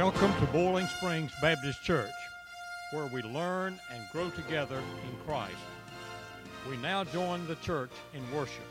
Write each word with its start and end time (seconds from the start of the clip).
Welcome 0.00 0.32
to 0.40 0.46
Boiling 0.46 0.86
Springs 0.86 1.30
Baptist 1.42 1.82
Church, 1.82 2.10
where 2.90 3.04
we 3.04 3.20
learn 3.20 3.78
and 3.92 4.02
grow 4.10 4.30
together 4.30 4.78
in 4.78 5.26
Christ. 5.26 5.52
We 6.70 6.78
now 6.78 7.04
join 7.04 7.46
the 7.46 7.56
church 7.56 7.90
in 8.14 8.22
worship. 8.34 8.64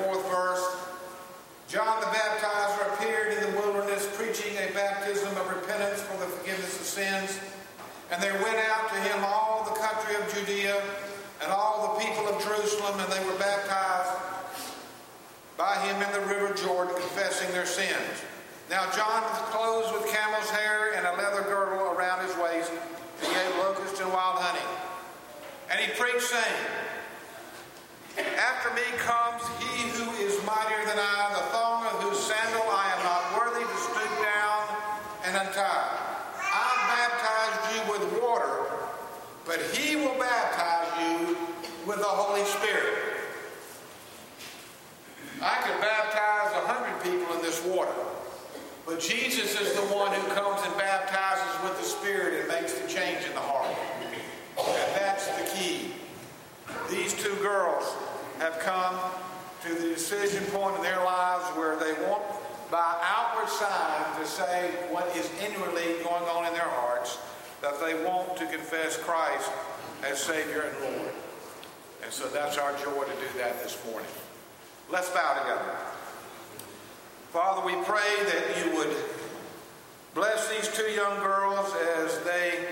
Fourth 0.00 0.24
verse, 0.30 0.64
John 1.68 2.00
the 2.00 2.06
Baptizer 2.06 2.94
appeared 2.94 3.32
in 3.32 3.40
the 3.52 3.60
wilderness 3.60 4.08
preaching 4.16 4.56
a 4.58 4.72
baptism 4.74 5.30
of 5.36 5.48
repentance 5.48 6.02
for 6.02 6.16
the 6.18 6.26
forgiveness 6.26 6.80
of 6.80 6.86
sins. 6.86 7.40
And 8.10 8.22
there 8.22 8.34
went 8.42 8.58
out 8.68 8.88
to 8.92 8.96
him 8.96 9.24
all 9.24 9.64
the 9.64 9.80
country 9.80 10.16
of 10.16 10.24
Judea 10.34 10.82
and 11.42 11.50
all 11.50 11.96
the 11.96 12.04
people 12.04 12.28
of 12.28 12.42
Jerusalem, 12.44 13.00
and 13.00 13.10
they 13.10 13.24
were 13.24 13.38
baptized 13.38 14.12
by 15.56 15.76
him 15.86 16.02
in 16.02 16.12
the 16.12 16.26
river 16.28 16.54
Jordan, 16.54 16.94
confessing 16.94 17.50
their 17.52 17.66
sins. 17.66 18.20
Now 18.68 18.84
John 18.92 19.22
was 19.22 19.38
clothed 19.48 19.92
with 19.92 20.12
camel's 20.12 20.50
hair 20.50 20.92
and 20.94 21.06
a 21.06 21.16
leather 21.16 21.42
girdle 21.42 21.92
around 21.92 22.26
his 22.26 22.36
waist. 22.36 22.70
He 23.20 23.28
ate 23.28 23.56
locusts 23.58 24.00
and 24.00 24.12
wild 24.12 24.40
honey. 24.40 24.64
And 25.70 25.80
he 25.80 25.88
preached, 25.96 26.22
saying, 26.22 26.60
After 28.18 28.74
me 28.74 28.82
comes 28.98 29.42
he 29.58 29.88
who 29.96 30.10
is 30.22 30.36
mightier 30.44 30.84
than 30.84 30.98
I, 30.98 31.32
the 31.32 31.44
thong 31.50 31.86
of 31.86 32.02
whose 32.02 32.18
sandal 32.18 32.62
I 32.68 32.92
am 32.92 33.02
not 33.04 33.22
worthy 33.40 33.64
to 33.64 33.76
stoop 33.76 34.12
down 34.20 34.60
and 35.24 35.36
untie. 35.36 35.98
I 36.36 36.68
baptized 36.92 37.62
you 37.72 37.92
with 37.92 38.22
water, 38.22 38.68
but 39.46 39.60
he 39.72 39.96
will 39.96 40.18
baptize 40.18 40.88
you 41.00 41.36
with 41.86 41.98
the 41.98 42.04
Holy 42.04 42.44
Spirit. 42.44 43.02
I 45.40 45.56
could 45.62 45.80
baptize 45.80 46.52
a 46.52 46.66
hundred 46.66 47.02
people 47.02 47.34
in 47.34 47.42
this 47.42 47.64
water. 47.64 47.94
But 48.84 49.00
Jesus 49.00 49.58
is 49.58 49.72
the 49.74 49.94
one 49.94 50.12
who 50.12 50.26
comes 50.34 50.60
and 50.66 50.76
baptizes 50.76 51.62
with 51.62 51.78
the 51.78 51.84
Spirit 51.84 52.40
and 52.40 52.48
makes 52.48 52.74
the 52.74 52.86
change 52.86 53.24
in 53.24 53.32
the 53.32 53.40
heart. 53.40 53.74
And 54.58 54.96
that's 54.96 55.26
the 55.28 55.56
key. 55.56 55.91
These 56.90 57.14
two 57.14 57.34
girls 57.36 57.84
have 58.38 58.58
come 58.60 58.98
to 59.62 59.74
the 59.74 59.88
decision 59.94 60.44
point 60.46 60.76
in 60.76 60.82
their 60.82 61.02
lives 61.04 61.44
where 61.56 61.76
they 61.76 61.92
want, 62.08 62.22
by 62.70 62.98
outward 63.02 63.48
sign, 63.48 64.20
to 64.20 64.26
say 64.26 64.70
what 64.90 65.06
is 65.16 65.30
inwardly 65.40 66.02
going 66.02 66.24
on 66.24 66.46
in 66.46 66.52
their 66.52 66.62
hearts, 66.62 67.18
that 67.60 67.80
they 67.80 68.02
want 68.04 68.36
to 68.36 68.46
confess 68.46 68.96
Christ 68.96 69.50
as 70.04 70.20
Savior 70.20 70.62
and 70.62 70.96
Lord. 70.96 71.12
And 72.02 72.12
so 72.12 72.28
that's 72.28 72.58
our 72.58 72.72
joy 72.72 73.04
to 73.04 73.14
do 73.20 73.38
that 73.38 73.62
this 73.62 73.78
morning. 73.88 74.10
Let's 74.90 75.08
bow 75.10 75.38
together. 75.40 75.76
Father, 77.30 77.64
we 77.64 77.72
pray 77.84 78.24
that 78.24 78.64
you 78.64 78.76
would 78.76 78.94
bless 80.14 80.48
these 80.50 80.68
two 80.76 80.90
young 80.90 81.20
girls 81.20 81.72
as 81.96 82.18
they 82.24 82.66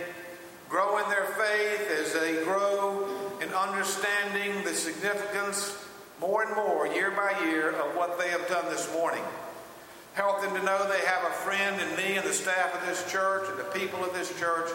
grow 0.68 0.98
in 0.98 1.08
their 1.08 1.24
faith, 1.24 1.88
as 1.98 2.12
they 2.12 2.42
grow 2.44 3.06
in 3.40 3.48
understanding 3.54 4.64
the 4.64 4.74
significance 4.74 5.76
more 6.20 6.42
and 6.42 6.54
more, 6.54 6.86
year 6.86 7.10
by 7.10 7.38
year, 7.44 7.70
of 7.70 7.96
what 7.96 8.18
they 8.18 8.28
have 8.28 8.46
done 8.48 8.66
this 8.66 8.92
morning. 8.92 9.22
Help 10.14 10.42
them 10.42 10.54
to 10.54 10.62
know 10.64 10.88
they 10.88 11.06
have 11.06 11.24
a 11.24 11.32
friend 11.32 11.80
in 11.80 11.96
me 11.96 12.16
and 12.16 12.26
the 12.26 12.32
staff 12.32 12.74
of 12.74 12.86
this 12.86 13.10
church 13.10 13.48
and 13.48 13.58
the 13.58 13.78
people 13.78 14.04
of 14.04 14.12
this 14.12 14.38
church 14.38 14.68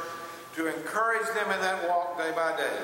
to 0.55 0.67
encourage 0.67 1.27
them 1.35 1.51
in 1.51 1.61
that 1.61 1.87
walk 1.87 2.17
day 2.17 2.31
by 2.35 2.55
day. 2.57 2.77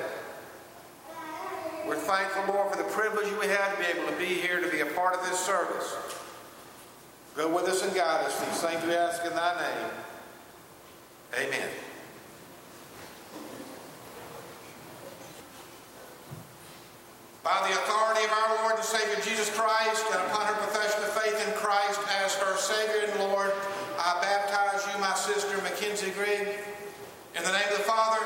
We're 1.86 1.96
thankful, 1.96 2.54
Lord, 2.54 2.72
for 2.72 2.80
the 2.80 2.88
privilege 2.90 3.26
we 3.40 3.48
have 3.48 3.76
to 3.76 3.82
be 3.82 3.98
able 3.98 4.12
to 4.12 4.18
be 4.18 4.40
here 4.40 4.60
to 4.60 4.70
be 4.70 4.80
a 4.80 4.86
part 4.86 5.14
of 5.14 5.28
this 5.28 5.40
service. 5.40 5.96
Go 7.34 7.52
with 7.52 7.64
us 7.64 7.82
and 7.82 7.94
guide 7.94 8.26
us. 8.26 8.38
These 8.38 8.60
things 8.60 8.84
we 8.84 8.94
ask 8.94 9.24
in 9.24 9.34
thy 9.34 9.54
name. 9.60 9.90
Amen. 11.34 11.68
By 17.42 17.58
the 17.68 17.74
authority 17.74 18.24
of 18.24 18.32
our 18.32 18.62
Lord 18.62 18.74
and 18.76 18.84
Savior 18.84 19.16
Jesus 19.16 19.50
Christ, 19.50 20.04
and 20.14 20.20
upon 20.30 20.46
her 20.46 20.54
profession 20.54 21.02
of 21.02 21.10
faith 21.10 21.34
in 21.46 21.52
Christ 21.54 22.00
as 22.22 22.34
her 22.36 22.56
Savior 22.56 23.10
and 23.10 23.18
Lord, 23.18 23.52
I 24.04 24.20
baptize 24.20 24.86
you, 24.92 25.00
my 25.00 25.14
sister 25.14 25.56
Mackenzie 25.58 26.10
Grigg, 26.10 26.58
in 27.36 27.42
the 27.44 27.52
name 27.52 27.68
of 27.70 27.78
the 27.78 27.84
Father, 27.84 28.24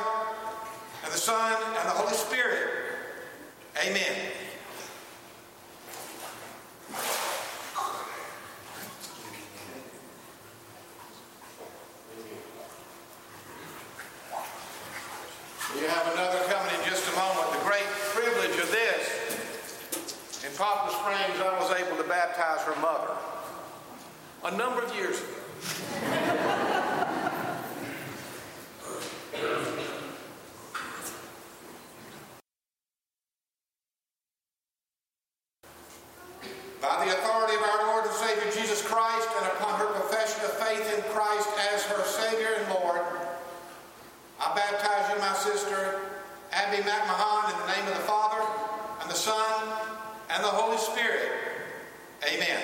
and 1.05 1.13
the 1.13 1.19
Son, 1.19 1.53
and 1.53 1.89
the 1.89 1.93
Holy 1.93 2.15
Spirit. 2.15 2.71
Amen. 3.85 4.33
We 15.75 15.83
have 15.83 16.13
another 16.15 16.39
coming 16.49 16.73
in 16.81 16.89
just 16.89 17.07
a 17.13 17.17
moment. 17.17 17.53
The 17.53 17.65
great 17.69 17.87
privilege 18.15 18.59
of 18.59 18.71
this, 18.71 20.43
in 20.43 20.57
Poplar 20.57 20.91
Springs, 20.91 21.39
I 21.39 21.59
was 21.61 21.71
able 21.73 22.03
to 22.03 22.09
baptize 22.09 22.63
her 22.63 22.81
mother 22.81 23.13
a 24.45 24.57
number 24.57 24.83
of 24.83 24.95
years 24.95 25.21
ago. 25.21 25.37
By 36.81 37.05
the 37.05 37.13
authority 37.13 37.57
of 37.57 37.63
our 37.63 37.87
Lord 37.89 38.05
and 38.05 38.15
Savior 38.15 38.53
Jesus 38.53 38.83
Christ, 38.87 39.29
and 39.39 39.47
upon 39.53 39.81
her 39.81 39.87
profession 39.87 40.45
of 40.45 40.53
faith 40.53 40.95
in 40.95 41.03
Christ 41.13 41.49
as 41.73 41.85
her 41.87 42.05
Savior 42.05 42.55
and 42.59 42.75
Lord, 42.75 43.01
I 44.41 44.55
baptize 44.55 45.13
you, 45.13 45.21
my 45.21 45.35
sister, 45.35 46.01
Abby 46.53 46.83
McMahon, 46.83 47.53
in 47.53 47.59
the 47.67 47.75
name 47.75 47.89
of 47.89 47.95
the 47.95 48.05
Father, 48.05 48.43
and 49.03 49.11
the 49.11 49.15
Son, 49.15 49.73
and 50.31 50.45
the 50.45 50.49
Holy 50.49 50.79
Spirit. 50.79 51.33
Amen. 52.33 52.61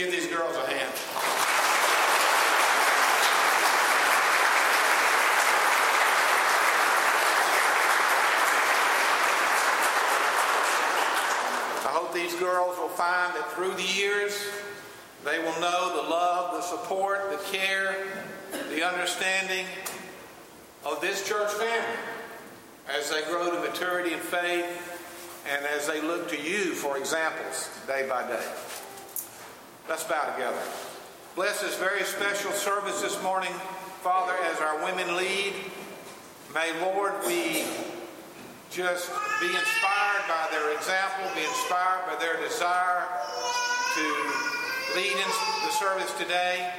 give 0.00 0.12
these 0.12 0.28
girls 0.28 0.56
a 0.56 0.66
hand. 0.66 0.94
I 11.84 11.92
hope 11.92 12.14
these 12.14 12.34
girls 12.36 12.78
will 12.78 12.88
find 12.88 13.34
that 13.34 13.38
through 13.54 13.74
the 13.74 13.82
years, 13.82 14.46
they 15.24 15.38
will 15.38 15.60
know 15.60 16.02
the 16.02 16.08
love, 16.08 16.54
the 16.54 16.62
support, 16.62 17.30
the 17.30 17.56
care, 17.56 17.94
the 18.70 18.82
understanding 18.86 19.66
of 20.84 21.00
this 21.00 21.26
church 21.26 21.52
family 21.52 21.98
as 22.88 23.10
they 23.10 23.22
grow 23.24 23.50
to 23.50 23.60
maturity 23.60 24.14
in 24.14 24.18
faith 24.18 24.98
and 25.48 25.64
as 25.66 25.86
they 25.86 26.00
look 26.00 26.28
to 26.30 26.40
you 26.40 26.74
for 26.74 26.96
examples 26.96 27.68
day 27.86 28.06
by 28.08 28.26
day. 28.26 28.46
Let's 29.88 30.04
bow 30.04 30.32
together. 30.34 30.60
Bless 31.36 31.60
this 31.60 31.76
very 31.76 32.02
special 32.04 32.52
service 32.52 33.02
this 33.02 33.22
morning, 33.22 33.52
Father, 34.02 34.34
as 34.52 34.60
our 34.60 34.84
women 34.84 35.16
lead. 35.16 35.52
May, 36.54 36.72
Lord, 36.80 37.12
we 37.26 37.64
just 38.70 39.10
be 39.40 39.46
inspired 39.46 40.24
by 40.28 40.48
their 40.50 40.74
example, 40.74 41.24
be 41.34 41.42
inspired 41.42 42.06
by 42.06 42.16
their 42.20 42.36
desire 42.40 43.06
to 43.94 44.94
lead 44.94 45.12
in 45.12 45.28
the 45.66 45.72
service 45.72 46.12
today. 46.16 46.72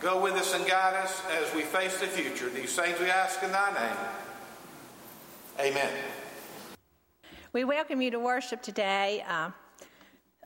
Go 0.00 0.20
with 0.20 0.32
us 0.32 0.52
and 0.52 0.66
guide 0.66 0.94
us 0.94 1.22
as 1.30 1.54
we 1.54 1.62
face 1.62 2.00
the 2.00 2.08
future. 2.08 2.48
These 2.48 2.74
things 2.74 2.98
we 2.98 3.06
ask 3.06 3.40
in 3.40 3.52
thy 3.52 3.72
name. 3.72 3.96
Amen. 5.70 5.90
We 7.52 7.62
welcome 7.62 8.02
you 8.02 8.10
to 8.10 8.18
worship 8.18 8.62
today. 8.62 9.24
Uh, 9.28 9.50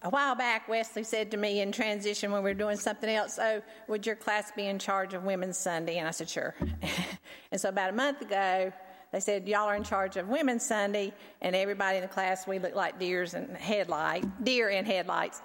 a 0.02 0.10
while 0.10 0.34
back, 0.34 0.68
Wesley 0.68 1.04
said 1.04 1.30
to 1.30 1.38
me 1.38 1.62
in 1.62 1.72
transition 1.72 2.30
when 2.30 2.42
we 2.42 2.50
were 2.50 2.54
doing 2.54 2.76
something 2.76 3.08
else, 3.08 3.38
Oh, 3.40 3.62
would 3.88 4.04
your 4.04 4.16
class 4.16 4.52
be 4.54 4.66
in 4.66 4.78
charge 4.78 5.14
of 5.14 5.24
Women's 5.24 5.56
Sunday? 5.56 5.96
And 5.96 6.06
I 6.06 6.10
said, 6.10 6.28
Sure. 6.28 6.54
and 7.50 7.58
so 7.58 7.70
about 7.70 7.90
a 7.90 7.94
month 7.94 8.20
ago, 8.20 8.70
they 9.16 9.20
said, 9.20 9.48
Y'all 9.48 9.66
are 9.66 9.74
in 9.74 9.82
charge 9.82 10.18
of 10.18 10.28
Women's 10.28 10.62
Sunday, 10.62 11.10
and 11.40 11.56
everybody 11.56 11.96
in 11.96 12.02
the 12.02 12.08
class, 12.08 12.46
we 12.46 12.58
look 12.58 12.74
like 12.74 12.98
deers 12.98 13.32
and 13.32 13.56
headlight, 13.56 14.44
deer 14.44 14.68
in 14.68 14.84
headlights. 14.84 15.40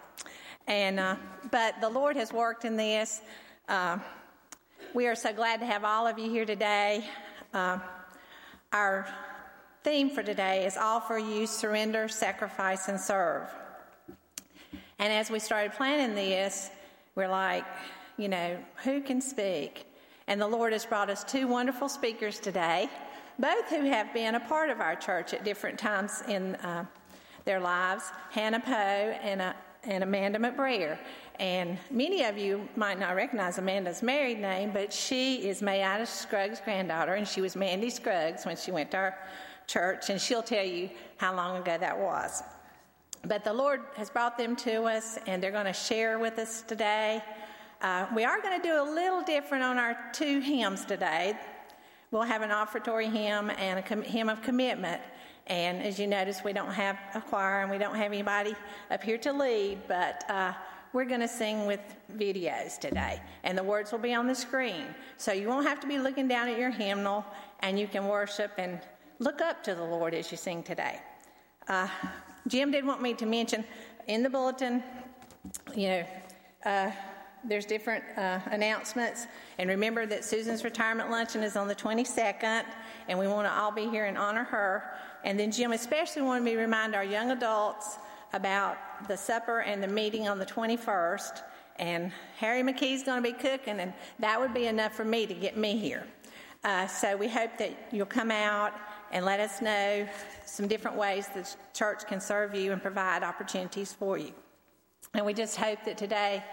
And, 0.67 0.99
uh, 0.99 1.15
but 1.51 1.79
the 1.79 1.87
Lord 1.87 2.17
has 2.17 2.33
worked 2.33 2.65
in 2.65 2.75
this. 2.75 3.21
Uh, 3.69 3.99
we 4.93 5.07
are 5.07 5.15
so 5.15 5.31
glad 5.31 5.61
to 5.61 5.65
have 5.65 5.85
all 5.85 6.05
of 6.05 6.19
you 6.19 6.29
here 6.29 6.43
today. 6.43 7.05
Uh, 7.53 7.79
our 8.73 9.07
theme 9.85 10.09
for 10.09 10.21
today 10.21 10.65
is 10.65 10.75
All 10.75 10.99
for 10.99 11.17
You 11.17 11.47
Surrender, 11.47 12.09
Sacrifice, 12.09 12.89
and 12.89 12.99
Serve. 12.99 13.47
And 14.99 15.13
as 15.13 15.31
we 15.31 15.39
started 15.39 15.71
planning 15.71 16.13
this, 16.13 16.69
we're 17.15 17.29
like, 17.29 17.63
you 18.17 18.27
know, 18.27 18.57
who 18.83 18.99
can 18.99 19.21
speak? 19.21 19.85
And 20.27 20.41
the 20.41 20.47
Lord 20.47 20.73
has 20.73 20.85
brought 20.85 21.09
us 21.09 21.23
two 21.23 21.47
wonderful 21.47 21.87
speakers 21.87 22.37
today, 22.37 22.89
both 23.41 23.69
who 23.69 23.83
have 23.85 24.13
been 24.13 24.35
a 24.35 24.39
part 24.39 24.69
of 24.69 24.79
our 24.79 24.95
church 24.95 25.33
at 25.33 25.43
different 25.43 25.79
times 25.79 26.21
in 26.27 26.55
uh, 26.57 26.85
their 27.43 27.59
lives 27.59 28.03
Hannah 28.29 28.59
Poe 28.59 28.71
and, 28.71 29.41
uh, 29.41 29.53
and 29.83 30.03
Amanda 30.03 30.37
McBrayer. 30.37 30.99
And 31.39 31.79
many 31.89 32.23
of 32.23 32.37
you 32.37 32.69
might 32.75 32.99
not 32.99 33.15
recognize 33.15 33.57
Amanda's 33.57 34.03
married 34.03 34.39
name, 34.39 34.69
but 34.71 34.93
she 34.93 35.47
is 35.49 35.61
Mayida 35.61 36.05
Scruggs' 36.05 36.61
granddaughter, 36.63 37.15
and 37.15 37.27
she 37.27 37.41
was 37.41 37.55
Mandy 37.55 37.89
Scruggs 37.89 38.45
when 38.45 38.55
she 38.55 38.71
went 38.71 38.91
to 38.91 38.97
our 38.97 39.17
church, 39.65 40.11
and 40.11 40.21
she'll 40.21 40.43
tell 40.43 40.63
you 40.63 40.91
how 41.17 41.35
long 41.35 41.57
ago 41.57 41.77
that 41.79 41.97
was. 41.97 42.43
But 43.25 43.43
the 43.43 43.53
Lord 43.53 43.81
has 43.95 44.11
brought 44.11 44.37
them 44.37 44.55
to 44.57 44.83
us, 44.83 45.17
and 45.25 45.41
they're 45.41 45.51
going 45.51 45.65
to 45.65 45.73
share 45.73 46.19
with 46.19 46.37
us 46.37 46.61
today. 46.61 47.23
Uh, 47.81 48.05
we 48.15 48.23
are 48.23 48.39
going 48.39 48.61
to 48.61 48.67
do 48.67 48.79
a 48.79 48.85
little 48.87 49.23
different 49.23 49.63
on 49.63 49.79
our 49.79 49.97
two 50.13 50.41
hymns 50.41 50.85
today. 50.85 51.35
We'll 52.11 52.23
have 52.23 52.41
an 52.41 52.51
offertory 52.51 53.09
hymn 53.09 53.49
and 53.51 53.79
a 53.79 53.81
com- 53.81 54.01
hymn 54.01 54.27
of 54.27 54.41
commitment. 54.41 55.01
And 55.47 55.81
as 55.81 55.97
you 55.97 56.07
notice, 56.07 56.43
we 56.43 56.51
don't 56.51 56.71
have 56.73 56.99
a 57.15 57.21
choir 57.21 57.61
and 57.61 57.71
we 57.71 57.77
don't 57.77 57.95
have 57.95 58.11
anybody 58.11 58.53
up 58.89 59.01
here 59.01 59.17
to 59.19 59.31
lead, 59.31 59.79
but 59.87 60.29
uh, 60.29 60.51
we're 60.91 61.05
going 61.05 61.21
to 61.21 61.27
sing 61.27 61.65
with 61.65 61.79
videos 62.17 62.77
today. 62.77 63.21
And 63.45 63.57
the 63.57 63.63
words 63.63 63.93
will 63.93 63.99
be 63.99 64.13
on 64.13 64.27
the 64.27 64.35
screen. 64.35 64.87
So 65.15 65.31
you 65.31 65.47
won't 65.47 65.65
have 65.65 65.79
to 65.79 65.87
be 65.87 65.97
looking 65.99 66.27
down 66.27 66.49
at 66.49 66.57
your 66.57 66.69
hymnal, 66.69 67.25
and 67.61 67.79
you 67.79 67.87
can 67.87 68.05
worship 68.07 68.51
and 68.57 68.81
look 69.19 69.39
up 69.39 69.63
to 69.63 69.73
the 69.73 69.83
Lord 69.83 70.13
as 70.13 70.31
you 70.31 70.37
sing 70.37 70.63
today. 70.63 70.99
Uh, 71.69 71.87
Jim 72.47 72.71
did 72.71 72.85
want 72.85 73.01
me 73.01 73.13
to 73.13 73.25
mention 73.25 73.63
in 74.07 74.21
the 74.21 74.29
bulletin, 74.29 74.83
you 75.75 75.87
know, 75.87 76.05
uh, 76.65 76.91
there's 77.43 77.65
different 77.65 78.03
uh, 78.17 78.39
announcements. 78.51 79.27
And 79.57 79.69
remember 79.69 80.05
that 80.05 80.23
Susan's 80.23 80.63
retirement 80.63 81.09
luncheon 81.09 81.43
is 81.43 81.55
on 81.55 81.67
the 81.67 81.75
22nd, 81.75 82.63
and 83.07 83.17
we 83.19 83.27
want 83.27 83.47
to 83.47 83.53
all 83.53 83.71
be 83.71 83.87
here 83.87 84.05
and 84.05 84.17
honor 84.17 84.43
her. 84.43 84.91
And 85.23 85.39
then 85.39 85.51
Jim 85.51 85.71
especially 85.71 86.21
wanted 86.21 86.43
me 86.43 86.51
to 86.51 86.59
remind 86.59 86.95
our 86.95 87.03
young 87.03 87.31
adults 87.31 87.97
about 88.33 88.77
the 89.07 89.17
supper 89.17 89.59
and 89.59 89.81
the 89.81 89.87
meeting 89.87 90.27
on 90.27 90.39
the 90.39 90.45
21st. 90.45 91.41
And 91.77 92.11
Harry 92.37 92.61
McKee's 92.61 93.03
going 93.03 93.23
to 93.23 93.31
be 93.31 93.37
cooking, 93.37 93.79
and 93.79 93.93
that 94.19 94.39
would 94.39 94.53
be 94.53 94.67
enough 94.67 94.93
for 94.93 95.05
me 95.05 95.25
to 95.25 95.33
get 95.33 95.57
me 95.57 95.77
here. 95.77 96.05
Uh, 96.63 96.85
so 96.85 97.17
we 97.17 97.27
hope 97.27 97.57
that 97.57 97.71
you'll 97.91 98.05
come 98.05 98.29
out 98.29 98.73
and 99.11 99.25
let 99.25 99.39
us 99.39 99.61
know 99.61 100.07
some 100.45 100.67
different 100.67 100.95
ways 100.95 101.27
the 101.33 101.49
church 101.73 102.05
can 102.07 102.21
serve 102.21 102.53
you 102.53 102.71
and 102.71 102.81
provide 102.81 103.23
opportunities 103.23 103.91
for 103.91 104.17
you. 104.17 104.31
And 105.13 105.25
we 105.25 105.33
just 105.33 105.57
hope 105.57 105.79
that 105.85 105.97
today, 105.97 106.43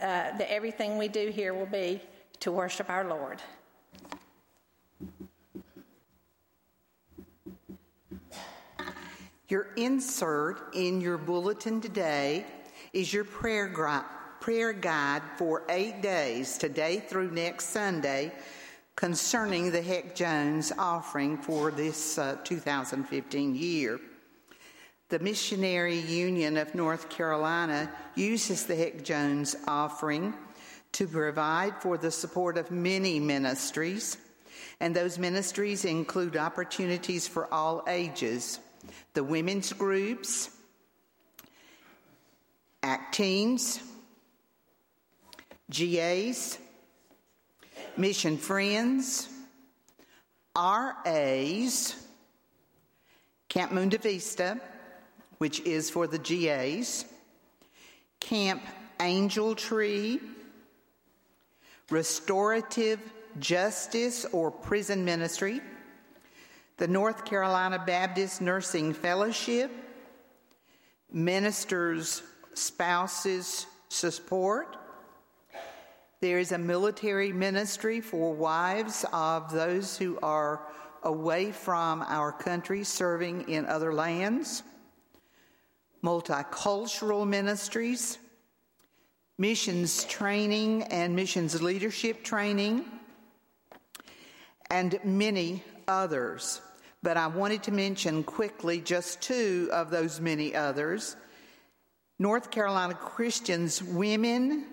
uh, 0.00 0.36
that 0.36 0.52
everything 0.52 0.98
we 0.98 1.08
do 1.08 1.28
here 1.30 1.54
will 1.54 1.66
be 1.66 2.00
to 2.40 2.50
worship 2.52 2.90
our 2.90 3.04
Lord. 3.04 3.40
Your 9.48 9.68
insert 9.76 10.74
in 10.74 11.00
your 11.00 11.18
bulletin 11.18 11.80
today 11.80 12.44
is 12.92 13.12
your 13.12 13.24
prayer, 13.24 13.68
gri- 13.68 14.00
prayer 14.40 14.72
guide 14.72 15.22
for 15.36 15.62
eight 15.68 16.00
days, 16.00 16.58
today 16.58 16.98
through 16.98 17.30
next 17.30 17.66
Sunday, 17.66 18.32
concerning 18.96 19.70
the 19.70 19.82
Heck 19.82 20.14
Jones 20.14 20.72
offering 20.78 21.36
for 21.36 21.70
this 21.70 22.18
uh, 22.18 22.36
2015 22.42 23.54
year. 23.54 24.00
The 25.10 25.18
Missionary 25.18 25.98
Union 25.98 26.56
of 26.56 26.74
North 26.74 27.10
Carolina 27.10 27.90
uses 28.14 28.64
the 28.64 28.74
Heck 28.74 29.04
Jones 29.04 29.54
offering 29.68 30.32
to 30.92 31.06
provide 31.06 31.82
for 31.82 31.98
the 31.98 32.10
support 32.10 32.56
of 32.56 32.70
many 32.70 33.20
ministries, 33.20 34.16
and 34.80 34.96
those 34.96 35.18
ministries 35.18 35.84
include 35.84 36.36
opportunities 36.36 37.28
for 37.28 37.52
all 37.52 37.84
ages. 37.86 38.60
The 39.12 39.22
women's 39.22 39.72
groups, 39.74 40.50
ACT 42.82 43.14
teams, 43.14 43.80
GAs, 45.70 46.58
Mission 47.96 48.38
Friends, 48.38 49.28
RAs, 50.56 51.94
Camp 53.48 53.72
Mundo 53.72 53.98
Vista, 53.98 54.60
which 55.38 55.60
is 55.60 55.90
for 55.90 56.06
the 56.06 56.18
GAs, 56.18 57.04
Camp 58.20 58.62
Angel 59.00 59.54
Tree, 59.54 60.20
Restorative 61.90 63.00
Justice 63.38 64.24
or 64.32 64.50
Prison 64.50 65.04
Ministry, 65.04 65.60
the 66.76 66.88
North 66.88 67.24
Carolina 67.24 67.82
Baptist 67.84 68.40
Nursing 68.40 68.92
Fellowship, 68.92 69.70
Ministers 71.12 72.22
Spouses 72.54 73.66
Support. 73.88 74.76
There 76.20 76.38
is 76.38 76.52
a 76.52 76.58
military 76.58 77.32
ministry 77.32 78.00
for 78.00 78.32
wives 78.32 79.04
of 79.12 79.52
those 79.52 79.98
who 79.98 80.18
are 80.22 80.66
away 81.02 81.52
from 81.52 82.02
our 82.02 82.32
country 82.32 82.82
serving 82.82 83.48
in 83.48 83.66
other 83.66 83.92
lands, 83.92 84.62
multicultural 86.04 87.26
ministries, 87.26 88.18
missions 89.38 90.04
training 90.04 90.82
and 90.84 91.16
missions 91.16 91.62
leadership 91.62 92.22
training, 92.22 92.84
and 94.70 95.00
many 95.02 95.62
others. 95.88 96.60
But 97.02 97.16
I 97.16 97.26
wanted 97.26 97.62
to 97.64 97.72
mention 97.72 98.22
quickly 98.22 98.80
just 98.80 99.22
two 99.22 99.70
of 99.72 99.90
those 99.90 100.20
many 100.20 100.54
others 100.54 101.16
North 102.18 102.50
Carolina 102.50 102.94
Christians 102.94 103.82
Women 103.82 104.66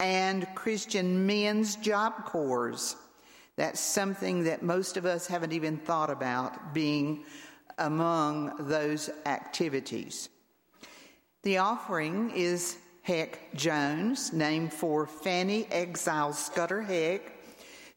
and 0.00 0.46
Christian 0.54 1.26
Men's 1.26 1.76
Job 1.76 2.24
Corps. 2.24 2.96
That's 3.56 3.78
something 3.78 4.44
that 4.44 4.62
most 4.62 4.96
of 4.96 5.06
us 5.06 5.26
haven't 5.26 5.52
even 5.52 5.76
thought 5.76 6.10
about 6.10 6.74
being 6.74 7.24
among 7.78 8.66
those 8.68 9.10
activities. 9.26 10.28
The 11.42 11.58
offering 11.58 12.30
is 12.36 12.76
Heck 13.02 13.52
Jones, 13.56 14.32
named 14.32 14.72
for 14.72 15.08
Fanny 15.08 15.66
Exile 15.72 16.32
Scudder 16.32 16.82
Heck, 16.82 17.32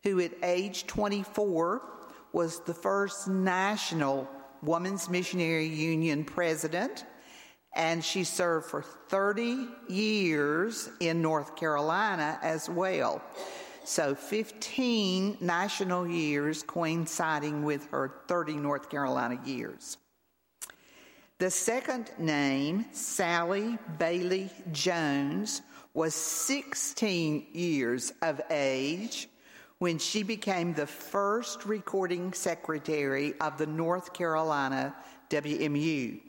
who 0.01 0.19
at 0.21 0.31
age 0.41 0.87
24 0.87 1.83
was 2.33 2.61
the 2.61 2.73
first 2.73 3.27
national 3.27 4.27
Women's 4.63 5.09
Missionary 5.11 5.67
Union 5.67 6.25
president, 6.25 7.05
and 7.75 8.03
she 8.03 8.23
served 8.23 8.65
for 8.65 8.81
30 8.81 9.67
years 9.89 10.89
in 10.99 11.21
North 11.21 11.55
Carolina 11.55 12.39
as 12.41 12.67
well. 12.67 13.21
So 13.83 14.15
15 14.15 15.37
national 15.39 16.07
years 16.07 16.63
coinciding 16.63 17.61
with 17.61 17.85
her 17.91 18.21
30 18.27 18.55
North 18.55 18.89
Carolina 18.89 19.39
years. 19.45 19.97
The 21.37 21.51
second 21.51 22.11
name, 22.17 22.85
Sally 22.93 23.77
Bailey 23.99 24.49
Jones, 24.71 25.63
was 25.93 26.15
16 26.15 27.47
years 27.51 28.13
of 28.21 28.39
age 28.49 29.27
when 29.79 29.97
she 29.97 30.23
became 30.23 30.73
the 30.73 30.87
first 30.87 31.65
recording 31.65 32.31
secretary 32.31 33.33
of 33.41 33.57
the 33.57 33.67
North 33.67 34.13
Carolina 34.13 34.95
WMU. 35.29 36.21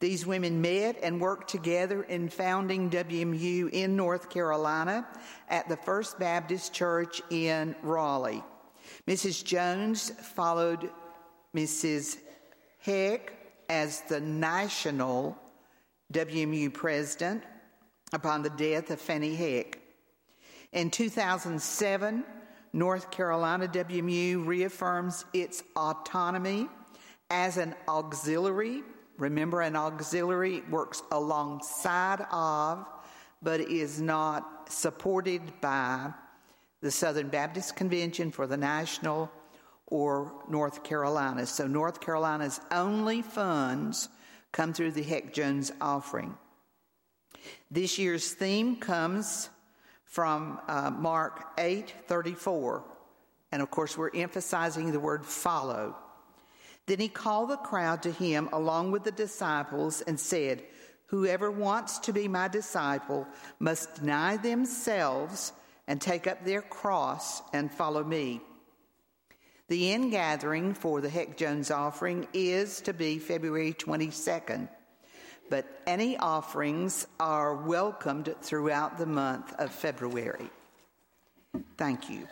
These 0.00 0.26
women 0.26 0.60
met 0.60 0.98
and 1.00 1.20
worked 1.20 1.48
together 1.48 2.02
in 2.02 2.28
founding 2.28 2.90
WMU 2.90 3.70
in 3.70 3.94
North 3.94 4.30
Carolina 4.30 5.06
at 5.48 5.68
the 5.68 5.76
First 5.76 6.18
Baptist 6.18 6.72
Church 6.72 7.22
in 7.30 7.76
Raleigh. 7.84 8.42
Mrs. 9.06 9.44
Jones 9.44 10.10
followed 10.10 10.90
Mrs. 11.54 12.18
Heck 12.80 13.37
as 13.68 14.00
the 14.02 14.20
national 14.20 15.36
WMU 16.12 16.72
president 16.72 17.42
upon 18.12 18.42
the 18.42 18.50
death 18.50 18.90
of 18.90 19.00
Fanny 19.00 19.34
Heck. 19.34 19.78
In 20.72 20.90
2007, 20.90 22.24
North 22.72 23.10
Carolina 23.10 23.66
WMU 23.66 24.46
reaffirms 24.46 25.24
its 25.32 25.62
autonomy 25.76 26.68
as 27.30 27.56
an 27.56 27.74
auxiliary. 27.88 28.82
Remember, 29.18 29.60
an 29.60 29.76
auxiliary 29.76 30.62
works 30.70 31.02
alongside 31.10 32.26
of, 32.30 32.86
but 33.42 33.60
is 33.60 34.00
not 34.00 34.70
supported 34.70 35.42
by 35.60 36.12
the 36.80 36.90
Southern 36.90 37.28
Baptist 37.28 37.74
Convention 37.76 38.30
for 38.30 38.46
the 38.46 38.56
National 38.56 39.30
or 39.90 40.32
North 40.48 40.84
Carolina. 40.84 41.46
So, 41.46 41.66
North 41.66 42.00
Carolina's 42.00 42.60
only 42.70 43.22
funds 43.22 44.08
come 44.52 44.72
through 44.72 44.92
the 44.92 45.02
Heck 45.02 45.32
Jones 45.32 45.72
offering. 45.80 46.36
This 47.70 47.98
year's 47.98 48.32
theme 48.32 48.76
comes 48.76 49.48
from 50.04 50.60
uh, 50.68 50.90
Mark 50.90 51.46
8 51.58 51.92
34. 52.06 52.84
And 53.50 53.62
of 53.62 53.70
course, 53.70 53.96
we're 53.96 54.14
emphasizing 54.14 54.92
the 54.92 55.00
word 55.00 55.24
follow. 55.24 55.96
Then 56.86 56.98
he 57.00 57.08
called 57.08 57.50
the 57.50 57.56
crowd 57.56 58.02
to 58.02 58.12
him 58.12 58.48
along 58.52 58.90
with 58.90 59.04
the 59.04 59.12
disciples 59.12 60.00
and 60.02 60.18
said, 60.18 60.62
Whoever 61.06 61.50
wants 61.50 61.98
to 62.00 62.12
be 62.12 62.28
my 62.28 62.48
disciple 62.48 63.26
must 63.58 63.96
deny 63.96 64.36
themselves 64.36 65.52
and 65.86 66.00
take 66.00 66.26
up 66.26 66.44
their 66.44 66.60
cross 66.60 67.40
and 67.54 67.72
follow 67.72 68.04
me. 68.04 68.42
The 69.68 69.92
end 69.92 70.10
gathering 70.10 70.74
for 70.74 71.00
the 71.00 71.08
Heck 71.08 71.36
Jones 71.36 71.70
offering 71.70 72.26
is 72.32 72.80
to 72.82 72.92
be 72.92 73.18
February 73.18 73.74
22nd 73.74 74.68
but 75.50 75.80
any 75.86 76.16
offerings 76.16 77.06
are 77.18 77.54
welcomed 77.54 78.34
throughout 78.42 78.98
the 78.98 79.06
month 79.06 79.54
of 79.58 79.72
February. 79.72 80.50
Thank 81.76 82.10
you. 82.10 82.26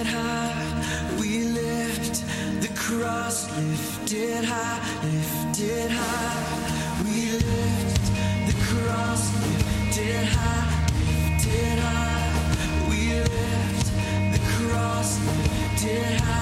lifted 0.00 0.16
high, 0.16 1.16
we 1.20 1.44
lift 1.44 2.24
the 2.62 2.68
cross, 2.74 3.50
lifted 3.58 4.44
high, 4.44 4.80
lifted 5.04 5.90
high, 5.90 7.04
we 7.04 7.32
lift 7.32 8.06
the 8.46 8.56
cross, 8.64 9.22
lifted 9.42 10.24
high, 10.24 10.86
lifted 11.06 11.78
high, 11.78 12.88
we 12.88 13.20
lift 13.20 13.92
the 14.32 14.40
cross, 14.56 15.18
lifted 15.26 16.20
high. 16.20 16.39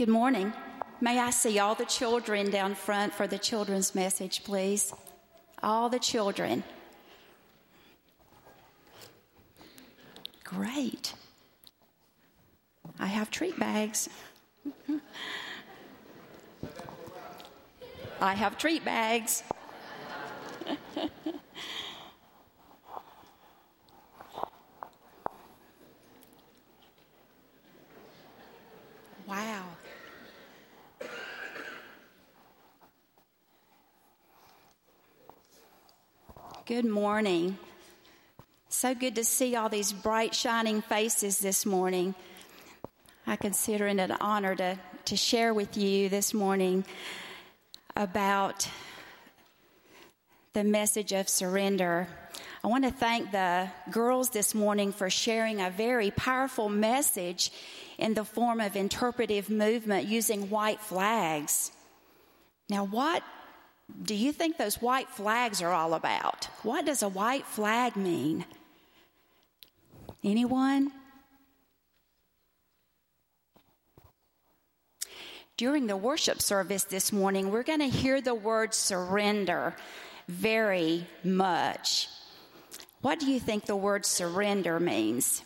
Good 0.00 0.08
morning. 0.08 0.54
May 1.02 1.18
I 1.18 1.28
see 1.28 1.58
all 1.58 1.74
the 1.74 1.84
children 1.84 2.50
down 2.50 2.74
front 2.74 3.12
for 3.12 3.26
the 3.26 3.36
children's 3.36 3.94
message, 3.94 4.44
please? 4.44 4.94
All 5.62 5.90
the 5.90 5.98
children. 5.98 6.64
Great. 10.42 11.12
I 12.98 13.08
have 13.08 13.30
treat 13.30 13.58
bags. 13.58 14.08
I 18.22 18.32
have 18.32 18.56
treat 18.56 18.82
bags. 18.82 19.42
wow. 29.28 29.66
Good 36.70 36.84
morning. 36.84 37.58
So 38.68 38.94
good 38.94 39.16
to 39.16 39.24
see 39.24 39.56
all 39.56 39.68
these 39.68 39.92
bright, 39.92 40.36
shining 40.36 40.82
faces 40.82 41.40
this 41.40 41.66
morning. 41.66 42.14
I 43.26 43.34
consider 43.34 43.88
it 43.88 43.98
an 43.98 44.12
honor 44.20 44.54
to, 44.54 44.78
to 45.06 45.16
share 45.16 45.52
with 45.52 45.76
you 45.76 46.08
this 46.08 46.32
morning 46.32 46.84
about 47.96 48.68
the 50.52 50.62
message 50.62 51.10
of 51.10 51.28
surrender. 51.28 52.06
I 52.62 52.68
want 52.68 52.84
to 52.84 52.92
thank 52.92 53.32
the 53.32 53.68
girls 53.90 54.30
this 54.30 54.54
morning 54.54 54.92
for 54.92 55.10
sharing 55.10 55.60
a 55.60 55.70
very 55.70 56.12
powerful 56.12 56.68
message 56.68 57.50
in 57.98 58.14
the 58.14 58.24
form 58.24 58.60
of 58.60 58.76
interpretive 58.76 59.50
movement 59.50 60.06
using 60.06 60.50
white 60.50 60.80
flags. 60.80 61.72
Now, 62.68 62.84
what 62.84 63.24
do 64.02 64.14
you 64.14 64.32
think 64.32 64.56
those 64.56 64.80
white 64.80 65.08
flags 65.08 65.62
are 65.62 65.72
all 65.72 65.94
about? 65.94 66.46
What 66.62 66.86
does 66.86 67.02
a 67.02 67.08
white 67.08 67.46
flag 67.46 67.96
mean? 67.96 68.44
Anyone? 70.22 70.92
During 75.56 75.86
the 75.86 75.96
worship 75.96 76.40
service 76.40 76.84
this 76.84 77.12
morning, 77.12 77.50
we're 77.50 77.62
going 77.62 77.80
to 77.80 77.88
hear 77.88 78.20
the 78.20 78.34
word 78.34 78.72
surrender 78.72 79.74
very 80.26 81.06
much. 81.22 82.08
What 83.02 83.20
do 83.20 83.30
you 83.30 83.40
think 83.40 83.66
the 83.66 83.76
word 83.76 84.06
surrender 84.06 84.80
means? 84.80 85.42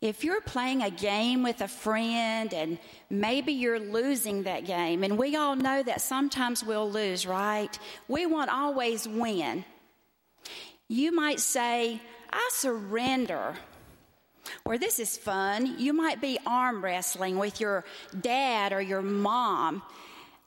If 0.00 0.24
you're 0.24 0.40
playing 0.40 0.82
a 0.82 0.90
game 0.90 1.42
with 1.42 1.60
a 1.60 1.68
friend 1.68 2.54
and 2.54 2.78
maybe 3.10 3.52
you're 3.52 3.78
losing 3.78 4.44
that 4.44 4.64
game, 4.64 5.04
and 5.04 5.18
we 5.18 5.36
all 5.36 5.56
know 5.56 5.82
that 5.82 6.00
sometimes 6.00 6.64
we'll 6.64 6.90
lose, 6.90 7.26
right? 7.26 7.78
We 8.08 8.24
won't 8.24 8.50
always 8.50 9.06
win. 9.06 9.64
You 10.88 11.12
might 11.12 11.38
say, 11.38 12.00
I 12.32 12.50
surrender. 12.52 13.56
Or 14.64 14.78
this 14.78 14.98
is 14.98 15.18
fun. 15.18 15.78
You 15.78 15.92
might 15.92 16.22
be 16.22 16.38
arm 16.46 16.82
wrestling 16.82 17.36
with 17.38 17.60
your 17.60 17.84
dad 18.18 18.72
or 18.72 18.80
your 18.80 19.02
mom 19.02 19.82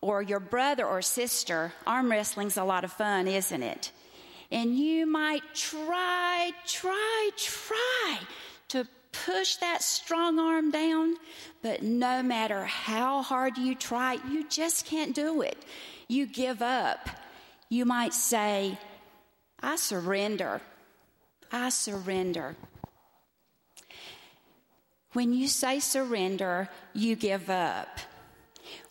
or 0.02 0.24
your 0.24 0.40
brother 0.40 0.86
or 0.86 1.04
sister. 1.04 1.72
Arm 1.86 2.10
wrestling's 2.10 2.58
a 2.58 2.64
lot 2.64 2.84
of 2.84 2.92
fun, 2.92 3.28
isn't 3.28 3.62
it? 3.62 3.92
And 4.52 4.76
you 4.76 5.06
might 5.06 5.44
try, 5.54 6.52
try, 6.66 7.30
try 7.38 8.18
push 9.14 9.56
that 9.58 9.82
strong 9.82 10.40
arm 10.40 10.72
down, 10.72 11.16
but 11.62 11.82
no 11.82 12.22
matter 12.22 12.66
how 12.66 13.22
hard 13.22 13.58
you 13.58 13.76
try, 13.76 14.18
you 14.30 14.48
just 14.50 14.86
can't 14.86 15.16
do 15.16 15.42
it. 15.42 15.64
You 16.08 16.26
give 16.26 16.62
up. 16.62 17.10
You 17.70 17.86
might 17.86 18.14
say, 18.14 18.78
I 19.62 19.78
surrender. 19.78 20.62
I 21.52 21.70
surrender. 21.70 22.56
When 25.14 25.32
you 25.32 25.48
say 25.48 25.80
surrender, 25.80 26.70
you 26.94 27.16
give 27.16 27.50
up. 27.50 28.00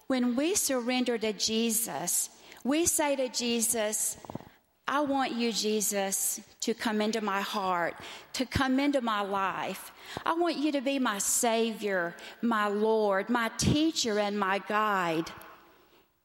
When 0.06 0.36
we 0.36 0.54
surrender 0.54 1.18
to 1.18 1.32
Jesus, 1.32 2.30
we 2.64 2.86
say 2.86 3.16
to 3.16 3.28
Jesus, 3.28 4.16
I 4.86 5.00
want 5.00 5.32
you, 5.32 5.52
Jesus, 5.52 6.40
to 6.60 6.74
come 6.74 7.00
into 7.00 7.20
my 7.20 7.40
heart, 7.40 7.94
to 8.34 8.44
come 8.44 8.80
into 8.80 9.00
my 9.00 9.22
life. 9.22 9.92
I 10.26 10.34
want 10.34 10.56
you 10.56 10.72
to 10.72 10.80
be 10.80 10.98
my 10.98 11.18
Savior, 11.18 12.16
my 12.40 12.66
Lord, 12.66 13.30
my 13.30 13.50
teacher, 13.58 14.18
and 14.18 14.38
my 14.38 14.58
guide. 14.58 15.30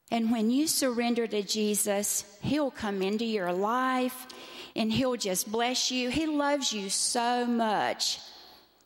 And 0.09 0.31
when 0.31 0.49
you 0.49 0.67
surrender 0.67 1.27
to 1.27 1.43
Jesus, 1.43 2.25
He'll 2.41 2.71
come 2.71 3.01
into 3.01 3.25
your 3.25 3.53
life 3.53 4.27
and 4.75 4.91
He'll 4.91 5.17
just 5.17 5.51
bless 5.51 5.91
you. 5.91 6.09
He 6.09 6.25
loves 6.25 6.73
you 6.73 6.89
so 6.89 7.45
much 7.45 8.19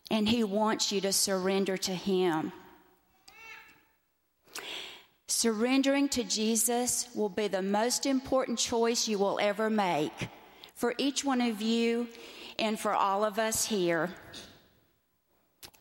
and 0.10 0.28
He 0.28 0.44
wants 0.44 0.92
you 0.92 1.00
to 1.02 1.14
surrender 1.14 1.78
to 1.78 1.94
Him. 1.94 2.52
Surrendering 5.32 6.10
to 6.10 6.26
Jesus 6.26 7.08
will 7.16 7.30
be 7.30 7.48
the 7.48 7.62
most 7.62 8.06
important 8.06 8.60
choice 8.60 9.08
you 9.08 9.18
will 9.18 9.40
ever 9.42 9.70
make 9.70 10.28
for 10.76 10.94
each 10.98 11.24
one 11.24 11.40
of 11.40 11.62
you 11.62 12.10
and 12.60 12.78
for 12.78 12.94
all 12.94 13.24
of 13.24 13.40
us 13.40 13.66
here. 13.66 14.10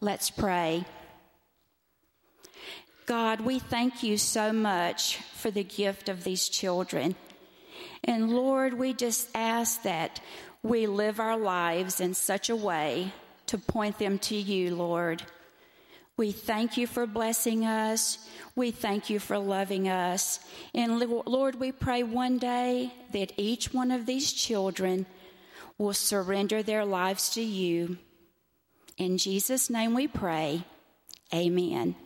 Let's 0.00 0.30
pray. 0.30 0.84
God, 3.06 3.40
we 3.40 3.58
thank 3.58 4.04
you 4.04 4.18
so 4.18 4.52
much 4.52 5.16
for 5.16 5.50
the 5.50 5.64
gift 5.64 6.08
of 6.08 6.22
these 6.22 6.48
children. 6.48 7.16
And 8.04 8.32
Lord, 8.32 8.74
we 8.74 8.94
just 8.94 9.30
ask 9.34 9.82
that 9.82 10.20
we 10.62 10.86
live 10.86 11.18
our 11.18 11.36
lives 11.36 12.00
in 12.00 12.14
such 12.14 12.50
a 12.50 12.56
way 12.56 13.12
to 13.46 13.58
point 13.58 13.98
them 13.98 14.20
to 14.20 14.36
you, 14.36 14.76
Lord. 14.76 15.24
We 16.20 16.33
thank 16.33 16.76
you 16.76 16.87
for 16.87 17.06
blessing 17.06 17.64
us. 17.64 18.18
We 18.54 18.72
thank 18.72 19.09
you 19.09 19.18
for 19.18 19.38
loving 19.38 19.88
us. 19.88 20.38
And 20.74 21.00
Lord, 21.00 21.54
we 21.59 21.72
pray 21.72 22.02
one 22.02 22.37
day 22.37 22.92
that 23.14 23.33
each 23.38 23.72
one 23.72 23.90
of 23.90 24.04
these 24.04 24.30
children 24.30 25.06
will 25.78 25.94
surrender 25.94 26.62
their 26.62 26.85
lives 26.85 27.30
to 27.30 27.40
you. 27.40 27.96
In 28.98 29.16
Jesus' 29.16 29.70
name 29.70 29.94
we 29.94 30.09
pray. 30.09 30.64
Amen. 31.33 31.96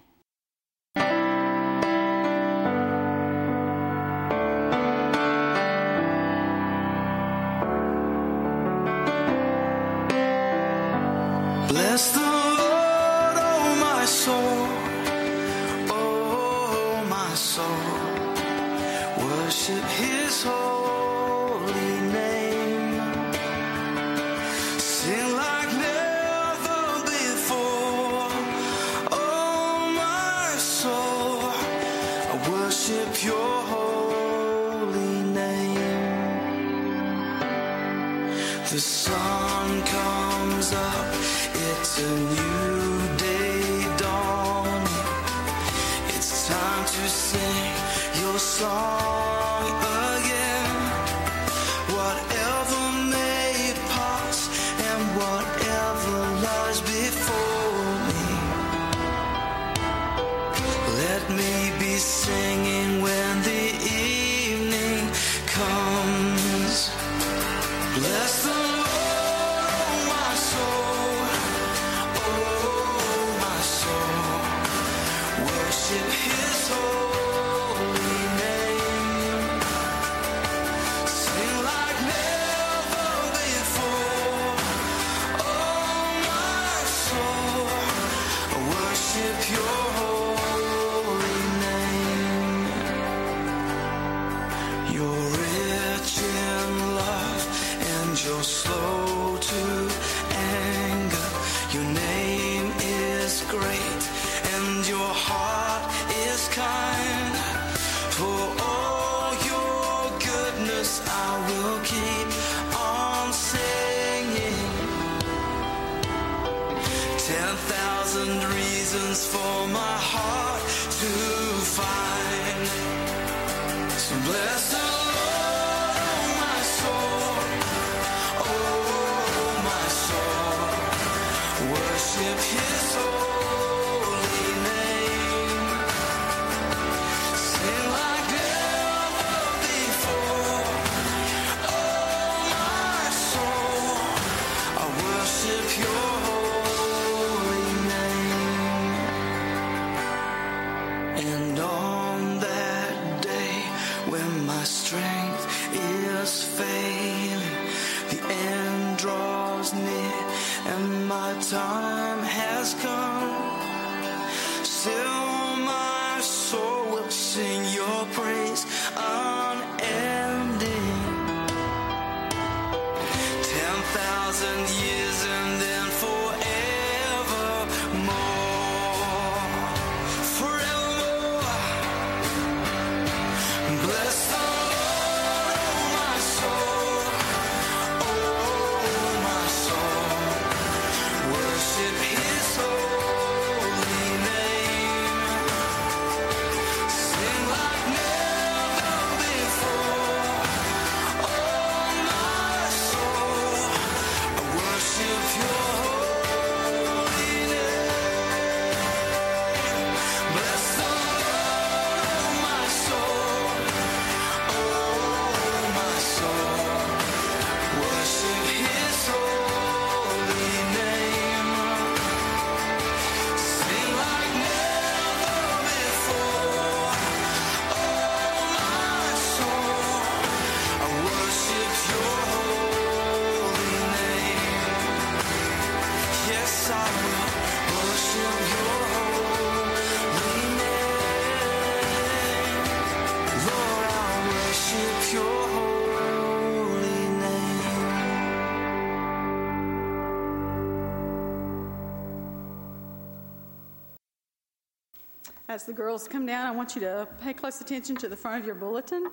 As 255.54 255.62
the 255.62 255.72
girls 255.72 256.08
come 256.08 256.26
down, 256.26 256.48
I 256.48 256.50
want 256.50 256.74
you 256.74 256.80
to 256.80 257.06
pay 257.22 257.32
close 257.32 257.60
attention 257.60 257.94
to 257.98 258.08
the 258.08 258.16
front 258.16 258.40
of 258.40 258.44
your 258.44 258.56
bulletin. 258.56 259.08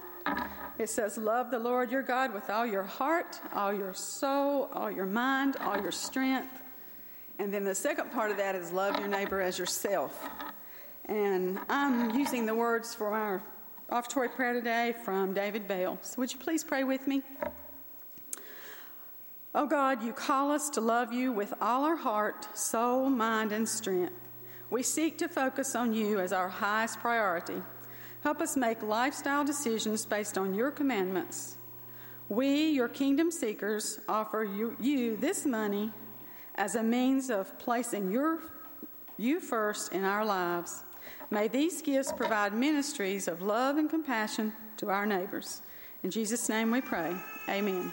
It 0.80 0.90
says, 0.90 1.16
Love 1.16 1.52
the 1.52 1.60
Lord 1.60 1.92
your 1.92 2.02
God 2.02 2.34
with 2.34 2.50
all 2.50 2.66
your 2.66 2.82
heart, 2.82 3.40
all 3.54 3.72
your 3.72 3.94
soul, 3.94 4.68
all 4.74 4.90
your 4.90 5.06
mind, 5.06 5.58
all 5.58 5.80
your 5.80 5.92
strength. 5.92 6.64
And 7.38 7.54
then 7.54 7.64
the 7.64 7.76
second 7.76 8.12
part 8.12 8.32
of 8.32 8.38
that 8.38 8.56
is, 8.56 8.72
Love 8.72 8.98
your 8.98 9.08
neighbor 9.08 9.40
as 9.40 9.60
yourself. 9.60 10.28
And 11.06 11.60
I'm 11.70 12.18
using 12.18 12.48
the 12.48 12.56
words 12.56 12.96
for 12.96 13.14
our 13.14 13.44
offertory 13.92 14.30
prayer 14.30 14.54
today 14.54 14.96
from 15.06 15.36
David 15.36 15.68
Bell. 15.68 16.00
So 16.02 16.22
would 16.22 16.34
you 16.34 16.40
please 16.40 16.64
pray 16.64 16.84
with 16.84 17.06
me? 17.06 17.22
Oh 19.54 19.68
God, 19.68 20.02
you 20.02 20.12
call 20.12 20.50
us 20.50 20.72
to 20.72 20.82
love 20.82 21.14
you 21.14 21.32
with 21.32 21.54
all 21.62 21.84
our 21.84 21.98
heart, 21.98 22.58
soul, 22.58 23.12
mind, 23.12 23.52
and 23.52 23.70
strength. 23.70 24.14
We 24.72 24.84
seek 24.84 25.18
to 25.20 25.28
focus 25.28 25.76
on 25.76 25.94
you 25.94 26.20
as 26.20 26.32
our 26.34 26.48
highest 26.48 27.00
priority. 27.00 27.62
Help 28.24 28.42
us 28.42 28.56
make 28.56 28.82
lifestyle 28.82 29.44
decisions 29.44 30.06
based 30.06 30.38
on 30.38 30.54
your 30.56 30.72
commandments. 30.72 31.58
We, 32.30 32.70
your 32.70 32.88
kingdom 32.88 33.30
seekers, 33.32 34.00
offer 34.08 34.46
you, 34.46 34.78
you 34.80 35.18
this 35.18 35.46
money 35.46 35.92
as 36.56 36.76
a 36.76 36.84
means 36.84 37.30
of 37.30 37.60
placing 37.60 38.12
your, 38.12 38.40
you 39.18 39.42
first 39.42 39.92
in 39.92 40.06
our 40.06 40.24
lives. 40.24 40.84
May 41.30 41.50
these 41.50 41.82
gifts 41.82 42.14
provide 42.14 42.54
ministries 42.54 43.28
of 43.28 43.42
love 43.42 43.78
and 43.78 43.90
compassion 43.90 44.54
to 44.78 44.90
our 44.90 45.06
neighbors. 45.06 45.62
In 46.04 46.12
Jesus' 46.12 46.48
name 46.48 46.72
we 46.72 46.80
pray. 46.80 47.16
Amen. 47.50 47.92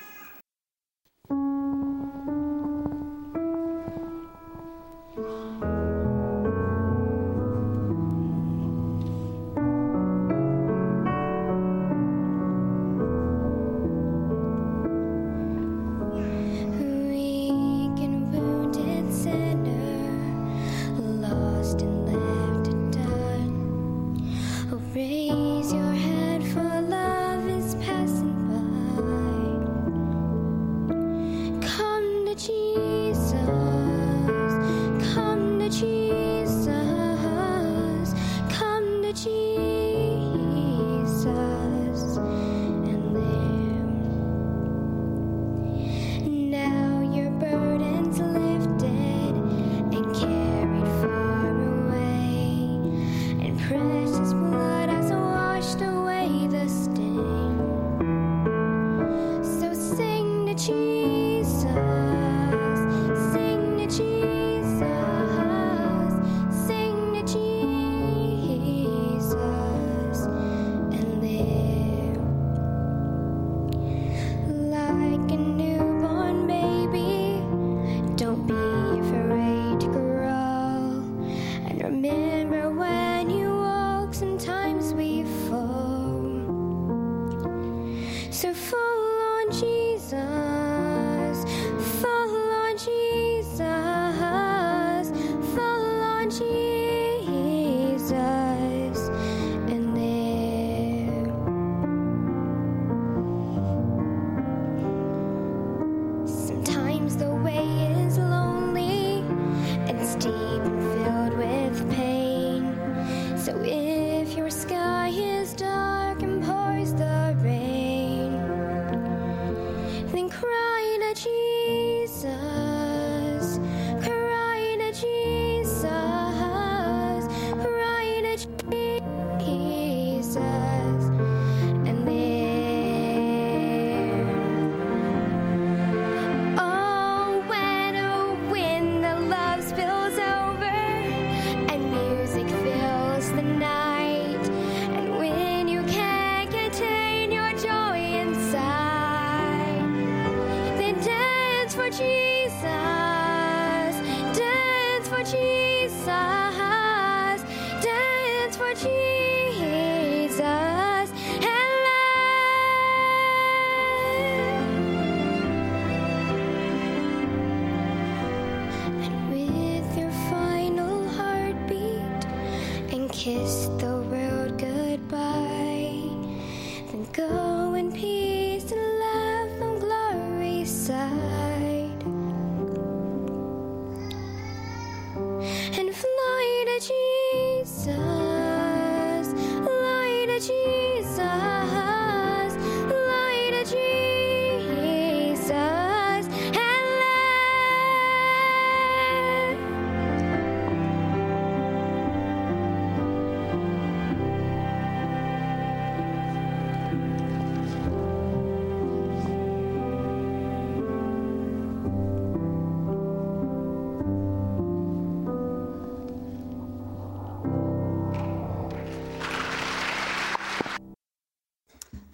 So 88.30 88.52
fall 88.52 88.78
on 88.78 89.52
Jesus, 89.52 90.37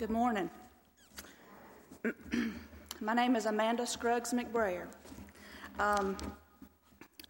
Good 0.04 0.10
morning. 0.10 0.50
My 3.00 3.14
name 3.14 3.36
is 3.36 3.46
Amanda 3.46 3.86
Scruggs 3.86 4.34
McBrayer. 4.34 4.86
Um, 5.78 6.18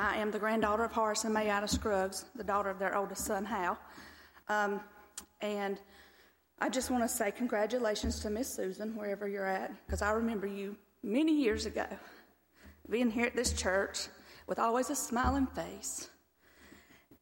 I 0.00 0.16
am 0.16 0.32
the 0.32 0.40
granddaughter 0.40 0.82
of 0.82 0.90
Horace 0.90 1.22
and 1.22 1.32
Mayada 1.32 1.68
Scruggs, 1.68 2.24
the 2.34 2.42
daughter 2.42 2.70
of 2.70 2.80
their 2.80 2.96
oldest 2.96 3.26
son, 3.26 3.44
Hal. 3.44 3.78
Um, 4.48 4.80
and 5.40 5.78
I 6.58 6.68
just 6.68 6.90
want 6.90 7.04
to 7.04 7.08
say 7.08 7.30
congratulations 7.30 8.18
to 8.22 8.30
Miss 8.30 8.52
Susan, 8.52 8.96
wherever 8.96 9.28
you're 9.28 9.46
at, 9.46 9.70
because 9.86 10.02
I 10.02 10.10
remember 10.10 10.48
you 10.48 10.76
many 11.04 11.32
years 11.32 11.66
ago 11.66 11.86
being 12.90 13.08
here 13.08 13.26
at 13.26 13.36
this 13.36 13.52
church 13.52 14.08
with 14.48 14.58
always 14.58 14.90
a 14.90 14.96
smiling 14.96 15.46
face. 15.46 16.10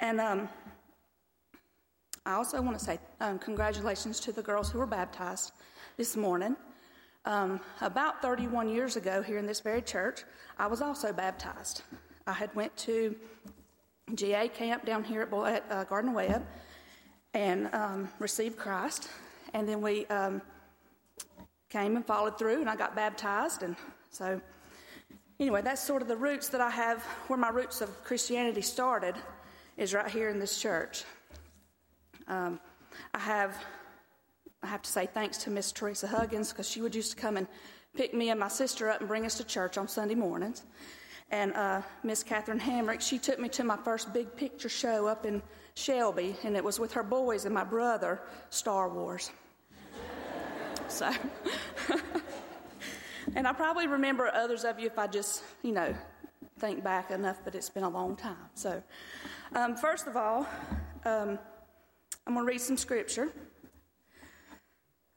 And 0.00 0.18
um, 0.18 0.48
I 2.24 2.34
also 2.34 2.62
want 2.62 2.78
to 2.78 2.84
say 2.84 3.00
um, 3.20 3.40
congratulations 3.40 4.20
to 4.20 4.32
the 4.32 4.42
girls 4.42 4.70
who 4.70 4.78
were 4.78 4.86
baptized 4.86 5.52
this 5.96 6.16
morning. 6.16 6.56
Um, 7.24 7.58
about 7.80 8.22
31 8.22 8.68
years 8.68 8.94
ago, 8.94 9.22
here 9.22 9.38
in 9.38 9.46
this 9.46 9.58
very 9.58 9.82
church, 9.82 10.22
I 10.56 10.68
was 10.68 10.80
also 10.80 11.12
baptized. 11.12 11.82
I 12.28 12.32
had 12.32 12.54
went 12.54 12.76
to 12.78 13.16
GA 14.14 14.46
camp 14.46 14.86
down 14.86 15.02
here 15.02 15.22
at, 15.22 15.32
at 15.32 15.64
uh, 15.68 15.84
Gardner 15.84 16.12
Webb 16.12 16.46
and 17.34 17.68
um, 17.74 18.08
received 18.20 18.56
Christ, 18.56 19.08
and 19.52 19.68
then 19.68 19.80
we 19.80 20.06
um, 20.06 20.42
came 21.70 21.96
and 21.96 22.06
followed 22.06 22.38
through, 22.38 22.60
and 22.60 22.70
I 22.70 22.76
got 22.76 22.94
baptized, 22.94 23.64
and 23.64 23.74
so 24.10 24.40
anyway, 25.40 25.60
that's 25.60 25.82
sort 25.82 26.02
of 26.02 26.08
the 26.08 26.16
roots 26.16 26.48
that 26.50 26.60
I 26.60 26.70
have. 26.70 27.02
Where 27.26 27.38
my 27.38 27.48
roots 27.48 27.80
of 27.80 28.04
Christianity 28.04 28.62
started 28.62 29.16
is 29.76 29.92
right 29.92 30.08
here 30.08 30.28
in 30.28 30.38
this 30.38 30.60
church. 30.60 31.04
Um, 32.32 32.60
I 33.12 33.18
have 33.18 33.62
I 34.62 34.66
have 34.68 34.80
to 34.82 34.90
say 34.90 35.06
thanks 35.06 35.36
to 35.38 35.50
Miss 35.50 35.70
Teresa 35.70 36.06
Huggins 36.06 36.50
because 36.50 36.66
she 36.66 36.80
would 36.80 36.94
used 36.94 37.10
to 37.10 37.16
come 37.16 37.36
and 37.36 37.46
pick 37.94 38.14
me 38.14 38.30
and 38.30 38.40
my 38.40 38.48
sister 38.48 38.88
up 38.88 39.00
and 39.00 39.08
bring 39.08 39.26
us 39.26 39.36
to 39.36 39.44
church 39.44 39.76
on 39.76 39.86
Sunday 39.86 40.14
mornings. 40.14 40.62
And 41.30 41.52
uh, 41.52 41.82
Miss 42.02 42.22
Catherine 42.22 42.60
Hamrick, 42.60 43.02
she 43.02 43.18
took 43.18 43.38
me 43.38 43.50
to 43.50 43.64
my 43.64 43.76
first 43.76 44.14
big 44.14 44.34
picture 44.34 44.70
show 44.70 45.06
up 45.06 45.26
in 45.26 45.42
Shelby, 45.74 46.34
and 46.42 46.56
it 46.56 46.64
was 46.64 46.80
with 46.80 46.92
her 46.92 47.02
boys 47.02 47.44
and 47.44 47.54
my 47.54 47.64
brother, 47.64 48.22
Star 48.48 48.88
Wars. 48.88 49.30
so, 50.88 51.10
and 53.34 53.46
I 53.46 53.52
probably 53.52 53.88
remember 53.88 54.30
others 54.32 54.64
of 54.64 54.78
you 54.78 54.86
if 54.86 54.98
I 54.98 55.06
just, 55.06 55.42
you 55.62 55.72
know, 55.72 55.94
think 56.58 56.82
back 56.82 57.10
enough, 57.10 57.40
but 57.44 57.54
it's 57.54 57.70
been 57.70 57.84
a 57.84 57.90
long 57.90 58.16
time. 58.16 58.48
So, 58.54 58.82
um, 59.54 59.76
first 59.76 60.06
of 60.06 60.16
all, 60.16 60.46
um, 61.04 61.38
I'm 62.26 62.34
going 62.34 62.46
to 62.46 62.52
read 62.52 62.60
some 62.60 62.76
scripture. 62.76 63.32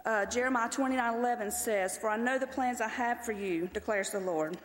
Uh, 0.05 0.25
Jeremiah 0.25 0.69
29 0.69 1.13
11 1.15 1.51
says, 1.51 1.97
For 1.97 2.09
I 2.09 2.17
know 2.17 2.37
the 2.37 2.47
plans 2.47 2.81
I 2.81 2.87
have 2.87 3.23
for 3.23 3.31
you, 3.31 3.69
declares 3.73 4.11
the 4.11 4.19
Lord. 4.19 4.57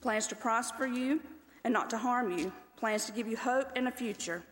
Plans 0.00 0.26
to 0.28 0.36
prosper 0.36 0.86
you 0.86 1.20
and 1.64 1.72
not 1.72 1.90
to 1.90 1.98
harm 1.98 2.36
you, 2.36 2.52
plans 2.76 3.06
to 3.06 3.12
give 3.12 3.26
you 3.26 3.36
hope 3.36 3.70
and 3.76 3.88
a 3.88 3.90
future. 3.90 4.44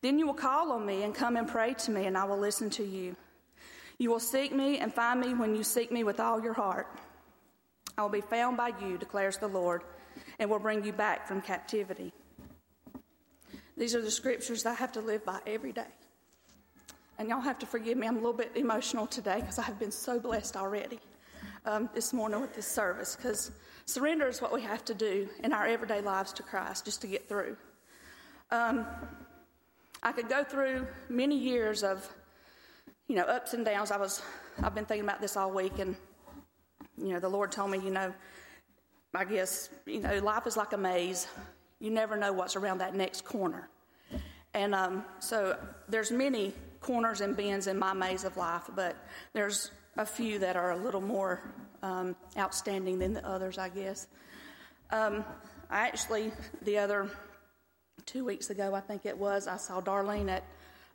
Then 0.00 0.18
you 0.18 0.26
will 0.26 0.34
call 0.34 0.72
on 0.72 0.84
me 0.84 1.04
and 1.04 1.14
come 1.14 1.36
and 1.36 1.46
pray 1.46 1.74
to 1.74 1.90
me, 1.90 2.06
and 2.06 2.18
I 2.18 2.24
will 2.24 2.38
listen 2.38 2.68
to 2.70 2.84
you. 2.84 3.16
You 3.98 4.10
will 4.10 4.20
seek 4.20 4.52
me 4.52 4.78
and 4.78 4.92
find 4.92 5.20
me 5.20 5.34
when 5.34 5.54
you 5.54 5.62
seek 5.62 5.92
me 5.92 6.02
with 6.02 6.18
all 6.18 6.42
your 6.42 6.54
heart. 6.54 6.88
I 7.96 8.02
will 8.02 8.08
be 8.08 8.20
found 8.20 8.56
by 8.56 8.72
you, 8.80 8.98
declares 8.98 9.36
the 9.36 9.46
Lord, 9.46 9.82
and 10.40 10.50
will 10.50 10.58
bring 10.58 10.84
you 10.84 10.92
back 10.92 11.28
from 11.28 11.40
captivity. 11.40 12.12
These 13.76 13.94
are 13.94 14.02
the 14.02 14.10
scriptures 14.10 14.66
I 14.66 14.74
have 14.74 14.92
to 14.92 15.00
live 15.00 15.24
by 15.24 15.38
every 15.46 15.72
day. 15.72 15.86
And 17.22 17.28
y'all 17.30 17.40
have 17.40 17.60
to 17.60 17.66
forgive 17.66 17.96
me, 17.96 18.08
I'm 18.08 18.16
a 18.16 18.18
little 18.18 18.32
bit 18.32 18.50
emotional 18.56 19.06
today 19.06 19.36
because 19.36 19.56
I 19.56 19.62
have 19.62 19.78
been 19.78 19.92
so 19.92 20.18
blessed 20.18 20.56
already 20.56 20.98
um, 21.64 21.88
this 21.94 22.12
morning 22.12 22.40
with 22.40 22.52
this 22.52 22.66
service 22.66 23.14
because 23.14 23.52
surrender 23.84 24.26
is 24.26 24.42
what 24.42 24.52
we 24.52 24.60
have 24.62 24.84
to 24.86 24.92
do 24.92 25.28
in 25.44 25.52
our 25.52 25.64
everyday 25.64 26.00
lives 26.00 26.32
to 26.32 26.42
Christ 26.42 26.84
just 26.84 27.00
to 27.02 27.06
get 27.06 27.28
through. 27.28 27.56
Um, 28.50 28.84
I 30.02 30.10
could 30.10 30.28
go 30.28 30.42
through 30.42 30.84
many 31.08 31.38
years 31.38 31.84
of, 31.84 32.12
you 33.06 33.14
know, 33.14 33.22
ups 33.22 33.54
and 33.54 33.64
downs. 33.64 33.92
I 33.92 33.98
was, 33.98 34.20
I've 34.60 34.74
been 34.74 34.84
thinking 34.84 35.06
about 35.06 35.20
this 35.20 35.36
all 35.36 35.52
week, 35.52 35.78
and 35.78 35.94
you 36.98 37.12
know, 37.12 37.20
the 37.20 37.28
Lord 37.28 37.52
told 37.52 37.70
me, 37.70 37.78
you 37.78 37.90
know, 37.90 38.12
I 39.14 39.24
guess, 39.26 39.68
you 39.86 40.00
know, 40.00 40.18
life 40.18 40.48
is 40.48 40.56
like 40.56 40.72
a 40.72 40.76
maze. 40.76 41.28
You 41.78 41.92
never 41.92 42.16
know 42.16 42.32
what's 42.32 42.56
around 42.56 42.78
that 42.78 42.96
next 42.96 43.24
corner. 43.24 43.68
And 44.54 44.74
um, 44.74 45.04
so 45.20 45.56
there's 45.88 46.10
many 46.10 46.52
corners 46.82 47.20
and 47.20 47.36
bends 47.36 47.66
in 47.66 47.78
my 47.78 47.92
maze 47.92 48.24
of 48.24 48.36
life, 48.36 48.68
but 48.74 48.96
there's 49.32 49.70
a 49.96 50.04
few 50.04 50.38
that 50.40 50.56
are 50.56 50.72
a 50.72 50.76
little 50.76 51.00
more 51.00 51.40
um, 51.82 52.16
outstanding 52.36 52.98
than 52.98 53.12
the 53.14 53.26
others, 53.26 53.56
I 53.56 53.68
guess. 53.68 54.08
Um, 54.90 55.24
I 55.70 55.86
actually, 55.86 56.32
the 56.62 56.78
other 56.78 57.08
two 58.04 58.24
weeks 58.24 58.50
ago, 58.50 58.74
I 58.74 58.80
think 58.80 59.06
it 59.06 59.16
was, 59.16 59.46
I 59.46 59.56
saw 59.56 59.80
Darlene 59.80 60.28
at 60.28 60.44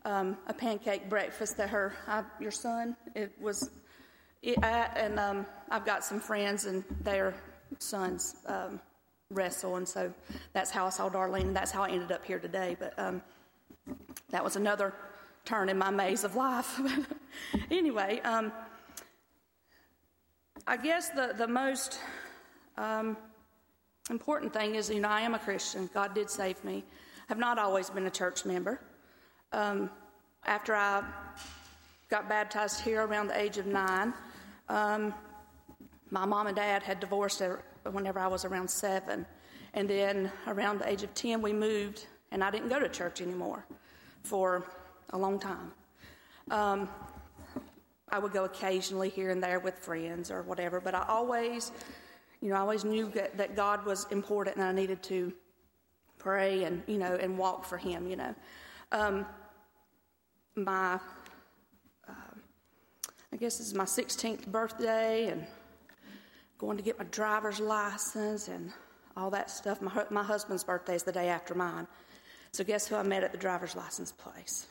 um, 0.05 0.37
a 0.47 0.53
pancake 0.53 1.09
breakfast 1.09 1.57
that 1.57 1.69
her, 1.69 1.93
I, 2.07 2.23
your 2.39 2.51
son, 2.51 2.95
it 3.15 3.31
was 3.39 3.69
at, 4.61 4.97
and 4.97 5.19
um, 5.19 5.45
I've 5.69 5.85
got 5.85 6.03
some 6.03 6.19
friends 6.19 6.65
and 6.65 6.83
their 7.01 7.33
sons 7.79 8.35
um, 8.45 8.79
wrestle, 9.31 9.75
and 9.77 9.87
so 9.87 10.13
that's 10.53 10.71
how 10.71 10.85
I 10.85 10.89
saw 10.89 11.09
Darlene, 11.09 11.41
and 11.41 11.55
that's 11.55 11.71
how 11.71 11.83
I 11.83 11.89
ended 11.89 12.11
up 12.11 12.25
here 12.25 12.39
today. 12.39 12.77
But 12.79 12.93
um, 12.97 13.21
that 14.29 14.43
was 14.43 14.55
another 14.55 14.93
turn 15.47 15.69
in 15.69 15.77
my 15.77 15.89
maze 15.89 16.25
of 16.25 16.35
life. 16.35 16.77
anyway, 17.71 18.19
um, 18.25 18.51
I 20.67 20.75
guess 20.75 21.07
the, 21.09 21.33
the 21.37 21.47
most 21.47 21.99
um, 22.77 23.15
important 24.09 24.51
thing 24.51 24.75
is, 24.75 24.89
you 24.89 24.99
know, 24.99 25.07
I 25.07 25.21
am 25.21 25.35
a 25.35 25.39
Christian. 25.39 25.89
God 25.93 26.13
did 26.13 26.29
save 26.29 26.61
me. 26.65 26.83
I've 27.29 27.37
not 27.37 27.57
always 27.57 27.89
been 27.89 28.05
a 28.07 28.11
church 28.11 28.45
member. 28.45 28.81
Um, 29.53 29.89
after 30.45 30.75
I 30.75 31.01
got 32.09 32.27
baptized 32.27 32.81
here 32.81 33.05
around 33.05 33.27
the 33.27 33.39
age 33.39 33.57
of 33.57 33.67
nine, 33.67 34.13
um, 34.67 35.13
my 36.11 36.25
mom 36.25 36.47
and 36.47 36.57
dad 36.57 36.83
had 36.83 36.99
divorced 36.99 37.41
whenever 37.89 38.19
I 38.19 38.27
was 38.27 38.43
around 38.43 38.69
seven. 38.69 39.25
And 39.73 39.89
then 39.89 40.29
around 40.45 40.79
the 40.79 40.89
age 40.89 41.03
of 41.03 41.13
10, 41.13 41.41
we 41.41 41.53
moved, 41.53 42.05
and 42.31 42.43
I 42.43 42.51
didn't 42.51 42.67
go 42.67 42.81
to 42.81 42.89
church 42.89 43.21
anymore 43.21 43.65
for 44.23 44.65
a 45.11 45.17
long 45.17 45.39
time. 45.39 45.71
Um, 46.51 46.89
I 48.09 48.19
would 48.19 48.31
go 48.31 48.45
occasionally 48.45 49.09
here 49.09 49.31
and 49.31 49.43
there 49.43 49.59
with 49.59 49.77
friends 49.79 50.31
or 50.31 50.41
whatever, 50.43 50.79
but 50.79 50.95
I 50.95 51.05
always, 51.07 51.71
you 52.41 52.49
know, 52.49 52.55
I 52.55 52.59
always 52.59 52.85
knew 52.85 53.11
that, 53.35 53.55
God 53.55 53.85
was 53.85 54.07
important 54.11 54.55
and 54.55 54.65
I 54.65 54.71
needed 54.71 55.03
to 55.03 55.33
pray 56.17 56.63
and, 56.63 56.83
you 56.87 56.97
know, 56.97 57.15
and 57.15 57.37
walk 57.37 57.65
for 57.65 57.77
Him, 57.77 58.07
you 58.07 58.15
know. 58.15 58.33
Um, 58.91 59.25
my, 60.55 60.95
uh, 62.07 62.33
I 63.33 63.35
guess 63.37 63.57
this 63.57 63.67
is 63.67 63.73
my 63.73 63.85
16th 63.85 64.47
birthday 64.47 65.27
and 65.27 65.45
going 66.57 66.77
to 66.77 66.83
get 66.83 66.97
my 66.97 67.05
driver's 67.05 67.59
license 67.59 68.47
and 68.47 68.71
all 69.17 69.29
that 69.31 69.51
stuff. 69.51 69.81
My, 69.81 70.05
my 70.09 70.23
husband's 70.23 70.63
birthday 70.63 70.95
is 70.95 71.03
the 71.03 71.11
day 71.11 71.27
after 71.27 71.53
mine. 71.53 71.87
So 72.51 72.63
guess 72.63 72.87
who 72.87 72.95
I 72.95 73.03
met 73.03 73.23
at 73.23 73.31
the 73.31 73.37
driver's 73.37 73.75
license 73.75 74.11
place? 74.13 74.67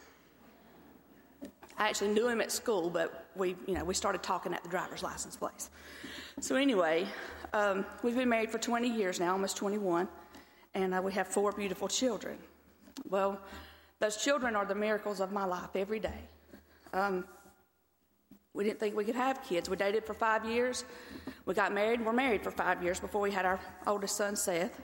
I 1.79 1.89
actually 1.89 2.09
knew 2.09 2.29
him 2.29 2.41
at 2.41 2.51
school, 2.51 2.89
but 2.89 3.27
we, 3.37 3.57
you 3.67 3.75
know, 3.75 3.85
we 3.85 3.95
started 3.95 4.23
talking 4.23 4.55
at 4.55 4.63
the 4.63 4.69
driver's 4.69 5.03
license 5.03 5.37
place. 5.37 5.71
So 6.41 6.57
anyway, 6.57 7.07
um, 7.53 7.85
we've 8.03 8.17
been 8.17 8.29
married 8.29 8.51
for 8.51 8.59
20 8.59 8.89
years 8.89 9.21
now, 9.21 9.33
almost 9.33 9.57
21, 9.57 10.09
and 10.75 10.95
uh, 10.95 11.03
we 11.03 11.13
have 11.13 11.29
four 11.29 11.53
beautiful 11.53 11.89
children. 11.89 12.39
Well, 13.09 13.41
those 13.99 14.17
children 14.17 14.57
are 14.57 14.65
the 14.65 14.75
miracles 14.75 15.21
of 15.21 15.33
my 15.33 15.45
life 15.45 15.75
every 15.75 16.01
day. 16.01 16.21
Um, 16.93 17.25
we 18.53 18.65
didn't 18.65 18.81
think 18.81 18.97
we 18.97 19.05
could 19.05 19.17
have 19.17 19.43
kids. 19.45 19.69
We 19.69 19.77
dated 19.77 20.05
for 20.05 20.15
five 20.15 20.47
years. 20.47 20.85
We 21.45 21.53
got 21.53 21.75
married. 21.75 22.05
We're 22.05 22.13
married 22.15 22.43
for 22.43 22.51
five 22.51 22.83
years 22.83 22.99
before 22.99 23.21
we 23.21 23.31
had 23.31 23.45
our 23.45 23.61
oldest 23.87 24.17
son, 24.17 24.35
Seth. 24.35 24.81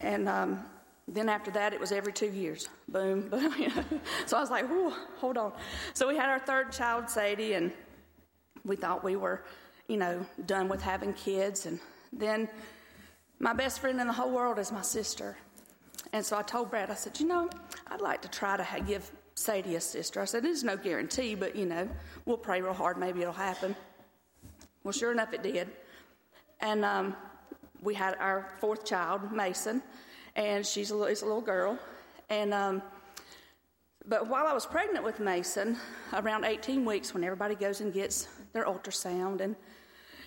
And 0.00 0.28
um, 0.28 0.64
then 1.12 1.28
after 1.28 1.50
that, 1.50 1.72
it 1.72 1.80
was 1.80 1.90
every 1.90 2.12
two 2.12 2.30
years. 2.30 2.68
Boom, 2.88 3.28
boom. 3.30 3.52
so 4.26 4.36
I 4.36 4.40
was 4.40 4.50
like, 4.50 4.66
hold 5.16 5.36
on. 5.36 5.52
So 5.92 6.06
we 6.06 6.16
had 6.16 6.28
our 6.28 6.38
third 6.38 6.72
child, 6.72 7.10
Sadie, 7.10 7.54
and 7.54 7.72
we 8.64 8.76
thought 8.76 9.02
we 9.02 9.16
were, 9.16 9.42
you 9.88 9.96
know, 9.96 10.24
done 10.46 10.68
with 10.68 10.80
having 10.80 11.12
kids. 11.14 11.66
And 11.66 11.80
then 12.12 12.48
my 13.40 13.52
best 13.52 13.80
friend 13.80 14.00
in 14.00 14.06
the 14.06 14.12
whole 14.12 14.30
world 14.30 14.58
is 14.58 14.70
my 14.70 14.82
sister. 14.82 15.36
And 16.12 16.24
so 16.24 16.36
I 16.36 16.42
told 16.42 16.70
Brad, 16.70 16.90
I 16.90 16.94
said, 16.94 17.18
you 17.18 17.26
know, 17.26 17.50
I'd 17.88 18.00
like 18.00 18.22
to 18.22 18.28
try 18.28 18.56
to 18.56 18.66
give 18.86 19.10
Sadie 19.34 19.74
a 19.74 19.80
sister. 19.80 20.20
I 20.20 20.24
said, 20.26 20.44
there's 20.44 20.64
no 20.64 20.76
guarantee, 20.76 21.34
but, 21.34 21.56
you 21.56 21.66
know, 21.66 21.88
we'll 22.24 22.36
pray 22.36 22.62
real 22.62 22.72
hard. 22.72 22.98
Maybe 22.98 23.22
it'll 23.22 23.32
happen. 23.32 23.74
Well, 24.84 24.92
sure 24.92 25.10
enough, 25.10 25.32
it 25.32 25.42
did. 25.42 25.68
And 26.60 26.84
um, 26.84 27.16
we 27.82 27.94
had 27.94 28.16
our 28.20 28.52
fourth 28.60 28.84
child, 28.84 29.32
Mason 29.32 29.82
and 30.36 30.64
she's 30.64 30.90
a 30.90 30.94
little, 30.94 31.08
it's 31.08 31.22
a 31.22 31.26
little 31.26 31.40
girl. 31.40 31.78
And 32.28 32.54
um, 32.54 32.82
but 34.06 34.28
while 34.28 34.46
I 34.46 34.52
was 34.52 34.66
pregnant 34.66 35.04
with 35.04 35.20
Mason, 35.20 35.76
around 36.12 36.44
18 36.44 36.84
weeks, 36.84 37.12
when 37.12 37.22
everybody 37.22 37.54
goes 37.54 37.80
and 37.80 37.92
gets 37.92 38.28
their 38.52 38.64
ultrasound, 38.64 39.40
and 39.40 39.54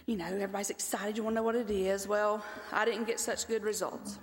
you 0.05 0.15
know, 0.15 0.25
everybody's 0.25 0.69
excited, 0.69 1.17
you 1.17 1.23
want 1.23 1.33
to 1.33 1.41
know 1.41 1.43
what 1.43 1.55
it 1.55 1.69
is. 1.69 2.07
Well, 2.07 2.43
I 2.71 2.85
didn't 2.85 3.05
get 3.05 3.19
such 3.19 3.47
good 3.47 3.63
results. 3.63 4.19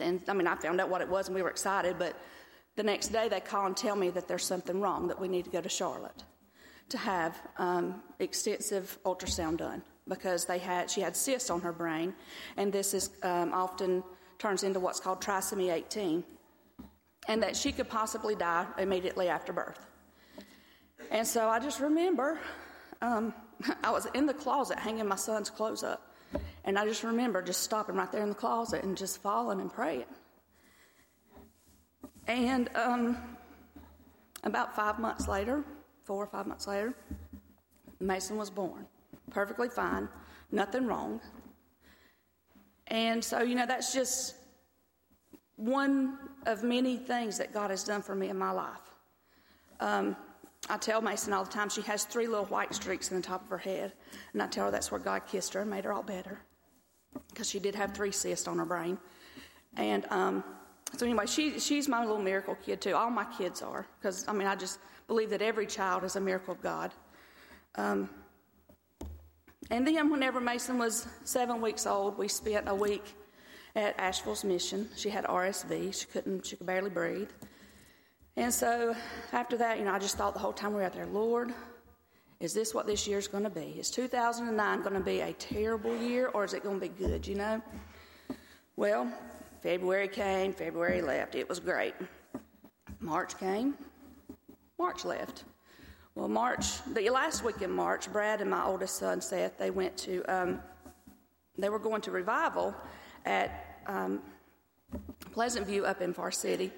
And 0.00 0.22
I 0.28 0.32
mean, 0.32 0.46
I 0.46 0.54
found 0.56 0.80
out 0.80 0.88
what 0.88 1.00
it 1.00 1.08
was 1.08 1.28
and 1.28 1.34
we 1.34 1.42
were 1.42 1.50
excited, 1.50 1.96
but 1.98 2.16
the 2.76 2.82
next 2.82 3.08
day 3.08 3.28
they 3.28 3.40
call 3.40 3.66
and 3.66 3.76
tell 3.76 3.96
me 3.96 4.10
that 4.10 4.26
there's 4.28 4.44
something 4.44 4.80
wrong, 4.80 5.08
that 5.08 5.20
we 5.20 5.28
need 5.28 5.44
to 5.44 5.50
go 5.50 5.60
to 5.60 5.68
Charlotte 5.68 6.24
to 6.88 6.98
have 6.98 7.40
um, 7.58 8.02
extensive 8.18 8.98
ultrasound 9.04 9.58
done 9.58 9.82
because 10.08 10.44
they 10.46 10.58
had 10.58 10.90
she 10.90 11.00
had 11.00 11.16
cysts 11.16 11.48
on 11.48 11.60
her 11.60 11.72
brain, 11.72 12.12
and 12.56 12.72
this 12.72 12.92
is 12.92 13.10
um, 13.22 13.52
often 13.52 14.02
turns 14.42 14.64
into 14.64 14.80
what's 14.80 14.98
called 14.98 15.20
trisomy 15.20 15.72
18, 15.72 16.24
and 17.28 17.42
that 17.42 17.56
she 17.56 17.70
could 17.70 17.88
possibly 17.88 18.34
die 18.34 18.66
immediately 18.76 19.28
after 19.28 19.52
birth. 19.52 19.86
And 21.12 21.24
so 21.24 21.48
I 21.48 21.60
just 21.60 21.78
remember 21.78 22.40
um, 23.00 23.32
I 23.84 23.92
was 23.92 24.06
in 24.14 24.26
the 24.26 24.34
closet 24.34 24.80
hanging 24.80 25.06
my 25.06 25.16
son's 25.16 25.48
clothes 25.48 25.84
up, 25.84 26.16
and 26.64 26.76
I 26.76 26.84
just 26.84 27.04
remember 27.04 27.40
just 27.40 27.62
stopping 27.62 27.94
right 27.94 28.10
there 28.10 28.22
in 28.22 28.30
the 28.30 28.34
closet 28.34 28.82
and 28.82 28.96
just 28.96 29.22
falling 29.22 29.60
and 29.60 29.72
praying. 29.72 30.06
And 32.26 32.68
um, 32.74 33.16
about 34.42 34.74
five 34.74 34.98
months 34.98 35.28
later, 35.28 35.62
four 36.04 36.24
or 36.24 36.26
five 36.26 36.48
months 36.48 36.66
later, 36.66 36.94
Mason 38.00 38.36
was 38.36 38.50
born. 38.50 38.86
Perfectly 39.30 39.68
fine, 39.68 40.08
nothing 40.50 40.86
wrong. 40.86 41.20
And 42.92 43.24
so, 43.24 43.40
you 43.40 43.54
know, 43.54 43.64
that's 43.64 43.94
just 43.94 44.34
one 45.56 46.18
of 46.44 46.62
many 46.62 46.98
things 46.98 47.38
that 47.38 47.54
God 47.54 47.70
has 47.70 47.84
done 47.84 48.02
for 48.02 48.14
me 48.14 48.28
in 48.28 48.36
my 48.36 48.50
life. 48.50 48.98
Um, 49.80 50.14
I 50.68 50.76
tell 50.76 51.00
Mason 51.00 51.32
all 51.32 51.42
the 51.42 51.50
time 51.50 51.70
she 51.70 51.80
has 51.82 52.04
three 52.04 52.26
little 52.26 52.44
white 52.44 52.74
streaks 52.74 53.10
in 53.10 53.16
the 53.16 53.22
top 53.22 53.42
of 53.42 53.48
her 53.48 53.56
head, 53.56 53.94
and 54.34 54.42
I 54.42 54.46
tell 54.46 54.66
her 54.66 54.70
that's 54.70 54.90
where 54.90 55.00
God 55.00 55.22
kissed 55.26 55.54
her 55.54 55.62
and 55.62 55.70
made 55.70 55.84
her 55.84 55.92
all 55.92 56.02
better 56.02 56.38
because 57.30 57.48
she 57.48 57.58
did 57.58 57.74
have 57.74 57.94
three 57.94 58.12
cysts 58.12 58.46
on 58.46 58.58
her 58.58 58.66
brain. 58.66 58.98
And 59.78 60.04
um, 60.10 60.44
so, 60.94 61.06
anyway, 61.06 61.24
she, 61.26 61.58
she's 61.58 61.88
my 61.88 62.02
little 62.02 62.20
miracle 62.20 62.58
kid, 62.62 62.82
too. 62.82 62.94
All 62.94 63.08
my 63.08 63.24
kids 63.38 63.62
are 63.62 63.86
because, 63.98 64.28
I 64.28 64.34
mean, 64.34 64.46
I 64.46 64.54
just 64.54 64.78
believe 65.06 65.30
that 65.30 65.40
every 65.40 65.66
child 65.66 66.04
is 66.04 66.16
a 66.16 66.20
miracle 66.20 66.52
of 66.52 66.60
God. 66.60 66.92
Um, 67.76 68.10
and 69.70 69.86
then, 69.86 70.10
whenever 70.10 70.40
Mason 70.40 70.78
was 70.78 71.06
seven 71.24 71.60
weeks 71.60 71.86
old, 71.86 72.18
we 72.18 72.28
spent 72.28 72.68
a 72.68 72.74
week 72.74 73.14
at 73.74 73.98
Asheville's 73.98 74.44
Mission. 74.44 74.88
She 74.96 75.08
had 75.08 75.24
RSV. 75.24 75.98
She 75.98 76.06
couldn't, 76.06 76.46
she 76.46 76.56
could 76.56 76.66
barely 76.66 76.90
breathe. 76.90 77.30
And 78.36 78.52
so 78.52 78.94
after 79.32 79.56
that, 79.58 79.78
you 79.78 79.84
know, 79.84 79.92
I 79.92 79.98
just 79.98 80.16
thought 80.16 80.34
the 80.34 80.40
whole 80.40 80.52
time 80.52 80.72
we 80.72 80.76
were 80.78 80.84
out 80.84 80.94
there, 80.94 81.06
Lord, 81.06 81.52
is 82.40 82.54
this 82.54 82.74
what 82.74 82.86
this 82.86 83.06
year's 83.06 83.28
going 83.28 83.44
to 83.44 83.50
be? 83.50 83.76
Is 83.78 83.90
2009 83.90 84.82
going 84.82 84.94
to 84.94 85.00
be 85.00 85.20
a 85.20 85.32
terrible 85.34 85.96
year 85.96 86.28
or 86.28 86.44
is 86.44 86.54
it 86.54 86.62
going 86.62 86.80
to 86.80 86.88
be 86.88 86.88
good, 86.88 87.26
you 87.26 87.36
know? 87.36 87.62
Well, 88.76 89.12
February 89.62 90.08
came, 90.08 90.52
February 90.52 91.02
left. 91.02 91.34
It 91.34 91.48
was 91.48 91.60
great. 91.60 91.94
March 93.00 93.38
came, 93.38 93.74
March 94.78 95.04
left. 95.04 95.44
Well, 96.14 96.28
March, 96.28 96.84
the 96.92 97.08
last 97.08 97.42
week 97.42 97.62
in 97.62 97.70
March, 97.70 98.12
Brad 98.12 98.42
and 98.42 98.50
my 98.50 98.62
oldest 98.64 98.96
son, 98.96 99.22
Seth, 99.22 99.56
they 99.56 99.70
went 99.70 99.96
to, 99.98 100.22
um, 100.24 100.60
they 101.56 101.70
were 101.70 101.78
going 101.78 102.02
to 102.02 102.10
revival 102.10 102.74
at 103.24 103.78
um, 103.86 104.20
Pleasant 105.32 105.66
View 105.66 105.86
up 105.86 106.02
in 106.02 106.12
Forest 106.12 106.42
City. 106.42 106.70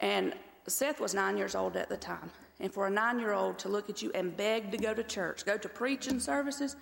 And 0.00 0.34
Seth 0.66 1.00
was 1.00 1.14
nine 1.14 1.38
years 1.38 1.54
old 1.54 1.74
at 1.74 1.88
the 1.88 1.96
time. 1.96 2.30
And 2.60 2.70
for 2.70 2.86
a 2.86 2.90
nine 2.90 3.18
year 3.18 3.32
old 3.32 3.58
to 3.60 3.70
look 3.70 3.88
at 3.88 4.02
you 4.02 4.12
and 4.14 4.36
beg 4.36 4.70
to 4.72 4.76
go 4.76 4.92
to 4.92 5.02
church, 5.02 5.46
go 5.46 5.56
to 5.56 5.68
preaching 5.70 6.20
services, 6.20 6.76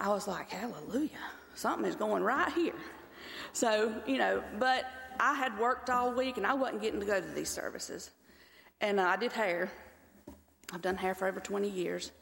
I 0.00 0.08
was 0.08 0.26
like, 0.26 0.50
hallelujah, 0.50 1.10
something 1.54 1.86
is 1.86 1.94
going 1.94 2.24
right 2.24 2.52
here. 2.54 2.74
So, 3.52 3.94
you 4.04 4.18
know, 4.18 4.42
but 4.58 4.84
I 5.20 5.34
had 5.34 5.56
worked 5.60 5.90
all 5.90 6.12
week 6.12 6.38
and 6.38 6.46
I 6.46 6.54
wasn't 6.54 6.82
getting 6.82 6.98
to 6.98 7.06
go 7.06 7.20
to 7.20 7.26
these 7.28 7.50
services. 7.50 8.10
And 8.80 8.98
uh, 8.98 9.04
I 9.04 9.16
did 9.16 9.30
hair. 9.30 9.70
I've 10.72 10.82
done 10.82 10.96
hair 10.96 11.14
for 11.14 11.26
over 11.26 11.40
20 11.40 11.68
years. 11.68 12.12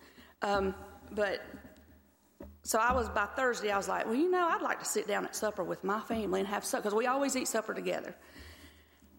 Um, 0.43 0.75
but 1.13 1.43
so 2.63 2.79
I 2.79 2.93
was 2.93 3.09
by 3.09 3.27
Thursday, 3.27 3.71
I 3.71 3.77
was 3.77 3.89
like, 3.89 4.07
well, 4.07 4.15
you 4.15 4.31
know, 4.31 4.49
I'd 4.49 4.63
like 4.63 4.79
to 4.81 4.85
sit 4.85 5.09
down 5.09 5.25
at 5.25 5.35
supper 5.35 5.65
with 5.65 5.85
my 5.85 6.01
family 6.01 6.41
and 6.41 6.49
have 6.49 6.65
supper 6.65 6.83
because 6.83 6.95
we 6.95 7.07
always 7.07 7.37
eat 7.37 7.49
supper 7.49 7.75
together. 7.75 8.15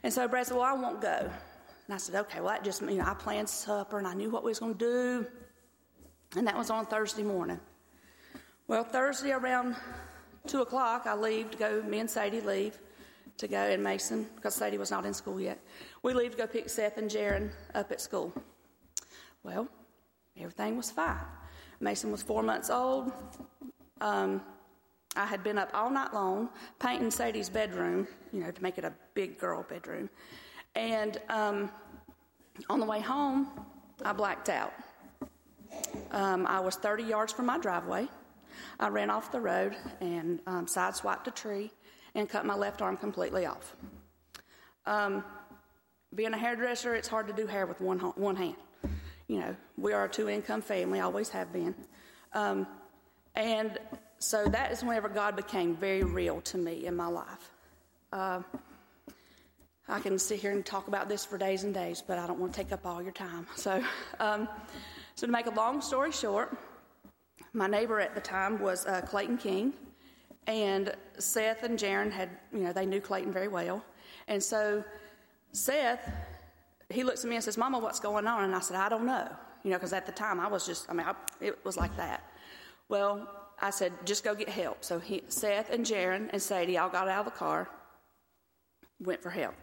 And 0.04 0.14
so 0.14 0.28
Brad 0.28 0.48
said, 0.48 0.56
well, 0.56 0.66
I 0.66 0.74
won't 0.74 1.02
go. 1.02 1.18
And 1.90 1.94
I 1.94 1.98
said, 1.98 2.16
okay, 2.16 2.40
well, 2.40 2.50
that 2.50 2.64
just, 2.64 2.82
you 2.82 2.98
know, 2.98 3.06
I 3.06 3.16
planned 3.16 3.50
supper 3.50 3.98
and 3.98 4.08
I 4.08 4.14
knew 4.14 4.30
what 4.30 4.44
we 4.44 4.50
was 4.50 4.60
going 4.60 4.76
to 4.76 4.80
do. 4.80 5.26
And 6.36 6.48
that 6.48 6.56
was 6.56 6.70
on 6.70 6.86
Thursday 6.86 7.24
morning. 7.24 7.60
Well, 8.68 8.84
Thursday 8.84 9.32
around 9.32 9.76
2 10.48 10.62
o'clock, 10.62 11.08
I 11.08 11.16
leave 11.16 11.52
to 11.52 11.58
go, 11.58 11.82
me 11.82 12.00
and 12.00 12.10
Sadie 12.10 12.42
leave 12.42 12.78
to 13.38 13.48
go, 13.48 13.58
and 13.58 13.84
Mason, 13.84 14.28
because 14.36 14.54
Sadie 14.54 14.78
was 14.78 14.92
not 14.92 15.06
in 15.06 15.14
school 15.14 15.42
yet. 15.42 15.60
We 16.04 16.14
leave 16.14 16.32
to 16.32 16.38
go 16.38 16.46
pick 16.46 16.70
Seth 16.70 16.98
and 16.98 17.10
Jaron 17.10 17.50
up 17.74 17.92
at 17.92 18.00
school. 18.00 18.32
Well, 19.44 19.68
everything 20.38 20.78
was 20.78 20.92
fine. 20.92 21.18
Mason 21.80 22.12
was 22.12 22.22
four 22.22 22.44
months 22.44 22.70
old. 22.70 23.12
Um, 24.02 24.42
I 25.16 25.26
had 25.26 25.44
been 25.44 25.58
up 25.58 25.70
all 25.74 25.90
night 25.90 26.14
long 26.14 26.50
painting 26.80 27.12
Sadie's 27.12 27.50
bedroom, 27.50 28.08
you 28.32 28.42
know, 28.42 28.52
to 28.52 28.64
make 28.64 28.78
it 28.78 28.84
a 28.84 28.94
big 29.14 29.40
girl 29.40 29.66
bedroom. 29.68 30.10
And 30.76 31.18
um, 31.30 31.72
on 32.70 32.80
the 32.80 32.86
way 32.86 33.02
home, 33.02 33.50
I 34.04 34.14
blacked 34.14 34.50
out. 34.50 34.74
Um, 36.12 36.46
I 36.48 36.60
was 36.60 36.76
30 36.76 37.04
yards 37.04 37.34
from 37.34 37.46
my 37.46 37.58
driveway. 37.58 38.08
I 38.80 38.90
ran 38.90 39.10
off 39.10 39.32
the 39.32 39.40
road 39.40 39.76
and 40.02 40.42
um, 40.48 40.66
sideswiped 40.66 41.28
a 41.28 41.32
tree 41.32 41.72
and 42.16 42.30
cut 42.30 42.46
my 42.46 42.56
left 42.56 42.82
arm 42.82 42.98
completely 42.98 43.46
off. 43.46 43.76
Um, 44.86 45.24
being 46.16 46.34
a 46.34 46.38
hairdresser, 46.38 46.96
it's 46.96 47.08
hard 47.08 47.28
to 47.28 47.34
do 47.34 47.46
hair 47.46 47.66
with 47.66 47.80
one, 47.80 48.00
one 48.00 48.36
hand. 48.36 48.56
You 49.30 49.40
know, 49.40 49.56
we 49.78 49.94
are 49.94 50.06
a 50.06 50.10
two 50.10 50.28
income 50.28 50.62
family, 50.62 51.00
always 51.00 51.30
have 51.30 51.54
been. 51.54 51.76
Um, 52.34 52.66
and 53.36 53.78
so 54.18 54.46
that 54.48 54.72
is 54.72 54.84
whenever 54.84 55.08
God 55.08 55.36
became 55.36 55.76
very 55.76 56.04
real 56.04 56.42
to 56.42 56.58
me 56.58 56.88
in 56.88 56.96
my 56.96 57.06
life. 57.06 57.52
Uh, 58.12 58.42
I 59.88 60.00
can 60.00 60.18
sit 60.18 60.40
here 60.40 60.52
and 60.52 60.66
talk 60.66 60.88
about 60.88 61.08
this 61.08 61.24
for 61.24 61.38
days 61.38 61.64
and 61.64 61.74
days, 61.74 62.04
but 62.06 62.18
I 62.18 62.26
don't 62.26 62.40
want 62.40 62.54
to 62.54 62.60
take 62.60 62.72
up 62.72 62.88
all 62.88 63.04
your 63.04 63.12
time. 63.12 63.46
So, 63.56 63.84
um, 64.20 64.50
so 65.14 65.28
to 65.28 65.32
make 65.32 65.46
a 65.46 65.52
long 65.52 65.80
story 65.80 66.12
short, 66.12 66.58
my 67.54 67.68
neighbor 67.68 68.00
at 68.00 68.16
the 68.16 68.22
time 68.22 68.60
was 68.60 68.88
uh, 68.88 69.02
Clayton 69.02 69.38
King, 69.38 69.74
and 70.48 70.96
Seth 71.20 71.62
and 71.62 71.78
Jaron 71.78 72.12
had, 72.12 72.30
you 72.52 72.62
know, 72.62 72.74
they 72.74 72.88
knew 72.88 73.00
Clayton 73.00 73.32
very 73.32 73.48
well, 73.48 73.86
and 74.28 74.42
so 74.42 74.84
Seth, 75.52 76.12
he 76.90 77.04
looks 77.04 77.24
at 77.24 77.30
me 77.30 77.36
and 77.36 77.44
says, 77.44 77.58
"Mama, 77.58 77.80
what's 77.80 78.00
going 78.00 78.28
on?" 78.28 78.44
And 78.44 78.56
I 78.56 78.60
said, 78.60 78.78
"I 78.78 78.90
don't 78.90 79.06
know," 79.06 79.28
you 79.64 79.72
know, 79.72 79.78
because 79.78 79.94
at 79.94 80.06
the 80.06 80.12
time 80.12 80.40
I 80.40 80.48
was 80.48 80.66
just, 80.66 80.90
I 80.90 80.94
mean, 80.94 81.08
I, 81.08 81.14
it 81.42 81.64
was 81.64 81.78
like 81.78 81.96
that. 81.98 82.24
Well, 82.88 83.28
I 83.62 83.70
said, 83.70 83.94
"Just 84.06 84.24
go 84.24 84.36
get 84.36 84.50
help." 84.50 84.84
So 84.84 85.00
he, 85.00 85.24
Seth 85.28 85.70
and 85.72 85.86
Jaron 85.86 86.30
and 86.32 86.42
Sadie 86.42 86.78
all 86.78 86.90
got 86.90 87.08
out 87.08 87.26
of 87.28 87.34
the 87.34 87.38
car, 87.38 87.70
went 89.00 89.22
for 89.22 89.30
help. 89.30 89.56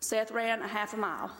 Seth 0.00 0.30
ran 0.30 0.62
a 0.62 0.68
half 0.68 0.94
a 0.94 0.96
mile 0.96 1.30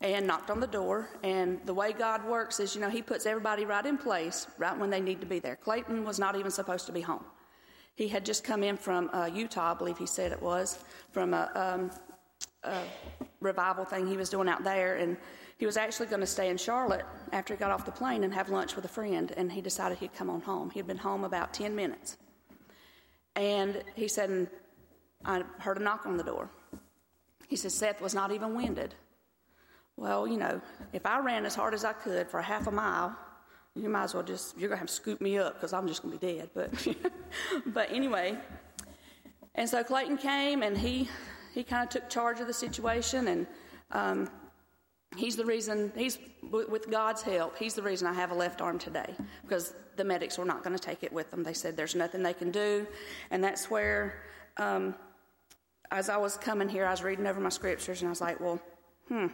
and 0.00 0.26
knocked 0.26 0.50
on 0.50 0.60
the 0.60 0.66
door. 0.66 1.08
And 1.22 1.60
the 1.64 1.74
way 1.74 1.92
God 1.92 2.24
works 2.24 2.60
is, 2.60 2.74
you 2.74 2.80
know, 2.80 2.90
He 2.90 3.02
puts 3.02 3.26
everybody 3.26 3.64
right 3.64 3.84
in 3.84 3.98
place 3.98 4.46
right 4.58 4.76
when 4.76 4.90
they 4.90 5.00
need 5.00 5.20
to 5.20 5.26
be 5.26 5.38
there. 5.38 5.56
Clayton 5.56 6.04
was 6.04 6.18
not 6.18 6.36
even 6.36 6.50
supposed 6.50 6.86
to 6.86 6.92
be 6.92 7.00
home. 7.00 7.24
He 7.94 8.08
had 8.08 8.24
just 8.24 8.44
come 8.44 8.62
in 8.62 8.76
from 8.76 9.10
uh, 9.12 9.26
Utah, 9.32 9.72
I 9.72 9.74
believe 9.74 9.98
he 9.98 10.06
said 10.06 10.30
it 10.30 10.40
was, 10.40 10.78
from 11.10 11.34
a, 11.34 11.50
um, 11.54 11.90
a 12.62 12.82
revival 13.40 13.84
thing 13.84 14.06
he 14.06 14.16
was 14.16 14.28
doing 14.28 14.48
out 14.48 14.64
there. 14.64 14.96
And 14.96 15.16
he 15.58 15.66
was 15.66 15.76
actually 15.76 16.06
going 16.06 16.20
to 16.20 16.26
stay 16.26 16.48
in 16.48 16.56
Charlotte 16.56 17.04
after 17.32 17.54
he 17.54 17.58
got 17.58 17.70
off 17.70 17.84
the 17.84 17.92
plane 17.92 18.24
and 18.24 18.32
have 18.32 18.48
lunch 18.48 18.76
with 18.76 18.84
a 18.84 18.88
friend. 18.88 19.32
And 19.36 19.50
he 19.50 19.60
decided 19.60 19.98
he'd 19.98 20.14
come 20.14 20.30
on 20.30 20.40
home. 20.40 20.70
He 20.70 20.78
had 20.78 20.86
been 20.86 20.98
home 20.98 21.24
about 21.24 21.52
10 21.52 21.74
minutes. 21.74 22.16
And 23.36 23.82
he 23.94 24.08
said, 24.08 24.30
and 24.30 24.48
I 25.24 25.42
heard 25.58 25.78
a 25.78 25.82
knock 25.82 26.06
on 26.06 26.16
the 26.16 26.24
door. 26.24 26.50
He 27.48 27.56
said, 27.56 27.72
Seth 27.72 28.00
was 28.00 28.14
not 28.14 28.32
even 28.32 28.54
winded. 28.54 28.94
Well, 29.96 30.28
you 30.28 30.36
know, 30.36 30.60
if 30.92 31.06
I 31.06 31.18
ran 31.18 31.44
as 31.44 31.54
hard 31.54 31.74
as 31.74 31.84
I 31.84 31.92
could 31.92 32.28
for 32.28 32.38
a 32.38 32.42
half 32.42 32.66
a 32.66 32.70
mile, 32.70 33.16
you 33.74 33.88
might 33.88 34.04
as 34.04 34.14
well 34.14 34.22
just, 34.22 34.56
you're 34.56 34.68
going 34.68 34.76
to 34.76 34.80
have 34.80 34.88
to 34.88 34.94
scoop 34.94 35.20
me 35.20 35.38
up 35.38 35.54
because 35.54 35.72
I'm 35.72 35.88
just 35.88 36.02
going 36.02 36.18
to 36.18 36.20
be 36.20 36.34
dead. 36.34 36.50
But, 36.54 36.86
but 37.66 37.90
anyway, 37.90 38.36
and 39.54 39.68
so 39.68 39.82
Clayton 39.82 40.18
came 40.18 40.62
and 40.62 40.76
he, 40.76 41.08
he 41.58 41.64
kind 41.64 41.82
of 41.82 41.88
took 41.88 42.08
charge 42.08 42.38
of 42.38 42.46
the 42.46 42.52
situation 42.52 43.26
and 43.26 43.46
um, 43.90 44.30
he's 45.16 45.34
the 45.34 45.44
reason, 45.44 45.90
he's, 45.96 46.16
with 46.52 46.88
God's 46.88 47.20
help, 47.20 47.58
he's 47.58 47.74
the 47.74 47.82
reason 47.82 48.06
I 48.06 48.12
have 48.12 48.30
a 48.30 48.34
left 48.34 48.60
arm 48.60 48.78
today 48.78 49.12
because 49.42 49.74
the 49.96 50.04
medics 50.04 50.38
were 50.38 50.44
not 50.44 50.62
going 50.62 50.76
to 50.76 50.82
take 50.82 51.02
it 51.02 51.12
with 51.12 51.32
them. 51.32 51.42
They 51.42 51.52
said 51.52 51.76
there's 51.76 51.96
nothing 51.96 52.22
they 52.22 52.32
can 52.32 52.52
do. 52.52 52.86
And 53.32 53.42
that's 53.42 53.68
where, 53.68 54.22
um, 54.56 54.94
as 55.90 56.08
I 56.08 56.16
was 56.16 56.36
coming 56.36 56.68
here, 56.68 56.86
I 56.86 56.92
was 56.92 57.02
reading 57.02 57.26
over 57.26 57.40
my 57.40 57.48
scriptures 57.48 58.02
and 58.02 58.08
I 58.08 58.10
was 58.10 58.20
like, 58.20 58.38
well, 58.38 58.60
hmm, 59.08 59.26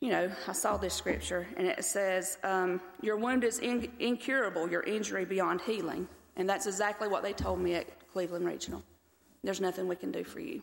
you 0.00 0.10
know, 0.10 0.30
I 0.46 0.52
saw 0.52 0.76
this 0.76 0.92
scripture 0.92 1.46
and 1.56 1.66
it 1.66 1.82
says, 1.82 2.36
um, 2.44 2.78
Your 3.00 3.16
wound 3.16 3.42
is 3.42 3.58
in- 3.60 3.90
incurable, 4.00 4.70
your 4.70 4.82
injury 4.82 5.24
beyond 5.24 5.62
healing. 5.62 6.08
And 6.36 6.46
that's 6.46 6.66
exactly 6.66 7.08
what 7.08 7.22
they 7.22 7.32
told 7.32 7.58
me 7.58 7.74
at 7.76 7.86
Cleveland 8.12 8.44
Regional. 8.44 8.82
There's 9.42 9.62
nothing 9.62 9.88
we 9.88 9.96
can 9.96 10.12
do 10.12 10.24
for 10.24 10.40
you. 10.40 10.60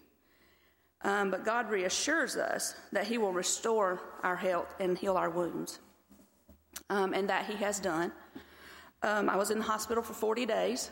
Um, 1.01 1.31
but 1.31 1.45
God 1.45 1.69
reassures 1.69 2.35
us 2.35 2.75
that 2.91 3.07
He 3.07 3.17
will 3.17 3.31
restore 3.31 4.01
our 4.23 4.35
health 4.35 4.73
and 4.79 4.97
heal 4.97 5.15
our 5.15 5.29
wounds, 5.29 5.79
um, 6.89 7.13
and 7.13 7.29
that 7.29 7.45
He 7.45 7.55
has 7.55 7.79
done. 7.79 8.11
Um, 9.01 9.29
I 9.29 9.37
was 9.37 9.49
in 9.49 9.59
the 9.59 9.65
hospital 9.65 10.03
for 10.03 10.13
40 10.13 10.45
days. 10.45 10.91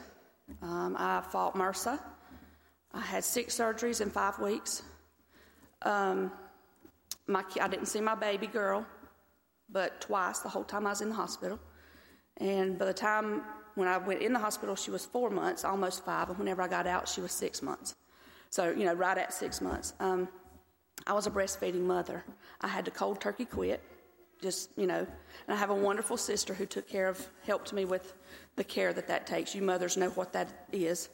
Um, 0.62 0.96
I 0.98 1.22
fought 1.22 1.56
MRSA. 1.56 2.00
I 2.94 3.02
had 3.02 3.24
six 3.24 3.58
surgeries 3.58 4.00
in 4.00 4.10
five 4.10 4.40
weeks. 4.40 4.82
Um, 5.82 6.32
my, 7.28 7.44
I 7.60 7.68
didn't 7.68 7.88
see 7.88 8.00
my 8.00 8.16
baby 8.16 8.48
girl, 8.48 8.86
but 9.70 10.00
twice 10.00 10.40
the 10.40 10.50
whole 10.50 10.64
time 10.64 10.88
I 10.88 10.92
was 10.92 11.02
in 11.02 11.10
the 11.10 11.16
hospital. 11.16 11.60
And 12.38 12.80
by 12.80 12.86
the 12.86 12.94
time 12.94 13.44
when 13.76 13.88
I 13.88 13.98
went 13.98 14.22
in 14.22 14.32
the 14.32 14.40
hospital, 14.40 14.76
she 14.76 14.90
was 14.90 15.06
four 15.06 15.30
months, 15.30 15.66
almost 15.66 16.06
five, 16.06 16.30
and 16.30 16.38
whenever 16.40 16.62
I 16.62 16.68
got 16.68 16.88
out, 16.88 17.10
she 17.10 17.20
was 17.20 17.32
six 17.32 17.62
months. 17.62 17.96
So, 18.50 18.72
you 18.72 18.86
know, 18.86 18.94
right 18.94 19.18
at 19.18 19.34
six 19.34 19.62
months. 19.62 19.94
Um, 20.00 20.28
I 21.06 21.14
was 21.14 21.28
a 21.28 21.32
breastfeeding 21.32 21.82
mother. 21.82 22.24
I 22.62 22.68
had 22.68 22.86
to 22.86 22.92
cold 22.92 23.22
turkey 23.22 23.46
quit, 23.46 23.82
just, 24.42 24.70
you 24.78 24.88
know, 24.88 25.00
and 25.00 25.08
I 25.48 25.56
have 25.56 25.70
a 25.70 25.76
wonderful 25.76 26.18
sister 26.18 26.54
who 26.54 26.66
took 26.66 26.88
care 26.88 27.08
of, 27.08 27.28
helped 27.46 27.74
me 27.74 27.86
with 27.86 28.14
the 28.56 28.64
care 28.64 28.94
that 28.94 29.08
that 29.08 29.28
takes. 29.28 29.54
You 29.54 29.62
mothers 29.62 29.98
know 29.98 30.10
what 30.10 30.34
that 30.34 30.68
is. 30.72 31.10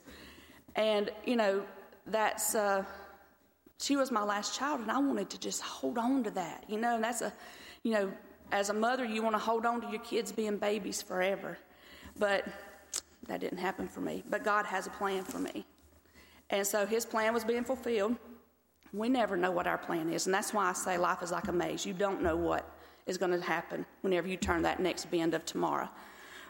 And, 0.75 1.11
you 1.25 1.35
know, 1.35 1.63
that's, 2.07 2.55
uh, 2.55 2.83
she 3.79 3.95
was 3.95 4.11
my 4.11 4.23
last 4.23 4.55
child, 4.57 4.81
and 4.81 4.91
I 4.91 4.97
wanted 4.99 5.29
to 5.31 5.39
just 5.39 5.61
hold 5.61 5.97
on 5.97 6.23
to 6.23 6.31
that, 6.31 6.63
you 6.67 6.79
know, 6.79 6.95
and 6.95 7.03
that's 7.03 7.21
a, 7.21 7.33
you 7.83 7.91
know, 7.91 8.11
as 8.51 8.69
a 8.69 8.73
mother, 8.73 9.03
you 9.03 9.21
want 9.21 9.35
to 9.35 9.39
hold 9.39 9.65
on 9.65 9.81
to 9.81 9.89
your 9.89 9.99
kids 10.01 10.31
being 10.31 10.57
babies 10.57 11.01
forever. 11.01 11.57
But 12.17 12.45
that 13.27 13.39
didn't 13.39 13.57
happen 13.57 13.87
for 13.87 14.01
me. 14.01 14.23
But 14.29 14.43
God 14.43 14.65
has 14.65 14.85
a 14.87 14.91
plan 14.91 15.23
for 15.23 15.39
me. 15.39 15.65
And 16.53 16.67
so 16.67 16.85
his 16.85 17.03
plan 17.03 17.33
was 17.33 17.43
being 17.43 17.63
fulfilled. 17.63 18.15
We 18.93 19.09
never 19.09 19.35
know 19.35 19.49
what 19.49 19.65
our 19.65 19.79
plan 19.79 20.13
is. 20.13 20.27
And 20.27 20.35
that's 20.35 20.53
why 20.53 20.69
I 20.69 20.73
say 20.73 20.99
life 20.99 21.23
is 21.23 21.31
like 21.31 21.47
a 21.47 21.51
maze. 21.51 21.83
You 21.83 21.93
don't 21.93 22.21
know 22.21 22.37
what 22.37 22.69
is 23.07 23.17
going 23.17 23.31
to 23.31 23.41
happen 23.41 23.87
whenever 24.01 24.27
you 24.27 24.37
turn 24.37 24.61
that 24.61 24.79
next 24.79 25.09
bend 25.09 25.33
of 25.33 25.45
tomorrow. 25.45 25.89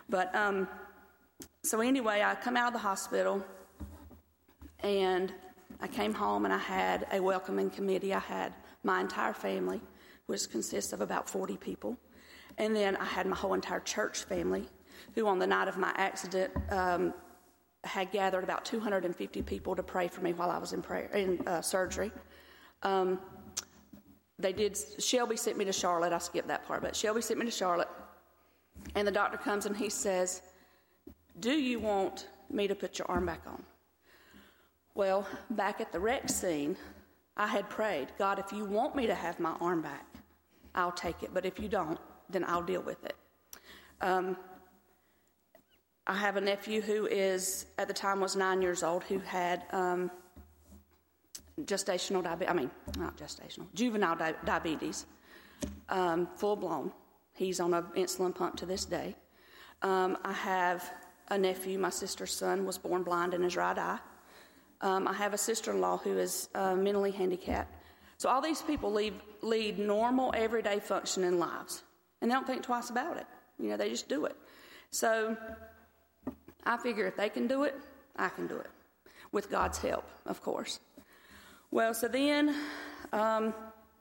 But 0.10 0.36
um, 0.36 0.68
so 1.64 1.80
anyway, 1.80 2.22
I 2.22 2.36
come 2.36 2.58
out 2.58 2.68
of 2.68 2.74
the 2.74 2.80
hospital 2.80 3.45
and 4.82 5.34
I 5.80 5.88
came 5.88 6.14
home 6.14 6.43
and 6.43 6.54
I 6.54 6.58
had 6.58 7.08
a 7.14 7.22
welcoming 7.22 7.70
committee. 7.70 8.14
I 8.14 8.20
had 8.20 8.54
my 8.84 8.99
entire 8.99 9.34
family, 9.34 9.80
which 10.26 10.51
consists 10.51 10.91
of 10.91 10.99
about 10.99 11.30
40 11.30 11.56
people. 11.56 11.97
And 12.58 12.76
then 12.76 12.97
I 12.97 13.06
had 13.06 13.26
my 13.26 13.38
whole 13.38 13.54
entire 13.54 13.80
church 13.80 14.26
family, 14.26 14.68
who 15.16 15.28
on 15.28 15.39
the 15.39 15.47
night 15.47 15.70
of 15.70 15.78
my 15.78 15.93
accident 15.95 16.51
um, 16.72 17.14
had 17.84 18.11
gathered 18.11 18.43
about 18.43 18.65
250 18.65 19.41
people 19.41 19.75
to 19.75 19.84
pray 19.84 20.07
for 20.07 20.21
me 20.21 20.34
while 20.34 20.49
I 20.49 20.57
was 20.57 20.73
in 20.73 20.81
prayer 20.81 21.09
in 21.13 21.45
uh, 21.47 21.61
surgery. 21.61 22.11
Um, 22.81 23.19
they 24.39 24.53
did. 24.53 24.77
Shelby 24.99 25.38
sent 25.38 25.57
me 25.57 25.65
to 25.65 25.73
Charlotte. 25.73 26.13
I 26.13 26.17
skipped 26.17 26.47
that 26.47 26.65
part, 26.65 26.81
but 26.81 26.95
Shelby 26.95 27.21
sent 27.21 27.39
me 27.39 27.45
to 27.45 27.51
Charlotte, 27.51 27.89
and 28.95 29.07
the 29.07 29.11
doctor 29.11 29.38
comes 29.38 29.65
and 29.65 29.75
he 29.75 29.89
says, 29.89 30.41
"Do 31.39 31.51
you 31.51 31.79
want 31.79 32.27
me 32.49 32.67
to 32.67 32.75
put 32.75 32.99
your 32.99 33.09
arm 33.09 33.25
back 33.25 33.41
on?" 33.45 33.63
Well, 34.95 35.27
back 35.49 35.81
at 35.81 35.91
the 35.91 35.99
wreck 35.99 36.29
scene, 36.29 36.77
I 37.36 37.47
had 37.47 37.67
prayed, 37.67 38.09
God, 38.19 38.38
if 38.38 38.51
you 38.51 38.63
want 38.63 38.95
me 38.95 39.07
to 39.07 39.15
have 39.15 39.39
my 39.39 39.55
arm 39.59 39.81
back, 39.81 40.05
I'll 40.75 40.91
take 40.91 41.23
it. 41.23 41.31
But 41.34 41.45
if 41.45 41.59
you 41.59 41.67
don't, 41.67 41.99
then 42.29 42.45
I'll 42.47 42.61
deal 42.61 42.81
with 42.81 43.03
it. 43.03 43.15
Um, 44.01 44.38
I 46.06 46.16
have 46.16 46.36
a 46.36 46.41
nephew 46.41 46.82
who 46.82 47.08
is, 47.08 47.66
at 47.78 47.88
the 47.88 47.93
time, 47.93 48.20
was 48.20 48.36
nine 48.36 48.62
years 48.62 48.84
old, 48.84 49.04
who 49.06 49.20
had 49.20 49.64
um, 49.72 50.12
gestational 51.62 52.24
diabetes. 52.24 52.49
I 52.49 52.54
mean, 52.54 52.72
not 52.97 53.18
gestational, 53.18 53.68
juvenile 53.74 54.18
di- 54.18 54.36
diabetes, 54.43 55.06
um, 55.89 56.28
full 56.36 56.58
blown. 56.58 56.91
He's 57.34 57.60
on 57.60 57.74
an 57.74 57.84
insulin 57.95 58.36
pump 58.36 58.58
to 58.58 58.66
this 58.66 58.84
day. 58.86 59.16
Um, 59.82 60.18
I 60.26 60.34
have 60.34 60.91
a 61.30 61.38
nephew, 61.38 61.80
my 61.80 61.89
sister's 61.89 62.34
son, 62.34 62.66
was 62.66 62.78
born 62.78 63.04
blind 63.04 63.34
in 63.34 63.41
his 63.41 63.56
right 63.56 63.78
eye. 63.78 63.99
Um, 64.82 65.08
I 65.08 65.14
have 65.14 65.34
a 65.34 65.38
sister 65.38 65.72
in 65.72 65.80
law 65.80 65.97
who 65.97 66.18
is 66.18 66.49
uh, 66.54 66.76
mentally 66.76 67.12
handicapped. 67.12 67.74
So 68.18 68.28
all 68.30 68.41
these 68.41 68.62
people 68.62 68.91
lead, 68.91 69.14
lead 69.41 69.80
normal, 69.80 70.34
everyday 70.36 70.80
functioning 70.80 71.39
lives. 71.39 71.84
And 72.22 72.30
they 72.30 72.36
don't 72.36 72.45
think 72.45 72.64
twice 72.64 72.89
about 72.89 73.18
it. 73.18 73.26
You 73.58 73.70
know, 73.70 73.78
they 73.78 73.89
just 73.89 74.10
do 74.10 74.26
it. 74.26 74.36
So 74.91 75.38
I 76.66 76.78
figure 76.78 77.05
if 77.07 77.16
they 77.16 77.30
can 77.30 77.47
do 77.47 77.64
it, 77.64 77.76
I 78.16 78.30
can 78.30 78.47
do 78.47 78.57
it. 78.57 78.70
With 79.32 79.49
God's 79.49 79.80
help, 79.80 80.07
of 80.26 80.41
course. 80.41 80.80
Well, 81.72 81.93
so 81.93 82.07
then, 82.07 82.55
um, 83.11 83.53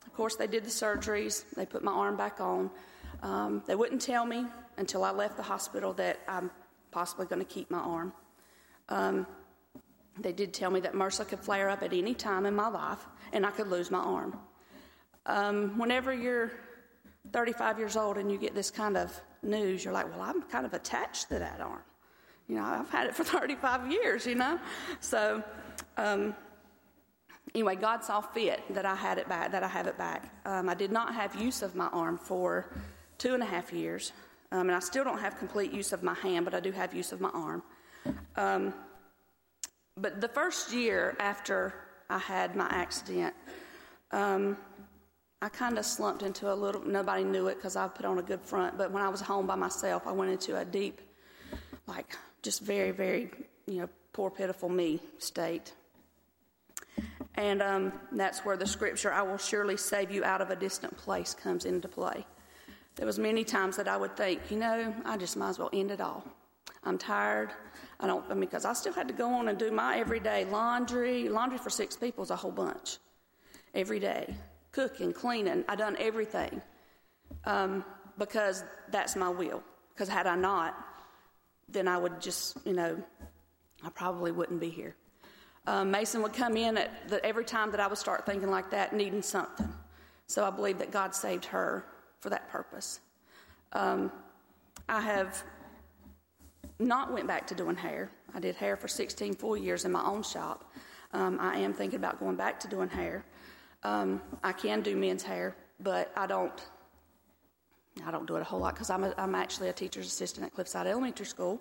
of 0.06 0.12
course, 0.14 0.36
they 0.36 0.46
did 0.46 0.64
the 0.64 0.70
surgeries. 0.70 1.44
They 1.54 1.64
put 1.64 1.82
my 1.82 1.92
arm 1.92 2.16
back 2.16 2.40
on. 2.40 2.70
Um, 3.22 3.62
they 3.66 3.74
wouldn't 3.74 4.02
tell 4.02 4.26
me 4.26 4.44
until 4.76 5.04
I 5.04 5.10
left 5.10 5.36
the 5.36 5.42
hospital 5.42 5.92
that 5.94 6.20
I'm 6.28 6.50
possibly 6.90 7.26
going 7.26 7.40
to 7.40 7.46
keep 7.46 7.70
my 7.70 7.78
arm. 7.78 8.12
Um, 8.88 9.26
they 10.18 10.32
did 10.32 10.52
tell 10.52 10.70
me 10.70 10.80
that 10.80 10.92
MRSA 10.92 11.28
could 11.28 11.40
flare 11.40 11.70
up 11.70 11.82
at 11.82 11.92
any 11.92 12.14
time 12.14 12.44
in 12.44 12.54
my 12.54 12.68
life 12.68 13.06
and 13.32 13.46
I 13.46 13.50
could 13.50 13.68
lose 13.68 13.90
my 13.90 13.98
arm. 14.00 14.38
Um, 15.24 15.78
whenever 15.78 16.12
you're 16.12 16.52
35 17.32 17.78
years 17.78 17.96
old 17.96 18.18
and 18.18 18.30
you 18.30 18.36
get 18.36 18.54
this 18.54 18.70
kind 18.70 18.96
of 18.96 19.18
news, 19.42 19.84
you're 19.84 19.94
like, 19.94 20.10
well, 20.10 20.22
I'm 20.22 20.42
kind 20.42 20.66
of 20.66 20.74
attached 20.74 21.28
to 21.30 21.38
that 21.38 21.60
arm. 21.60 21.82
You 22.48 22.56
know, 22.56 22.64
I've 22.64 22.90
had 22.90 23.06
it 23.06 23.14
for 23.14 23.24
35 23.38 23.90
years, 23.90 24.26
you 24.26 24.34
know? 24.34 24.58
So, 25.00 25.42
um, 25.96 26.34
anyway, 27.54 27.76
God 27.76 28.04
saw 28.04 28.20
fit 28.20 28.62
that 28.74 28.86
I 28.86 28.94
had 28.94 29.18
it 29.18 29.28
back, 29.28 29.52
that 29.52 29.62
I 29.62 29.68
have 29.68 29.86
it 29.86 29.98
back. 29.98 30.32
Um, 30.44 30.68
I 30.68 30.74
did 30.74 30.92
not 30.92 31.14
have 31.14 31.34
use 31.34 31.62
of 31.62 31.74
my 31.74 31.86
arm 31.88 32.18
for 32.18 32.72
two 33.18 33.34
and 33.34 33.42
a 33.42 33.46
half 33.46 33.72
years. 33.72 34.12
Um, 34.50 34.68
and 34.68 34.72
I 34.72 34.80
still 34.80 35.04
don't 35.04 35.18
have 35.18 35.38
complete 35.38 35.72
use 35.72 35.92
of 35.92 36.02
my 36.02 36.14
hand, 36.14 36.44
but 36.44 36.54
I 36.54 36.60
do 36.60 36.72
have 36.72 36.94
use 36.94 37.12
of 37.12 37.20
my 37.20 37.30
arm. 37.30 37.62
Um, 38.36 38.74
but 39.96 40.20
the 40.20 40.28
first 40.28 40.72
year 40.72 41.16
after 41.20 41.74
I 42.10 42.18
had 42.18 42.56
my 42.56 42.66
accident, 42.70 43.34
um, 44.10 44.56
I 45.40 45.48
kind 45.48 45.78
of 45.78 45.84
slumped 45.84 46.22
into 46.22 46.52
a 46.52 46.54
little, 46.54 46.82
nobody 46.82 47.24
knew 47.24 47.48
it 47.48 47.56
because 47.56 47.76
I 47.76 47.88
put 47.88 48.04
on 48.04 48.18
a 48.18 48.22
good 48.22 48.40
front, 48.40 48.78
but 48.78 48.90
when 48.90 49.02
I 49.02 49.08
was 49.08 49.20
home 49.20 49.46
by 49.46 49.54
myself, 49.56 50.06
I 50.06 50.12
went 50.12 50.30
into 50.30 50.56
a 50.56 50.64
deep, 50.64 51.00
like, 51.86 52.16
just 52.42 52.60
very, 52.62 52.90
very, 52.90 53.30
you 53.66 53.80
know, 53.80 53.88
poor, 54.12 54.30
pitiful 54.30 54.68
me 54.68 55.00
state. 55.18 55.72
And 57.36 57.62
um, 57.62 57.92
that's 58.12 58.40
where 58.40 58.56
the 58.56 58.66
scripture, 58.66 59.12
I 59.12 59.22
will 59.22 59.38
surely 59.38 59.76
save 59.76 60.10
you 60.10 60.22
out 60.24 60.40
of 60.40 60.50
a 60.50 60.56
distant 60.56 60.96
place, 60.96 61.34
comes 61.34 61.64
into 61.64 61.88
play. 61.88 62.26
There 62.96 63.06
was 63.06 63.18
many 63.18 63.42
times 63.42 63.76
that 63.78 63.88
I 63.88 63.96
would 63.96 64.16
think, 64.16 64.50
you 64.50 64.58
know, 64.58 64.94
I 65.06 65.16
just 65.16 65.36
might 65.36 65.50
as 65.50 65.58
well 65.58 65.70
end 65.72 65.90
it 65.90 66.00
all. 66.00 66.24
I'm 66.84 66.98
tired. 66.98 67.50
I 68.00 68.06
don't, 68.06 68.24
I 68.28 68.34
mean, 68.34 68.40
because 68.40 68.64
I 68.64 68.74
still 68.74 68.92
had 68.92 69.08
to 69.08 69.14
go 69.14 69.32
on 69.32 69.48
and 69.48 69.58
do 69.58 69.70
my 69.70 69.98
everyday 69.98 70.44
laundry. 70.46 71.28
Laundry 71.28 71.58
for 71.58 71.70
six 71.70 71.96
people 71.96 72.22
is 72.24 72.30
a 72.30 72.36
whole 72.36 72.50
bunch 72.50 72.98
every 73.74 73.98
day. 73.98 74.34
Cooking, 74.72 75.12
cleaning, 75.12 75.64
I 75.68 75.76
done 75.76 75.96
everything 75.98 76.60
um, 77.44 77.84
because 78.18 78.64
that's 78.90 79.16
my 79.16 79.28
will. 79.28 79.62
Because 79.94 80.08
had 80.08 80.26
I 80.26 80.36
not, 80.36 80.74
then 81.72 81.88
I 81.88 81.98
would 81.98 82.20
just, 82.20 82.56
you 82.64 82.72
know, 82.72 83.02
I 83.82 83.90
probably 83.90 84.30
wouldn't 84.30 84.60
be 84.60 84.70
here. 84.70 84.94
Um, 85.66 85.90
Mason 85.90 86.22
would 86.22 86.32
come 86.32 86.56
in 86.56 86.76
at 86.76 87.08
the, 87.08 87.24
every 87.24 87.44
time 87.44 87.70
that 87.70 87.80
I 87.80 87.86
would 87.86 87.98
start 87.98 88.26
thinking 88.26 88.50
like 88.50 88.70
that, 88.70 88.92
needing 88.92 89.22
something. 89.22 89.72
So 90.26 90.44
I 90.44 90.50
believe 90.50 90.78
that 90.78 90.90
God 90.90 91.14
saved 91.14 91.44
her 91.46 91.84
for 92.20 92.30
that 92.30 92.48
purpose. 92.48 93.00
Um, 93.72 94.10
I 94.88 95.00
have 95.00 95.42
not 96.78 97.12
went 97.12 97.26
back 97.26 97.46
to 97.48 97.54
doing 97.54 97.76
hair. 97.76 98.10
I 98.34 98.40
did 98.40 98.56
hair 98.56 98.76
for 98.76 98.88
16 98.88 99.34
full 99.34 99.56
years 99.56 99.84
in 99.84 99.92
my 99.92 100.04
own 100.04 100.22
shop. 100.22 100.72
Um, 101.12 101.38
I 101.40 101.58
am 101.58 101.72
thinking 101.72 101.98
about 101.98 102.18
going 102.18 102.36
back 102.36 102.58
to 102.60 102.68
doing 102.68 102.88
hair. 102.88 103.24
Um, 103.82 104.22
I 104.42 104.52
can 104.52 104.80
do 104.80 104.96
men's 104.96 105.22
hair, 105.22 105.54
but 105.80 106.12
I 106.16 106.26
don't. 106.26 106.52
I 108.06 108.10
don't 108.10 108.26
do 108.26 108.36
it 108.36 108.40
a 108.40 108.44
whole 108.44 108.60
lot 108.60 108.74
because 108.74 108.90
I'm, 108.90 109.04
a, 109.04 109.14
I'm 109.18 109.34
actually 109.34 109.68
a 109.68 109.72
teacher's 109.72 110.06
assistant 110.06 110.46
at 110.46 110.54
Cliffside 110.54 110.86
Elementary 110.86 111.26
School. 111.26 111.60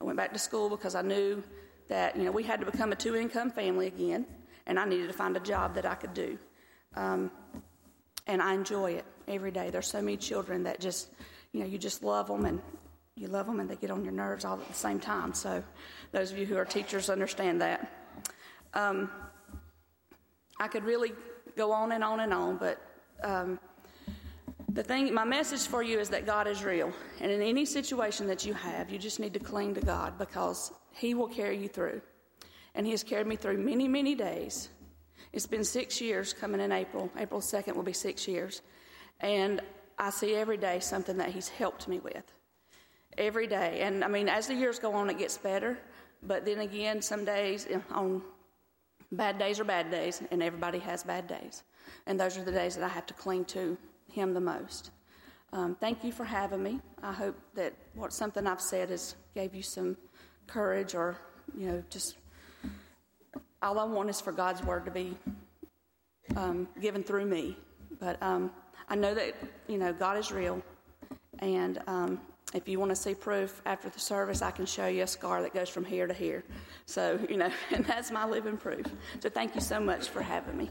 I 0.00 0.04
went 0.04 0.16
back 0.16 0.32
to 0.32 0.38
school 0.38 0.68
because 0.68 0.94
I 0.94 1.02
knew 1.02 1.42
that 1.88 2.16
you 2.16 2.24
know 2.24 2.30
we 2.30 2.42
had 2.42 2.60
to 2.60 2.66
become 2.66 2.92
a 2.92 2.96
two-income 2.96 3.50
family 3.50 3.86
again, 3.88 4.26
and 4.66 4.78
I 4.78 4.84
needed 4.84 5.08
to 5.08 5.12
find 5.12 5.36
a 5.36 5.40
job 5.40 5.74
that 5.74 5.86
I 5.86 5.94
could 5.94 6.14
do. 6.14 6.38
Um, 6.96 7.30
and 8.26 8.40
I 8.40 8.54
enjoy 8.54 8.92
it 8.92 9.04
every 9.28 9.50
day. 9.50 9.70
There's 9.70 9.88
so 9.88 10.00
many 10.00 10.16
children 10.16 10.62
that 10.64 10.80
just, 10.80 11.08
you 11.52 11.60
know, 11.60 11.66
you 11.66 11.78
just 11.78 12.02
love 12.02 12.28
them 12.28 12.46
and 12.46 12.60
you 13.16 13.28
love 13.28 13.46
them 13.46 13.60
and 13.60 13.68
they 13.68 13.76
get 13.76 13.90
on 13.90 14.02
your 14.02 14.12
nerves 14.12 14.44
all 14.44 14.58
at 14.58 14.66
the 14.66 14.74
same 14.74 14.98
time. 14.98 15.34
So, 15.34 15.62
those 16.12 16.32
of 16.32 16.38
you 16.38 16.46
who 16.46 16.56
are 16.56 16.64
teachers 16.64 17.10
understand 17.10 17.60
that. 17.60 17.90
Um, 18.72 19.10
I 20.58 20.68
could 20.68 20.84
really 20.84 21.12
go 21.56 21.72
on 21.72 21.92
and 21.92 22.02
on 22.02 22.20
and 22.20 22.32
on, 22.32 22.56
but 22.56 22.80
um, 23.22 23.58
the 24.74 24.82
thing, 24.82 25.14
my 25.14 25.24
message 25.24 25.68
for 25.68 25.84
you 25.84 26.00
is 26.00 26.08
that 26.08 26.26
God 26.26 26.48
is 26.48 26.64
real. 26.64 26.92
And 27.20 27.30
in 27.30 27.40
any 27.40 27.64
situation 27.64 28.26
that 28.26 28.44
you 28.44 28.54
have, 28.54 28.90
you 28.90 28.98
just 28.98 29.20
need 29.20 29.32
to 29.34 29.38
cling 29.38 29.74
to 29.74 29.80
God 29.80 30.18
because 30.18 30.72
He 30.90 31.14
will 31.14 31.28
carry 31.28 31.56
you 31.56 31.68
through. 31.68 32.02
And 32.74 32.84
He 32.84 32.90
has 32.90 33.04
carried 33.04 33.28
me 33.28 33.36
through 33.36 33.58
many, 33.58 33.86
many 33.86 34.16
days. 34.16 34.68
It's 35.32 35.46
been 35.46 35.62
six 35.62 36.00
years 36.00 36.32
coming 36.32 36.60
in 36.60 36.72
April. 36.72 37.08
April 37.16 37.40
2nd 37.40 37.76
will 37.76 37.84
be 37.84 37.92
six 37.92 38.26
years. 38.26 38.62
And 39.20 39.60
I 39.96 40.10
see 40.10 40.34
every 40.34 40.56
day 40.56 40.80
something 40.80 41.18
that 41.18 41.30
He's 41.30 41.48
helped 41.48 41.86
me 41.86 42.00
with. 42.00 42.24
Every 43.16 43.46
day. 43.46 43.82
And 43.82 44.02
I 44.02 44.08
mean, 44.08 44.28
as 44.28 44.48
the 44.48 44.56
years 44.56 44.80
go 44.80 44.92
on, 44.92 45.08
it 45.08 45.18
gets 45.18 45.38
better. 45.38 45.78
But 46.20 46.44
then 46.44 46.58
again, 46.58 47.00
some 47.00 47.24
days, 47.24 47.68
eh, 47.70 47.78
on 47.92 48.22
bad 49.12 49.38
days 49.38 49.60
are 49.60 49.64
bad 49.64 49.92
days, 49.92 50.20
and 50.32 50.42
everybody 50.42 50.80
has 50.80 51.04
bad 51.04 51.28
days. 51.28 51.62
And 52.06 52.18
those 52.18 52.36
are 52.36 52.42
the 52.42 52.50
days 52.50 52.74
that 52.74 52.82
I 52.82 52.88
have 52.88 53.06
to 53.06 53.14
cling 53.14 53.44
to 53.46 53.78
him 54.14 54.32
the 54.32 54.40
most. 54.40 54.90
Um, 55.52 55.76
thank 55.78 56.02
you 56.02 56.12
for 56.12 56.24
having 56.24 56.62
me. 56.62 56.80
I 57.02 57.12
hope 57.12 57.36
that 57.54 57.74
what 57.94 58.12
something 58.12 58.46
I've 58.46 58.60
said 58.60 58.90
has 58.90 59.14
gave 59.34 59.54
you 59.54 59.62
some 59.62 59.96
courage, 60.46 60.94
or 60.94 61.16
you 61.56 61.66
know, 61.66 61.84
just 61.90 62.16
all 63.62 63.78
I 63.78 63.84
want 63.84 64.10
is 64.10 64.20
for 64.20 64.32
God's 64.32 64.62
word 64.62 64.84
to 64.86 64.90
be 64.90 65.16
um, 66.36 66.68
given 66.80 67.02
through 67.02 67.26
me. 67.26 67.56
But 68.00 68.20
um, 68.22 68.50
I 68.88 68.96
know 68.96 69.14
that 69.14 69.34
you 69.68 69.78
know 69.78 69.92
God 69.92 70.18
is 70.18 70.32
real, 70.32 70.62
and 71.40 71.80
um, 71.86 72.20
if 72.52 72.68
you 72.68 72.78
want 72.80 72.90
to 72.90 72.96
see 72.96 73.14
proof 73.14 73.62
after 73.66 73.88
the 73.88 74.00
service, 74.00 74.42
I 74.42 74.50
can 74.50 74.66
show 74.66 74.86
you 74.86 75.02
a 75.02 75.06
scar 75.06 75.42
that 75.42 75.54
goes 75.54 75.68
from 75.68 75.84
here 75.84 76.06
to 76.06 76.14
here. 76.14 76.44
So 76.86 77.18
you 77.28 77.36
know, 77.36 77.50
and 77.70 77.84
that's 77.84 78.10
my 78.10 78.26
living 78.26 78.56
proof. 78.56 78.86
So 79.20 79.28
thank 79.28 79.54
you 79.54 79.60
so 79.60 79.78
much 79.78 80.08
for 80.08 80.22
having 80.22 80.56
me. 80.56 80.70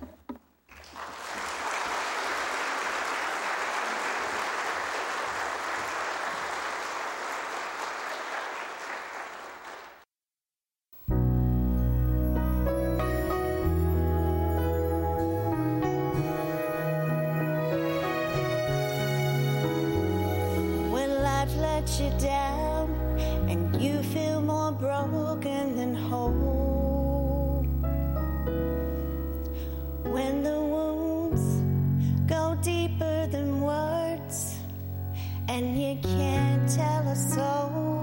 and 35.64 35.80
you 35.82 35.96
can't 36.02 36.70
tell 36.70 37.08
a 37.08 37.16
soul. 37.16 38.03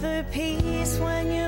Too 0.00 1.45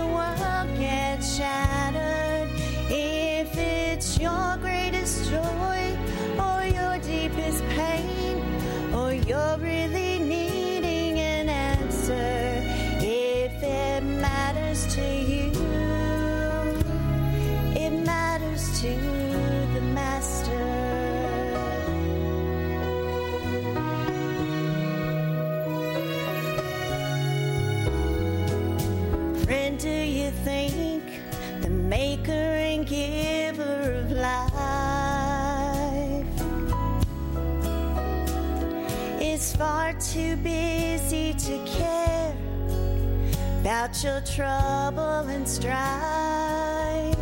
about 43.78 44.02
your 44.02 44.20
trouble 44.22 45.28
and 45.28 45.48
strife. 45.48 47.14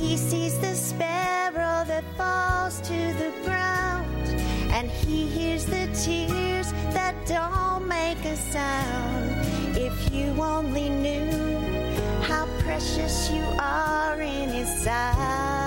He 0.00 0.16
sees 0.16 0.58
the 0.58 0.74
sparrow 0.74 1.84
that 1.84 2.02
falls 2.16 2.80
to 2.80 2.98
the 3.22 3.32
ground, 3.44 4.26
and 4.72 4.90
he 4.90 5.28
hears 5.28 5.64
the 5.64 5.86
tears 5.94 6.72
that 6.92 7.14
don't 7.24 7.86
make 7.86 8.24
a 8.24 8.34
sound. 8.34 9.76
If 9.76 10.12
you 10.12 10.26
only 10.42 10.88
knew 10.88 11.30
how 12.22 12.46
precious 12.64 13.30
you 13.30 13.44
are 13.60 14.20
in 14.20 14.48
his 14.48 14.82
sight. 14.82 15.59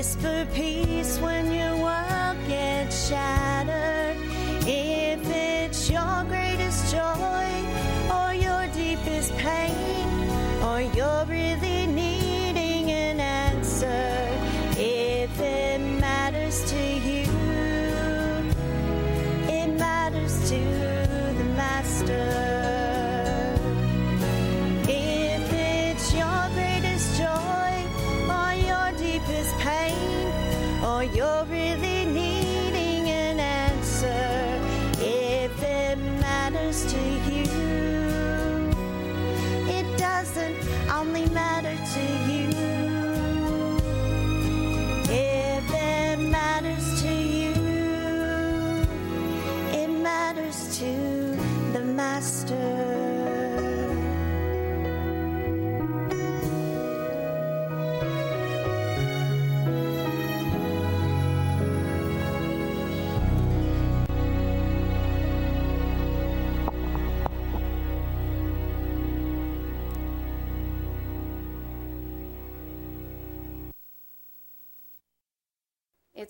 Whisper 0.00 0.46
peace 0.54 1.18
when 1.18 1.52
your 1.52 1.76
world 1.76 2.38
gets 2.48 3.08
shattered. 3.08 3.39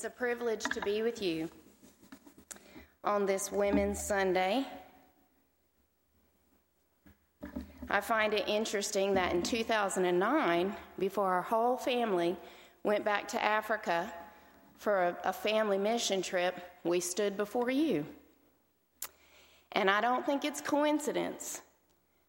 It's 0.01 0.07
a 0.07 0.09
privilege 0.09 0.65
to 0.65 0.81
be 0.81 1.03
with 1.03 1.21
you. 1.21 1.51
on 3.05 3.27
this 3.27 3.53
Women's 3.53 4.03
Sunday. 4.03 4.67
I 7.91 8.01
find 8.01 8.33
it 8.33 8.49
interesting 8.49 9.13
that 9.13 9.35
in 9.35 9.43
2009, 9.43 10.75
before 10.99 11.27
our 11.27 11.43
whole 11.43 11.77
family 11.77 12.35
went 12.83 13.05
back 13.05 13.29
to 13.29 13.45
Africa 13.45 14.11
for 14.79 15.09
a, 15.09 15.17
a, 15.25 15.33
family 15.35 15.77
mission 15.77 16.23
trip, 16.23 16.59
we 16.83 16.99
stood 16.99 17.37
before 17.37 17.69
you. 17.69 18.07
And 19.73 19.91
I 19.91 20.01
don't 20.01 20.25
think 20.25 20.47
it's 20.47 20.63
coincidence 20.63 21.61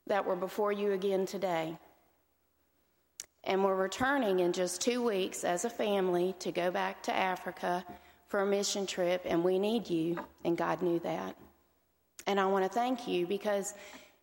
that 0.07 0.28
we're 0.28 0.36
before 0.36 0.74
you 0.74 0.91
again 0.91 1.26
today. 1.26 1.78
And 3.43 3.63
we're 3.63 3.75
returning 3.75 4.39
in 4.39 4.53
just 4.53 4.81
two 4.81 5.03
weeks 5.03 5.43
as 5.43 5.65
a 5.65 5.69
family 5.69 6.35
to 6.39 6.51
go 6.51 6.69
back 6.69 7.01
to 7.03 7.15
Africa 7.15 7.83
for 8.27 8.41
a 8.41 8.45
mission 8.45 8.85
trip, 8.85 9.23
and 9.25 9.43
we 9.43 9.59
need 9.59 9.89
you, 9.89 10.17
and 10.45 10.55
God 10.57 10.81
knew 10.81 10.99
that. 10.99 11.35
And 12.27 12.39
I 12.39 12.45
want 12.45 12.63
to 12.65 12.69
thank 12.69 13.07
you 13.07 13.25
because 13.25 13.73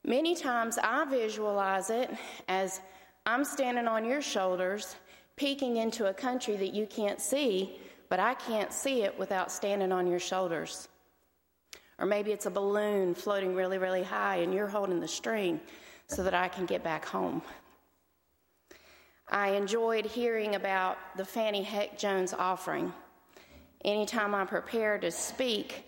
many 0.05 0.35
times 0.35 0.79
I 0.83 1.05
visualize 1.05 1.91
it 1.91 2.11
as 2.49 2.81
I'm 3.27 3.45
standing 3.45 3.87
on 3.87 4.05
your 4.05 4.23
shoulders, 4.23 4.97
peeking 5.37 5.77
into 5.77 6.07
a 6.07 6.15
country 6.15 6.57
that 6.57 6.73
you 6.73 6.87
can't 6.87 7.21
see, 7.21 7.77
but 8.09 8.21
I 8.21 8.35
can't 8.35 8.73
see 8.73 9.03
it 9.03 9.19
without 9.19 9.53
standing 9.53 9.93
on 9.93 10.07
your 10.07 10.21
shoulders. 10.21 10.89
Or 11.99 12.07
maybe 12.07 12.31
it's 12.31 12.47
a 12.47 12.51
balloon 12.51 13.15
floating 13.15 13.55
really, 13.55 13.79
really 13.79 14.05
high, 14.05 14.37
and 14.37 14.55
you're 14.55 14.69
holding 14.69 15.01
the 15.01 15.09
string 15.09 15.61
so 16.07 16.23
that 16.23 16.33
I 16.33 16.49
can 16.49 16.65
get 16.65 16.83
back 16.83 17.05
home. 17.05 17.43
I 19.31 19.51
enjoyed 19.51 20.07
hearing 20.07 20.55
about 20.55 20.97
the 21.17 21.25
Fannie 21.25 21.63
Heck 21.63 21.99
Jones 21.99 22.33
offering. 22.33 22.93
Anytime 23.85 24.35
I 24.35 24.45
prepare 24.47 24.99
to 24.99 25.11
speak 25.11 25.85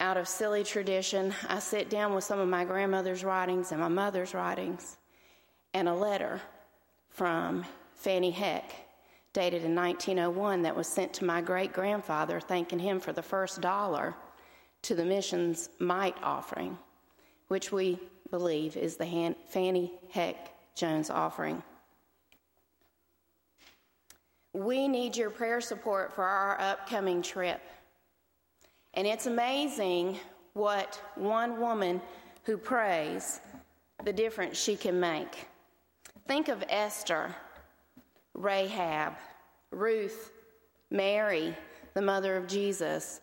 out 0.00 0.16
of 0.16 0.26
silly 0.26 0.64
tradition, 0.64 1.34
I 1.48 1.58
sit 1.58 1.90
down 1.90 2.14
with 2.14 2.24
some 2.24 2.38
of 2.38 2.48
my 2.48 2.64
grandmother's 2.64 3.22
writings 3.22 3.70
and 3.70 3.80
my 3.80 3.88
mother's 3.88 4.32
writings 4.32 4.96
and 5.74 5.88
a 5.88 5.94
letter 5.94 6.40
from 7.10 7.66
Fannie 7.94 8.30
Heck 8.30 8.72
dated 9.34 9.64
in 9.64 9.74
1901 9.74 10.62
that 10.62 10.74
was 10.74 10.86
sent 10.86 11.12
to 11.14 11.24
my 11.24 11.40
great 11.40 11.72
grandfather 11.72 12.40
thanking 12.40 12.78
him 12.78 12.98
for 12.98 13.12
the 13.12 13.22
first 13.22 13.60
dollar 13.60 14.14
to 14.82 14.94
the 14.94 15.04
mission's 15.04 15.68
mite 15.78 16.16
offering, 16.22 16.78
which 17.48 17.70
we 17.70 17.98
believe 18.30 18.76
is 18.76 18.96
the 18.96 19.34
Fannie 19.48 19.92
Heck 20.10 20.74
Jones 20.74 21.10
offering. 21.10 21.62
We 24.52 24.86
need 24.86 25.16
your 25.16 25.30
prayer 25.30 25.60
support 25.60 26.12
for 26.12 26.24
our 26.24 26.60
upcoming 26.60 27.22
trip. 27.22 27.62
And 28.94 29.06
it's 29.06 29.26
amazing 29.26 30.18
what 30.52 31.00
one 31.14 31.58
woman 31.58 32.02
who 32.44 32.58
prays, 32.58 33.40
the 34.04 34.12
difference 34.12 34.58
she 34.58 34.76
can 34.76 35.00
make. 35.00 35.46
Think 36.26 36.48
of 36.48 36.62
Esther, 36.68 37.34
Rahab, 38.34 39.14
Ruth, 39.70 40.32
Mary, 40.90 41.56
the 41.94 42.02
mother 42.02 42.36
of 42.36 42.46
Jesus, 42.46 43.20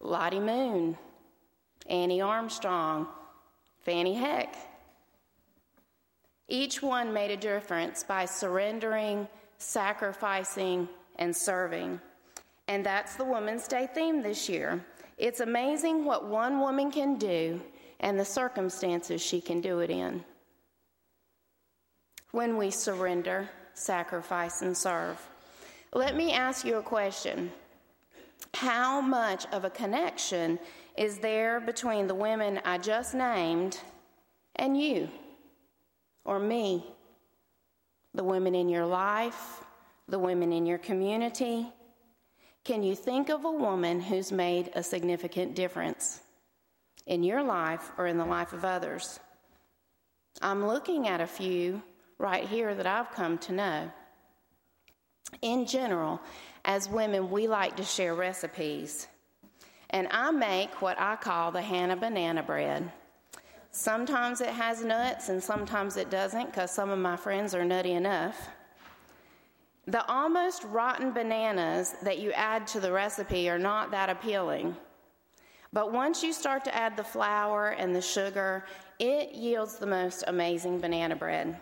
Lottie 0.00 0.40
Moon, 0.40 0.96
Annie 1.88 2.20
Armstrong, 2.20 3.08
Fannie 3.80 4.14
Heck. 4.14 4.54
Each 6.48 6.80
one 6.80 7.12
made 7.12 7.30
a 7.30 7.36
difference 7.36 8.04
by 8.04 8.24
surrendering 8.24 9.28
sacrificing, 9.58 10.88
and 11.16 11.36
serving. 11.36 12.00
And 12.68 12.84
that's 12.84 13.16
the 13.16 13.24
Women's 13.24 13.66
Day 13.66 13.88
theme 13.92 14.22
this 14.22 14.48
year. 14.48 14.84
It's 15.16 15.40
amazing 15.40 16.04
what 16.04 16.26
one 16.26 16.60
woman 16.60 16.90
can 16.90 17.16
do 17.16 17.60
and 18.00 18.18
the 18.18 18.24
circumstances 18.24 19.20
she 19.20 19.40
can 19.40 19.60
do 19.60 19.80
it 19.80 19.90
in. 19.90 20.24
When 22.30 22.56
we 22.56 22.70
surrender, 22.70 23.48
sacrifice, 23.74 24.62
and 24.62 24.76
serve. 24.76 25.18
Let 25.92 26.14
me 26.14 26.32
ask 26.32 26.64
you 26.64 26.76
a 26.76 26.82
question. 26.82 27.50
How 28.54 29.00
much 29.00 29.46
of 29.52 29.64
a 29.64 29.70
connection 29.70 30.58
is 30.96 31.18
there 31.18 31.60
between 31.60 32.06
the 32.06 32.14
women 32.14 32.60
I 32.64 32.78
just 32.78 33.14
named 33.14 33.80
and 34.56 34.80
you 34.80 35.08
or 36.24 36.38
me 36.38 36.84
the 38.14 38.24
women 38.24 38.54
in 38.54 38.68
your 38.68 38.86
life, 38.86 39.64
the 40.08 40.18
women 40.18 40.52
in 40.52 40.66
your 40.66 40.78
community? 40.78 41.66
Can 42.64 42.82
you 42.82 42.94
think 42.94 43.28
of 43.28 43.44
a 43.44 43.50
woman 43.50 44.00
who's 44.00 44.32
made 44.32 44.70
a 44.74 44.82
significant 44.82 45.54
difference 45.54 46.20
in 47.06 47.22
your 47.22 47.42
life 47.42 47.90
or 47.96 48.06
in 48.06 48.18
the 48.18 48.24
life 48.24 48.52
of 48.52 48.64
others? 48.64 49.20
I'm 50.42 50.66
looking 50.66 51.08
at 51.08 51.20
a 51.20 51.26
few 51.26 51.82
right 52.18 52.44
here 52.44 52.74
that 52.74 52.86
I've 52.86 53.10
come 53.12 53.38
to 53.38 53.52
know. 53.52 53.90
In 55.42 55.66
general, 55.66 56.20
as 56.64 56.88
women, 56.88 57.30
we 57.30 57.48
like 57.48 57.76
to 57.76 57.84
share 57.84 58.14
recipes. 58.14 59.06
And 59.90 60.08
I 60.10 60.30
make 60.30 60.82
what 60.82 61.00
I 61.00 61.16
call 61.16 61.50
the 61.50 61.62
Hannah 61.62 61.96
banana 61.96 62.42
bread. 62.42 62.90
Sometimes 63.70 64.40
it 64.40 64.48
has 64.48 64.82
nuts 64.82 65.28
and 65.28 65.42
sometimes 65.42 65.96
it 65.96 66.10
doesn't 66.10 66.46
because 66.46 66.70
some 66.70 66.90
of 66.90 66.98
my 66.98 67.16
friends 67.16 67.54
are 67.54 67.64
nutty 67.64 67.92
enough. 67.92 68.48
The 69.86 70.06
almost 70.06 70.64
rotten 70.64 71.12
bananas 71.12 71.94
that 72.02 72.18
you 72.18 72.32
add 72.32 72.66
to 72.68 72.80
the 72.80 72.92
recipe 72.92 73.48
are 73.48 73.58
not 73.58 73.90
that 73.90 74.10
appealing. 74.10 74.76
But 75.72 75.92
once 75.92 76.22
you 76.22 76.32
start 76.32 76.64
to 76.64 76.74
add 76.74 76.96
the 76.96 77.04
flour 77.04 77.70
and 77.70 77.94
the 77.94 78.02
sugar, 78.02 78.64
it 78.98 79.32
yields 79.34 79.76
the 79.76 79.86
most 79.86 80.24
amazing 80.26 80.80
banana 80.80 81.14
bread. 81.14 81.60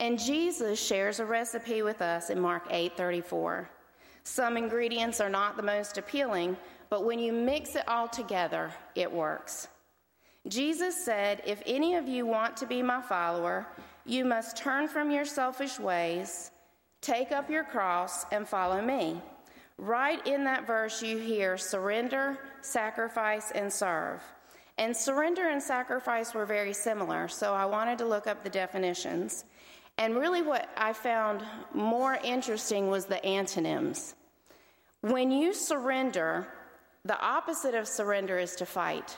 And 0.00 0.18
Jesus 0.18 0.84
shares 0.84 1.20
a 1.20 1.24
recipe 1.24 1.82
with 1.82 2.02
us 2.02 2.30
in 2.30 2.40
Mark 2.40 2.66
8:34. 2.70 3.68
Some 4.24 4.56
ingredients 4.56 5.20
are 5.20 5.30
not 5.30 5.56
the 5.56 5.62
most 5.62 5.98
appealing, 5.98 6.56
but 6.88 7.04
when 7.04 7.18
you 7.18 7.32
mix 7.32 7.76
it 7.76 7.86
all 7.88 8.08
together, 8.08 8.72
it 8.94 9.10
works. 9.10 9.68
Jesus 10.48 11.04
said, 11.04 11.42
If 11.46 11.62
any 11.66 11.94
of 11.94 12.06
you 12.06 12.26
want 12.26 12.56
to 12.58 12.66
be 12.66 12.82
my 12.82 13.00
follower, 13.00 13.66
you 14.04 14.24
must 14.24 14.56
turn 14.56 14.88
from 14.88 15.10
your 15.10 15.24
selfish 15.24 15.78
ways, 15.78 16.50
take 17.00 17.32
up 17.32 17.48
your 17.48 17.64
cross, 17.64 18.26
and 18.30 18.46
follow 18.46 18.82
me. 18.82 19.20
Right 19.78 20.24
in 20.26 20.44
that 20.44 20.66
verse, 20.66 21.02
you 21.02 21.18
hear 21.18 21.56
surrender, 21.56 22.38
sacrifice, 22.60 23.50
and 23.52 23.72
serve. 23.72 24.22
And 24.76 24.96
surrender 24.96 25.48
and 25.48 25.62
sacrifice 25.62 26.34
were 26.34 26.46
very 26.46 26.72
similar, 26.72 27.28
so 27.28 27.54
I 27.54 27.64
wanted 27.64 27.98
to 27.98 28.04
look 28.04 28.26
up 28.26 28.44
the 28.44 28.50
definitions. 28.50 29.44
And 29.98 30.16
really, 30.16 30.42
what 30.42 30.68
I 30.76 30.92
found 30.92 31.42
more 31.72 32.18
interesting 32.22 32.88
was 32.88 33.06
the 33.06 33.24
antonyms. 33.24 34.14
When 35.00 35.30
you 35.30 35.54
surrender, 35.54 36.46
the 37.04 37.20
opposite 37.20 37.74
of 37.74 37.86
surrender 37.86 38.38
is 38.38 38.56
to 38.56 38.66
fight. 38.66 39.16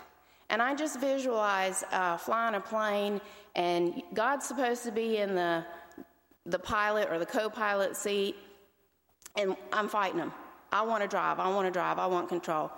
And 0.49 0.63
I 0.63 0.75
just 0.75 1.01
visualize 1.01 1.85
uh, 1.91 2.17
flying 2.17 2.55
a 2.55 2.61
plane, 2.61 3.21
and 3.55 4.03
God's 4.15 4.47
supposed 4.47 4.85
to 4.85 4.93
be 4.93 5.17
in 5.17 5.35
the, 5.35 5.65
the 6.45 6.59
pilot 6.59 7.09
or 7.11 7.19
the 7.19 7.27
co 7.27 7.51
pilot 7.51 7.97
seat, 7.97 8.37
and 9.37 9.57
I'm 9.73 9.89
fighting 9.89 10.21
him. 10.21 10.33
I 10.73 10.83
want 10.83 11.03
to 11.03 11.09
drive, 11.09 11.41
I 11.41 11.49
want 11.49 11.67
to 11.67 11.73
drive, 11.73 11.99
I 11.99 12.07
want 12.07 12.29
control. 12.29 12.71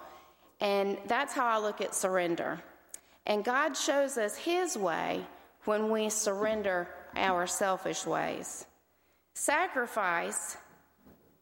And 0.60 0.98
that's 1.06 1.32
how 1.32 1.46
I 1.46 1.58
look 1.58 1.80
at 1.80 1.94
surrender. 1.94 2.60
And 3.26 3.44
God 3.44 3.76
shows 3.76 4.16
us 4.16 4.36
His 4.36 4.76
way 4.76 5.24
when 5.64 5.90
we 5.90 6.08
surrender 6.08 6.88
our 7.16 7.46
selfish 7.46 8.06
ways. 8.06 8.66
Sacrifice, 9.34 10.56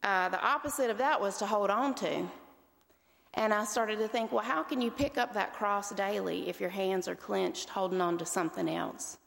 uh, 0.03 0.29
the 0.29 0.41
opposite 0.41 0.89
of 0.89 0.97
that 0.99 1.19
was 1.19 1.37
to 1.37 1.45
hold 1.45 1.69
on 1.69 1.95
to. 1.95 2.29
And 3.37 3.53
I 3.53 3.65
started 3.65 3.99
to 3.99 4.07
think, 4.07 4.31
well, 4.31 4.43
how 4.43 4.63
can 4.63 4.81
you 4.81 4.89
pick 4.89 5.19
up 5.19 5.35
that 5.35 5.53
cross 5.53 5.91
daily 5.91 6.49
if 6.49 6.59
your 6.59 6.71
hands 6.71 7.07
are 7.07 7.15
clenched 7.15 7.69
holding 7.69 8.01
on 8.01 8.17
to 8.17 8.25
something 8.25 8.67
else? 8.67 9.19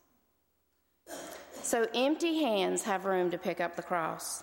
So, 1.63 1.87
empty 1.95 2.43
hands 2.43 2.83
have 2.83 3.05
room 3.05 3.31
to 3.31 3.39
pick 3.39 3.61
up 3.61 3.77
the 3.77 3.83
cross. 3.83 4.43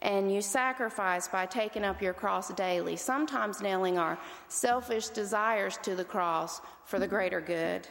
And 0.00 0.34
you 0.34 0.42
sacrifice 0.42 1.28
by 1.28 1.46
taking 1.46 1.84
up 1.84 2.02
your 2.02 2.12
cross 2.12 2.52
daily, 2.54 2.96
sometimes 2.96 3.60
nailing 3.60 3.98
our 3.98 4.18
selfish 4.48 5.08
desires 5.10 5.78
to 5.82 5.94
the 5.94 6.04
cross 6.04 6.60
for 6.84 6.98
the 6.98 7.06
greater 7.06 7.40
good. 7.40 7.86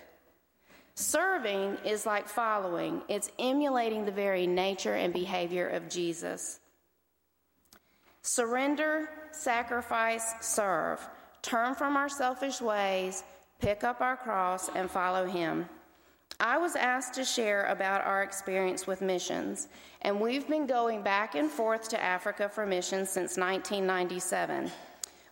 Serving 0.96 1.78
is 1.86 2.06
like 2.06 2.28
following, 2.28 3.02
it's 3.08 3.32
emulating 3.40 4.04
the 4.04 4.12
very 4.12 4.46
nature 4.46 4.96
and 4.96 5.14
behavior 5.14 5.70
of 5.70 5.88
Jesus. 5.88 6.60
Surrender, 8.28 9.08
sacrifice, 9.32 10.34
serve. 10.42 11.00
Turn 11.42 11.74
from 11.76 11.96
our 11.96 12.10
selfish 12.10 12.60
ways, 12.60 13.24
pick 13.60 13.86
up 13.86 14.02
our 14.02 14.18
cross, 14.18 14.70
and 14.76 14.92
follow 14.92 15.26
Him. 15.26 15.66
I 16.38 16.58
was 16.58 16.76
asked 16.76 17.14
to 17.14 17.24
share 17.24 17.64
about 17.68 18.04
our 18.04 18.24
experience 18.24 18.86
with 18.86 19.02
missions, 19.02 19.70
and 20.02 20.20
we've 20.20 20.46
been 20.46 20.68
going 20.68 21.04
back 21.04 21.36
and 21.36 21.50
forth 21.50 21.88
to 21.88 22.04
Africa 22.04 22.50
for 22.50 22.66
missions 22.66 23.10
since 23.10 23.38
1997. 23.38 24.72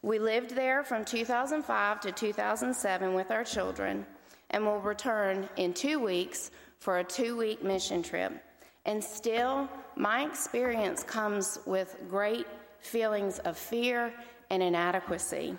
We 0.02 0.18
lived 0.18 0.52
there 0.52 0.82
from 0.82 1.04
2005 1.04 2.00
to 2.00 2.14
2007 2.14 3.14
with 3.14 3.30
our 3.30 3.44
children 3.44 4.06
and 4.52 4.66
will 4.66 4.80
return 4.80 5.50
in 5.58 5.74
two 5.74 6.00
weeks 6.00 6.50
for 6.80 7.00
a 7.00 7.04
two 7.04 7.36
week 7.36 7.62
mission 7.62 8.02
trip. 8.02 8.32
And 8.86 9.04
still, 9.04 9.68
my 9.98 10.26
experience 10.26 11.04
comes 11.04 11.60
with 11.66 11.98
great 12.10 12.48
feelings 12.86 13.40
of 13.40 13.58
fear 13.58 14.14
and 14.50 14.62
inadequacy. 14.62 15.58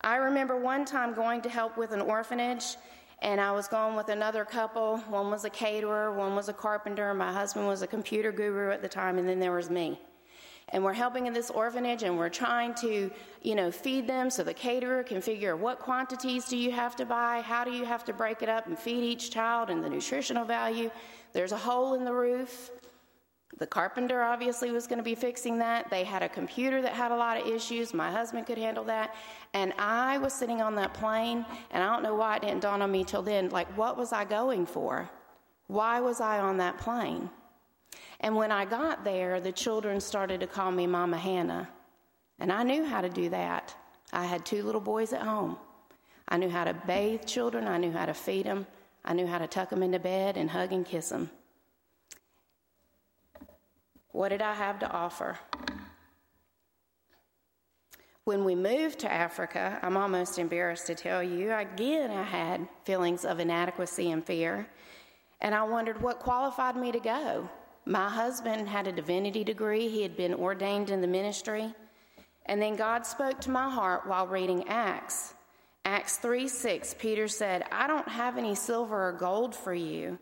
I 0.00 0.16
remember 0.16 0.56
one 0.56 0.84
time 0.84 1.14
going 1.14 1.40
to 1.42 1.48
help 1.48 1.76
with 1.76 1.92
an 1.92 2.00
orphanage, 2.00 2.76
and 3.22 3.40
I 3.40 3.52
was 3.52 3.68
going 3.68 3.96
with 3.96 4.08
another 4.08 4.44
couple. 4.44 4.98
One 5.08 5.30
was 5.30 5.44
a 5.44 5.50
caterer, 5.50 6.12
one 6.12 6.36
was 6.36 6.48
a 6.48 6.52
carpenter, 6.52 7.14
my 7.14 7.32
husband 7.32 7.66
was 7.66 7.82
a 7.82 7.86
computer 7.86 8.30
guru 8.30 8.70
at 8.70 8.82
the 8.82 8.88
time, 8.88 9.18
and 9.18 9.26
then 9.26 9.40
there 9.40 9.52
was 9.52 9.70
me. 9.70 9.98
And 10.70 10.82
we're 10.82 10.94
helping 10.94 11.26
in 11.26 11.32
this 11.32 11.50
orphanage, 11.50 12.02
and 12.02 12.18
we're 12.18 12.28
trying 12.28 12.74
to, 12.76 13.10
you 13.42 13.54
know, 13.54 13.70
feed 13.70 14.06
them 14.06 14.30
so 14.30 14.42
the 14.42 14.54
caterer 14.54 15.02
can 15.02 15.20
figure 15.20 15.56
what 15.56 15.78
quantities 15.78 16.46
do 16.46 16.56
you 16.56 16.70
have 16.70 16.96
to 16.96 17.04
buy, 17.04 17.42
how 17.42 17.64
do 17.64 17.70
you 17.70 17.84
have 17.84 18.04
to 18.04 18.12
break 18.12 18.42
it 18.42 18.48
up 18.48 18.66
and 18.66 18.78
feed 18.78 19.02
each 19.02 19.30
child, 19.30 19.70
and 19.70 19.82
the 19.82 19.88
nutritional 19.88 20.44
value. 20.44 20.90
There's 21.32 21.52
a 21.52 21.56
hole 21.56 21.94
in 21.94 22.04
the 22.04 22.12
roof. 22.12 22.70
The 23.58 23.66
carpenter 23.66 24.22
obviously 24.22 24.72
was 24.72 24.86
going 24.86 24.98
to 24.98 25.04
be 25.04 25.14
fixing 25.14 25.58
that. 25.58 25.88
They 25.88 26.02
had 26.02 26.22
a 26.22 26.28
computer 26.28 26.82
that 26.82 26.92
had 26.92 27.12
a 27.12 27.16
lot 27.16 27.40
of 27.40 27.46
issues. 27.46 27.94
My 27.94 28.10
husband 28.10 28.46
could 28.46 28.58
handle 28.58 28.84
that. 28.84 29.14
And 29.52 29.72
I 29.78 30.18
was 30.18 30.32
sitting 30.32 30.60
on 30.60 30.74
that 30.74 30.92
plane, 30.92 31.46
and 31.70 31.82
I 31.82 31.92
don't 31.92 32.02
know 32.02 32.16
why 32.16 32.36
it 32.36 32.42
didn't 32.42 32.60
dawn 32.60 32.82
on 32.82 32.90
me 32.90 33.04
till 33.04 33.22
then 33.22 33.50
like, 33.50 33.68
what 33.78 33.96
was 33.96 34.12
I 34.12 34.24
going 34.24 34.66
for? 34.66 35.08
Why 35.68 36.00
was 36.00 36.20
I 36.20 36.40
on 36.40 36.56
that 36.58 36.78
plane? 36.78 37.30
And 38.20 38.34
when 38.34 38.50
I 38.50 38.64
got 38.64 39.04
there, 39.04 39.40
the 39.40 39.52
children 39.52 40.00
started 40.00 40.40
to 40.40 40.46
call 40.46 40.72
me 40.72 40.86
Mama 40.86 41.18
Hannah. 41.18 41.68
And 42.40 42.50
I 42.50 42.64
knew 42.64 42.84
how 42.84 43.00
to 43.00 43.08
do 43.08 43.28
that. 43.28 43.74
I 44.12 44.26
had 44.26 44.44
two 44.44 44.62
little 44.64 44.80
boys 44.80 45.12
at 45.12 45.22
home. 45.22 45.56
I 46.28 46.38
knew 46.38 46.48
how 46.48 46.64
to 46.64 46.74
bathe 46.74 47.26
children, 47.26 47.68
I 47.68 47.76
knew 47.76 47.92
how 47.92 48.06
to 48.06 48.14
feed 48.14 48.46
them, 48.46 48.66
I 49.04 49.12
knew 49.12 49.26
how 49.26 49.38
to 49.38 49.46
tuck 49.46 49.70
them 49.70 49.82
into 49.82 49.98
bed 49.98 50.36
and 50.36 50.48
hug 50.50 50.72
and 50.72 50.84
kiss 50.84 51.10
them. 51.10 51.30
What 54.14 54.28
did 54.28 54.42
I 54.42 54.54
have 54.54 54.78
to 54.78 54.88
offer? 54.92 55.36
When 58.22 58.44
we 58.44 58.54
moved 58.54 59.00
to 59.00 59.12
Africa, 59.12 59.80
I'm 59.82 59.96
almost 59.96 60.38
embarrassed 60.38 60.86
to 60.86 60.94
tell 60.94 61.20
you, 61.20 61.52
again, 61.52 62.12
I 62.12 62.22
had 62.22 62.68
feelings 62.84 63.24
of 63.24 63.40
inadequacy 63.40 64.12
and 64.12 64.24
fear. 64.24 64.68
And 65.40 65.52
I 65.52 65.64
wondered 65.64 66.00
what 66.00 66.20
qualified 66.20 66.76
me 66.76 66.92
to 66.92 67.00
go. 67.00 67.50
My 67.86 68.08
husband 68.08 68.68
had 68.68 68.86
a 68.86 68.92
divinity 68.92 69.42
degree, 69.42 69.88
he 69.88 70.02
had 70.02 70.16
been 70.16 70.32
ordained 70.32 70.90
in 70.90 71.00
the 71.00 71.08
ministry. 71.08 71.74
And 72.46 72.62
then 72.62 72.76
God 72.76 73.04
spoke 73.04 73.40
to 73.40 73.50
my 73.50 73.68
heart 73.68 74.06
while 74.06 74.28
reading 74.28 74.68
Acts. 74.68 75.34
Acts 75.84 76.18
3 76.18 76.46
6, 76.46 76.94
Peter 77.00 77.26
said, 77.26 77.64
I 77.72 77.88
don't 77.88 78.08
have 78.08 78.38
any 78.38 78.54
silver 78.54 79.08
or 79.08 79.12
gold 79.12 79.56
for 79.56 79.74
you, 79.74 80.20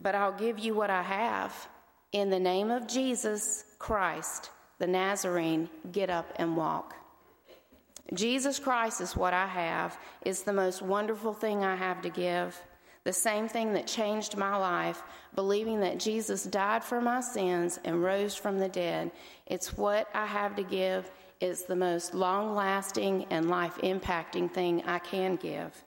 but 0.00 0.14
I'll 0.14 0.38
give 0.38 0.60
you 0.60 0.72
what 0.74 0.88
I 0.88 1.02
have. 1.02 1.68
In 2.14 2.30
the 2.30 2.38
name 2.38 2.70
of 2.70 2.86
Jesus 2.86 3.64
Christ, 3.80 4.50
the 4.78 4.86
Nazarene, 4.86 5.68
get 5.90 6.10
up 6.10 6.32
and 6.36 6.56
walk. 6.56 6.94
Jesus 8.12 8.60
Christ 8.60 9.00
is 9.00 9.16
what 9.16 9.34
I 9.34 9.48
have. 9.48 9.98
It's 10.22 10.42
the 10.42 10.52
most 10.52 10.80
wonderful 10.80 11.34
thing 11.34 11.64
I 11.64 11.74
have 11.74 12.02
to 12.02 12.10
give. 12.10 12.56
The 13.02 13.12
same 13.12 13.48
thing 13.48 13.72
that 13.72 13.88
changed 13.88 14.36
my 14.36 14.56
life, 14.56 15.02
believing 15.34 15.80
that 15.80 15.98
Jesus 15.98 16.44
died 16.44 16.84
for 16.84 17.00
my 17.00 17.20
sins 17.20 17.80
and 17.84 18.04
rose 18.04 18.36
from 18.36 18.60
the 18.60 18.68
dead. 18.68 19.10
It's 19.46 19.76
what 19.76 20.08
I 20.14 20.24
have 20.24 20.54
to 20.54 20.62
give. 20.62 21.10
It's 21.40 21.62
the 21.62 21.74
most 21.74 22.14
long 22.14 22.54
lasting 22.54 23.26
and 23.30 23.50
life 23.50 23.76
impacting 23.82 24.52
thing 24.52 24.84
I 24.86 25.00
can 25.00 25.34
give. 25.34 25.82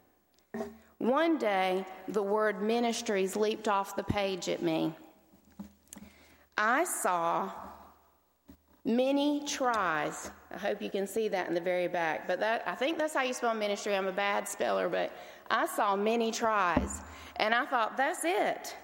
One 0.98 1.38
day, 1.38 1.86
the 2.10 2.22
word 2.22 2.62
ministries 2.62 3.38
leaped 3.38 3.70
off 3.70 3.96
the 3.96 4.04
page 4.04 4.50
at 4.50 4.62
me. 4.62 4.94
I 6.58 6.84
saw 6.84 7.52
many 8.84 9.46
tries. 9.46 10.32
I 10.52 10.58
hope 10.58 10.82
you 10.82 10.90
can 10.90 11.06
see 11.06 11.28
that 11.28 11.48
in 11.48 11.54
the 11.54 11.62
very 11.62 11.88
back. 11.88 12.28
But 12.28 12.40
that 12.40 12.64
I 12.66 12.74
think 12.74 12.98
that's 12.98 13.14
how 13.14 13.22
you 13.22 13.34
spell 13.34 13.54
ministry. 13.54 13.96
I'm 13.96 14.08
a 14.08 14.12
bad 14.12 14.48
speller, 14.48 14.90
but 14.90 15.12
I 15.52 15.68
saw 15.68 15.96
many 15.96 16.32
tries. 16.32 17.02
And 17.36 17.54
I 17.54 17.66
thought, 17.66 17.98
that's 17.98 18.22
it. 18.24 18.76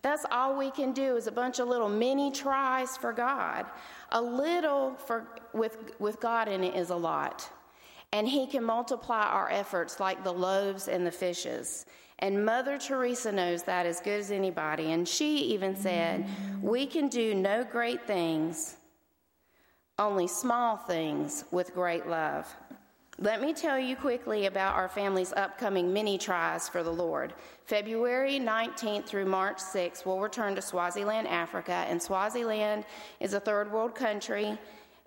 That's 0.00 0.24
all 0.30 0.56
we 0.56 0.70
can 0.70 0.92
do 0.92 1.16
is 1.16 1.26
a 1.26 1.32
bunch 1.32 1.58
of 1.58 1.68
little 1.68 1.88
mini 1.88 2.30
tries 2.30 2.96
for 2.96 3.12
God. 3.12 3.66
A 4.12 4.22
little 4.22 4.94
for 4.94 5.26
with 5.52 5.76
with 5.98 6.20
God 6.20 6.48
in 6.48 6.62
it 6.62 6.74
is 6.76 6.90
a 6.90 6.96
lot. 6.96 7.50
And 8.12 8.26
he 8.26 8.46
can 8.46 8.64
multiply 8.64 9.24
our 9.24 9.50
efforts 9.50 10.00
like 10.00 10.24
the 10.24 10.32
loaves 10.32 10.88
and 10.88 11.06
the 11.06 11.10
fishes. 11.10 11.84
And 12.20 12.44
Mother 12.44 12.78
Teresa 12.78 13.30
knows 13.30 13.62
that 13.64 13.86
as 13.86 14.00
good 14.00 14.20
as 14.20 14.30
anybody. 14.30 14.92
And 14.92 15.06
she 15.06 15.38
even 15.52 15.76
said, 15.76 16.26
We 16.60 16.86
can 16.86 17.08
do 17.08 17.34
no 17.34 17.64
great 17.64 18.06
things, 18.06 18.76
only 19.98 20.26
small 20.26 20.76
things 20.76 21.44
with 21.52 21.74
great 21.74 22.06
love. 22.06 22.52
Let 23.20 23.40
me 23.40 23.52
tell 23.52 23.80
you 23.80 23.96
quickly 23.96 24.46
about 24.46 24.76
our 24.76 24.88
family's 24.88 25.32
upcoming 25.32 25.92
mini 25.92 26.18
tries 26.18 26.68
for 26.68 26.84
the 26.84 26.92
Lord. 26.92 27.34
February 27.64 28.38
19th 28.38 29.06
through 29.06 29.26
March 29.26 29.58
6th, 29.58 30.06
we'll 30.06 30.20
return 30.20 30.54
to 30.54 30.62
Swaziland, 30.62 31.26
Africa. 31.26 31.84
And 31.88 32.00
Swaziland 32.00 32.84
is 33.18 33.34
a 33.34 33.40
third 33.40 33.72
world 33.72 33.96
country. 33.96 34.56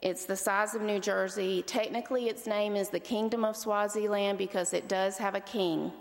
It's 0.01 0.25
the 0.25 0.35
size 0.35 0.75
of 0.75 0.81
New 0.81 0.99
Jersey. 0.99 1.63
Technically, 1.65 2.27
its 2.27 2.47
name 2.47 2.75
is 2.75 2.89
the 2.89 2.99
Kingdom 2.99 3.45
of 3.45 3.55
Swaziland 3.55 4.37
because 4.37 4.73
it 4.73 4.89
does 4.89 5.17
have 5.17 5.35
a 5.35 5.39
king. 5.39 5.93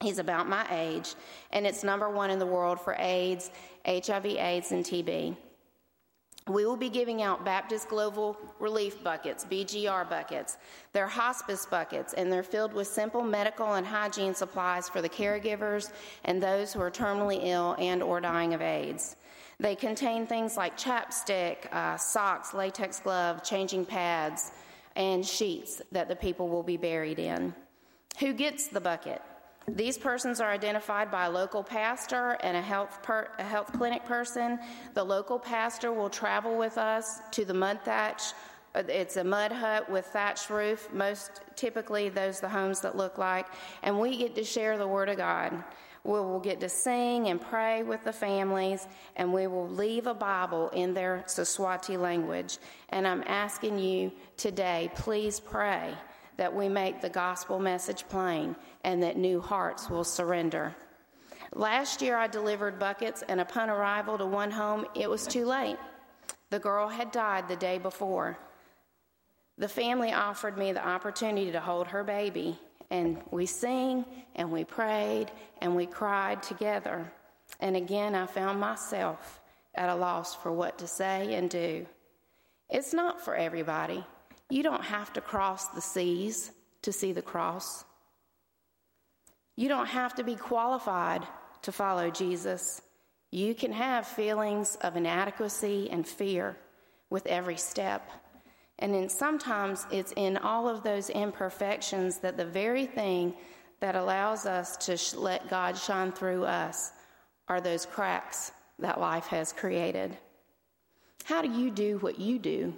He's 0.00 0.18
about 0.18 0.48
my 0.48 0.66
age, 0.70 1.14
and 1.52 1.66
it's 1.66 1.82
number 1.82 2.10
one 2.10 2.30
in 2.30 2.38
the 2.38 2.46
world 2.46 2.80
for 2.80 2.94
AIDS, 2.98 3.50
HIV, 3.86 4.26
AIDS, 4.26 4.72
and 4.72 4.84
TB. 4.84 5.36
We 6.48 6.64
will 6.64 6.76
be 6.76 6.90
giving 6.90 7.22
out 7.22 7.44
Baptist 7.44 7.88
Global 7.88 8.36
Relief 8.60 9.02
buckets, 9.02 9.44
BGR 9.44 10.08
buckets. 10.08 10.58
They're 10.92 11.08
hospice 11.08 11.66
buckets, 11.66 12.12
and 12.12 12.30
they're 12.30 12.44
filled 12.44 12.72
with 12.72 12.86
simple 12.86 13.22
medical 13.22 13.74
and 13.74 13.84
hygiene 13.84 14.32
supplies 14.32 14.88
for 14.88 15.02
the 15.02 15.08
caregivers 15.08 15.90
and 16.24 16.40
those 16.40 16.72
who 16.72 16.80
are 16.80 16.90
terminally 16.90 17.40
ill 17.42 17.74
and 17.80 18.00
or 18.00 18.20
dying 18.20 18.54
of 18.54 18.62
AIDS. 18.62 19.16
They 19.58 19.74
contain 19.74 20.24
things 20.24 20.56
like 20.56 20.78
chapstick, 20.78 21.72
uh, 21.72 21.96
socks, 21.96 22.54
latex 22.54 23.00
glove, 23.00 23.42
changing 23.42 23.86
pads, 23.86 24.52
and 24.94 25.26
sheets 25.26 25.82
that 25.90 26.08
the 26.08 26.16
people 26.16 26.48
will 26.48 26.62
be 26.62 26.76
buried 26.76 27.18
in. 27.18 27.54
Who 28.20 28.32
gets 28.32 28.68
the 28.68 28.80
bucket? 28.80 29.20
These 29.68 29.98
persons 29.98 30.40
are 30.40 30.50
identified 30.50 31.10
by 31.10 31.26
a 31.26 31.30
local 31.30 31.62
pastor 31.64 32.36
and 32.40 32.56
a 32.56 32.62
health, 32.62 33.02
per, 33.02 33.28
a 33.38 33.42
health 33.42 33.72
clinic 33.72 34.04
person. 34.04 34.60
The 34.94 35.02
local 35.02 35.40
pastor 35.40 35.92
will 35.92 36.08
travel 36.08 36.56
with 36.56 36.78
us 36.78 37.18
to 37.32 37.44
the 37.44 37.54
mud 37.54 37.80
thatch. 37.84 38.22
It's 38.76 39.16
a 39.16 39.24
mud 39.24 39.50
hut 39.50 39.90
with 39.90 40.06
thatched 40.06 40.50
roof, 40.50 40.88
most 40.92 41.40
typically 41.56 42.10
those 42.10 42.38
the 42.38 42.48
homes 42.48 42.80
that 42.82 42.96
look 42.96 43.18
like, 43.18 43.46
and 43.82 43.98
we 43.98 44.16
get 44.16 44.34
to 44.36 44.44
share 44.44 44.78
the 44.78 44.86
Word 44.86 45.08
of 45.08 45.16
God. 45.16 45.64
We 46.04 46.12
will 46.12 46.38
get 46.38 46.60
to 46.60 46.68
sing 46.68 47.28
and 47.28 47.40
pray 47.40 47.82
with 47.82 48.04
the 48.04 48.12
families, 48.12 48.86
and 49.16 49.32
we 49.32 49.48
will 49.48 49.68
leave 49.68 50.06
a 50.06 50.14
Bible 50.14 50.68
in 50.68 50.94
their 50.94 51.24
Siswati 51.26 51.98
language. 51.98 52.58
And 52.90 53.08
I'm 53.08 53.24
asking 53.26 53.80
you 53.80 54.12
today, 54.36 54.90
please 54.94 55.40
pray 55.40 55.92
that 56.36 56.54
we 56.54 56.68
make 56.68 57.00
the 57.00 57.08
gospel 57.08 57.58
message 57.58 58.06
plain 58.08 58.54
and 58.86 59.02
that 59.02 59.18
new 59.18 59.40
hearts 59.40 59.90
will 59.90 60.04
surrender. 60.04 60.74
Last 61.52 62.00
year, 62.00 62.16
I 62.16 62.28
delivered 62.28 62.78
buckets, 62.78 63.22
and 63.28 63.40
upon 63.40 63.68
arrival 63.68 64.16
to 64.16 64.24
one 64.24 64.52
home, 64.52 64.86
it 64.94 65.10
was 65.10 65.26
too 65.26 65.44
late. 65.44 65.76
The 66.50 66.60
girl 66.60 66.88
had 66.88 67.10
died 67.10 67.48
the 67.48 67.56
day 67.56 67.78
before. 67.78 68.38
The 69.58 69.68
family 69.68 70.12
offered 70.12 70.56
me 70.56 70.70
the 70.72 70.86
opportunity 70.86 71.50
to 71.50 71.58
hold 71.58 71.88
her 71.88 72.04
baby, 72.04 72.58
and 72.88 73.20
we 73.32 73.44
sang 73.46 74.04
and 74.36 74.52
we 74.52 74.62
prayed 74.62 75.32
and 75.60 75.74
we 75.74 75.86
cried 75.86 76.42
together. 76.44 77.10
And 77.58 77.76
again, 77.76 78.14
I 78.14 78.26
found 78.26 78.60
myself 78.60 79.40
at 79.74 79.88
a 79.88 79.94
loss 79.96 80.36
for 80.36 80.52
what 80.52 80.78
to 80.78 80.86
say 80.86 81.34
and 81.34 81.50
do. 81.50 81.86
It's 82.70 82.94
not 82.94 83.20
for 83.20 83.34
everybody. 83.34 84.04
You 84.48 84.62
don't 84.62 84.84
have 84.84 85.12
to 85.14 85.20
cross 85.20 85.66
the 85.68 85.80
seas 85.80 86.52
to 86.82 86.92
see 86.92 87.12
the 87.12 87.22
cross. 87.22 87.84
You 89.56 89.68
don't 89.68 89.86
have 89.86 90.14
to 90.16 90.24
be 90.24 90.36
qualified 90.36 91.26
to 91.62 91.72
follow 91.72 92.10
Jesus. 92.10 92.80
You 93.32 93.54
can 93.54 93.72
have 93.72 94.06
feelings 94.06 94.76
of 94.82 94.96
inadequacy 94.96 95.90
and 95.90 96.06
fear 96.06 96.56
with 97.10 97.26
every 97.26 97.56
step. 97.56 98.08
And 98.78 98.94
then 98.94 99.08
sometimes 99.08 99.86
it's 99.90 100.12
in 100.16 100.36
all 100.36 100.68
of 100.68 100.82
those 100.82 101.10
imperfections 101.10 102.18
that 102.18 102.36
the 102.36 102.44
very 102.44 102.86
thing 102.86 103.34
that 103.80 103.96
allows 103.96 104.46
us 104.46 104.76
to 104.78 104.96
sh- 104.96 105.14
let 105.14 105.48
God 105.48 105.76
shine 105.78 106.12
through 106.12 106.44
us 106.44 106.92
are 107.48 107.60
those 107.60 107.86
cracks 107.86 108.52
that 108.78 109.00
life 109.00 109.26
has 109.26 109.52
created. 109.52 110.16
How 111.24 111.42
do 111.42 111.50
you 111.50 111.70
do 111.70 111.98
what 111.98 112.18
you 112.18 112.38
do 112.38 112.74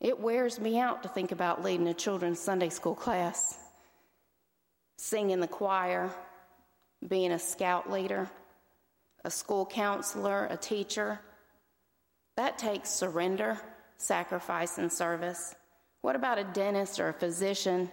It 0.00 0.20
wears 0.20 0.60
me 0.60 0.78
out 0.78 1.02
to 1.02 1.08
think 1.08 1.32
about 1.32 1.64
leading 1.64 1.88
a 1.88 1.94
children's 1.94 2.38
Sunday 2.38 2.68
school 2.68 2.94
class, 2.94 3.58
singing 4.96 5.40
the 5.40 5.48
choir, 5.48 6.10
being 7.06 7.32
a 7.32 7.38
scout 7.38 7.90
leader, 7.90 8.30
a 9.24 9.30
school 9.30 9.66
counselor, 9.66 10.46
a 10.46 10.56
teacher. 10.56 11.20
That 12.36 12.58
takes 12.58 12.90
surrender, 12.90 13.58
sacrifice, 13.96 14.78
and 14.78 14.92
service. 14.92 15.54
What 16.00 16.16
about 16.16 16.38
a 16.38 16.44
dentist 16.44 17.00
or 17.00 17.08
a 17.08 17.12
physician? 17.14 17.90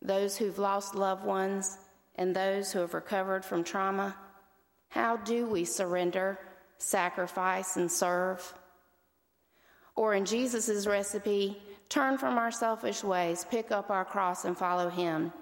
Those 0.00 0.36
who've 0.36 0.58
lost 0.58 0.94
loved 0.94 1.24
ones 1.24 1.78
and 2.16 2.34
those 2.34 2.72
who 2.72 2.80
have 2.80 2.94
recovered 2.94 3.44
from 3.44 3.64
trauma? 3.64 4.16
How 4.88 5.16
do 5.16 5.46
we 5.46 5.64
surrender, 5.64 6.38
sacrifice, 6.78 7.76
and 7.76 7.90
serve? 7.90 8.52
Or 9.94 10.14
in 10.14 10.24
Jesus' 10.24 10.86
recipe, 10.86 11.62
turn 11.88 12.18
from 12.18 12.38
our 12.38 12.50
selfish 12.50 13.04
ways, 13.04 13.46
pick 13.50 13.70
up 13.70 13.90
our 13.90 14.04
cross, 14.04 14.44
and 14.44 14.56
follow 14.56 14.88
him. 14.88 15.32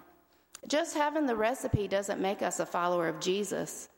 Just 0.67 0.95
having 0.95 1.25
the 1.25 1.35
recipe 1.35 1.87
doesn't 1.87 2.21
make 2.21 2.41
us 2.41 2.59
a 2.59 2.65
follower 2.65 3.07
of 3.07 3.19
Jesus. 3.19 3.89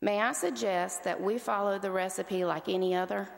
May 0.00 0.20
I 0.20 0.32
suggest 0.32 1.04
that 1.04 1.20
we 1.20 1.38
follow 1.38 1.78
the 1.78 1.90
recipe 1.90 2.44
like 2.44 2.68
any 2.68 2.94
other, 2.94 3.28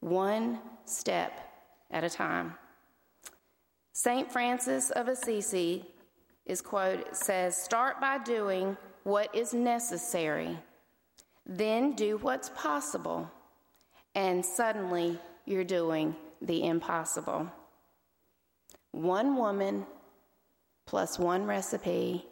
one 0.00 0.60
step 0.84 1.32
at 1.90 2.04
a 2.04 2.10
time. 2.10 2.54
St. 3.92 4.30
Francis 4.30 4.90
of 4.90 5.08
Assisi 5.08 5.84
is 6.44 6.60
quote 6.60 7.16
says 7.16 7.56
start 7.56 8.00
by 8.00 8.18
doing 8.18 8.76
what 9.02 9.34
is 9.34 9.52
necessary, 9.52 10.56
then 11.44 11.92
do 11.92 12.16
what's 12.18 12.50
possible, 12.50 13.30
and 14.14 14.44
suddenly 14.44 15.18
you're 15.44 15.64
doing 15.64 16.14
the 16.42 16.64
impossible. 16.64 17.50
One 18.92 19.36
woman 19.36 19.86
plus 20.86 21.18
one 21.18 21.44
recipe, 21.44 22.24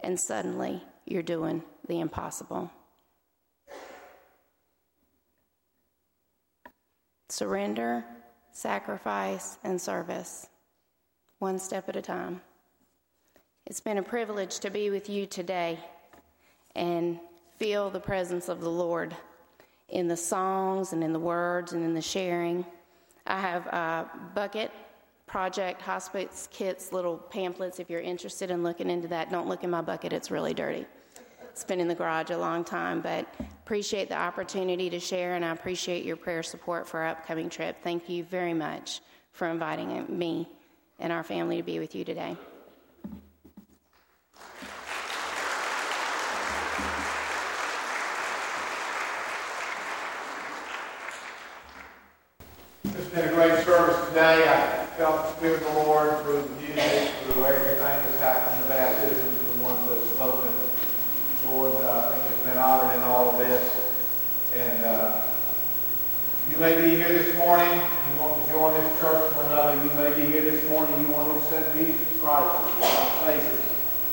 and 0.00 0.18
suddenly 0.18 0.82
you're 1.04 1.22
doing 1.22 1.62
the 1.88 2.00
impossible. 2.00 2.70
Surrender, 7.28 8.04
sacrifice, 8.52 9.58
and 9.64 9.80
service, 9.80 10.46
one 11.40 11.58
step 11.58 11.88
at 11.88 11.96
a 11.96 12.02
time. 12.02 12.40
It's 13.66 13.80
been 13.80 13.98
a 13.98 14.02
privilege 14.02 14.60
to 14.60 14.70
be 14.70 14.88
with 14.88 15.10
you 15.10 15.26
today 15.26 15.78
and 16.74 17.18
feel 17.58 17.90
the 17.90 18.00
presence 18.00 18.48
of 18.48 18.60
the 18.60 18.70
Lord 18.70 19.14
in 19.88 20.08
the 20.08 20.16
songs 20.16 20.92
and 20.92 21.02
in 21.02 21.12
the 21.12 21.18
words 21.18 21.72
and 21.72 21.84
in 21.84 21.94
the 21.94 22.00
sharing. 22.00 22.64
I 23.26 23.40
have 23.40 23.66
a 23.66 24.10
bucket 24.34 24.70
project 25.28 25.82
hospice 25.82 26.48
kits 26.50 26.90
little 26.92 27.18
pamphlets 27.18 27.78
if 27.78 27.90
you're 27.90 28.00
interested 28.00 28.50
in 28.50 28.62
looking 28.62 28.90
into 28.90 29.06
that. 29.08 29.30
Don't 29.30 29.46
look 29.46 29.62
in 29.62 29.70
my 29.70 29.82
bucket 29.82 30.12
it's 30.12 30.30
really 30.30 30.54
dirty. 30.54 30.86
It's 31.50 31.64
been 31.64 31.80
in 31.80 31.88
the 31.88 31.94
garage 31.94 32.30
a 32.30 32.38
long 32.38 32.64
time 32.64 33.02
but 33.02 33.32
appreciate 33.62 34.08
the 34.08 34.16
opportunity 34.16 34.88
to 34.88 34.98
share 34.98 35.34
and 35.34 35.44
i 35.44 35.50
appreciate 35.50 36.04
your 36.04 36.16
prayer 36.16 36.42
support 36.42 36.88
for 36.88 37.00
our 37.00 37.08
upcoming 37.08 37.50
trip. 37.50 37.76
Thank 37.82 38.08
you 38.08 38.24
very 38.24 38.54
much 38.54 39.02
for 39.32 39.46
inviting 39.46 40.06
me 40.08 40.48
and 40.98 41.12
our 41.12 41.22
family 41.22 41.58
to 41.58 41.62
be 41.62 41.78
with 41.78 41.94
you 41.94 42.04
today. 42.04 42.36
It's 52.84 53.08
been 53.10 53.28
a 53.28 53.32
great 53.32 53.64
service 53.64 54.08
today. 54.08 54.77
Felt 54.98 55.22
the 55.22 55.36
Spirit 55.36 55.62
of 55.62 55.74
the 55.74 55.82
Lord 55.84 56.10
through 56.24 56.42
the 56.42 56.48
music, 56.58 57.14
through 57.22 57.44
everything 57.44 57.78
that's 57.78 58.18
happened, 58.18 58.56
in 58.56 58.62
the 58.62 58.74
baptism, 58.74 59.30
the 59.54 59.62
ones 59.62 59.78
that 59.86 59.94
have 59.94 60.04
spoken. 60.10 60.50
Lord, 61.46 61.72
uh, 61.86 62.10
I 62.10 62.18
think 62.18 62.34
has 62.34 62.42
been 62.42 62.58
honored 62.58 62.96
in 62.96 63.02
all 63.04 63.30
of 63.30 63.38
this. 63.38 63.94
And 64.56 64.84
uh, 64.84 65.22
you 66.50 66.58
may 66.58 66.82
be 66.82 66.96
here 66.96 67.14
this 67.14 67.38
morning. 67.38 67.70
You 67.70 68.20
want 68.20 68.44
to 68.44 68.50
join 68.50 68.74
this 68.74 68.98
church 68.98 69.32
for 69.34 69.44
another. 69.44 69.78
You 69.84 69.90
may 69.94 70.14
be 70.18 70.26
here 70.32 70.42
this 70.42 70.68
morning. 70.68 71.00
You 71.06 71.12
want 71.12 71.30
to 71.30 71.38
accept 71.46 71.76
Jesus 71.76 72.20
Christ 72.20 72.58
as 72.58 72.80
Lord 72.82 73.38
Savior. 73.38 73.58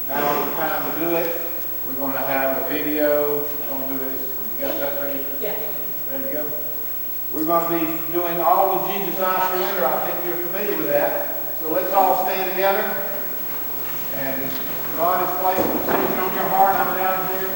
Now 0.08 0.22
is 0.22 0.50
the 0.52 0.56
time 0.56 0.86
to 0.86 1.00
do 1.00 1.16
it. 1.16 1.42
We're 1.88 1.96
going 1.96 2.14
to 2.14 2.20
have 2.20 2.62
a 2.62 2.70
video. 2.70 3.42
We're 3.42 3.70
going 3.70 3.88
to 3.88 3.94
do 3.96 4.00
this. 4.06 4.38
You 4.54 4.68
got 4.68 4.80
that 4.80 5.02
ready? 5.02 5.26
Yeah. 5.42 5.58
Ready 6.12 6.24
to 6.26 6.30
go? 6.32 6.65
We're 7.36 7.44
going 7.44 7.68
to 7.68 7.86
be 7.86 8.14
doing 8.14 8.40
all 8.40 8.80
of 8.80 8.96
Jesus 8.96 9.20
I 9.20 9.36
Surrender. 9.52 9.86
I 9.86 10.08
think 10.08 10.24
you're 10.24 10.40
familiar 10.48 10.78
with 10.78 10.88
that. 10.88 11.36
So 11.60 11.70
let's 11.70 11.92
all 11.92 12.24
stand 12.24 12.50
together. 12.52 12.80
And 14.24 14.40
God 14.96 15.20
has 15.20 15.28
placed 15.44 15.60
a 15.60 15.76
decision 15.84 16.20
on 16.24 16.32
your 16.32 16.48
heart. 16.48 16.80
I'm 16.80 16.96
down 16.96 17.28
here, 17.36 17.55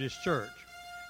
Baptist 0.00 0.24
Church, 0.24 0.48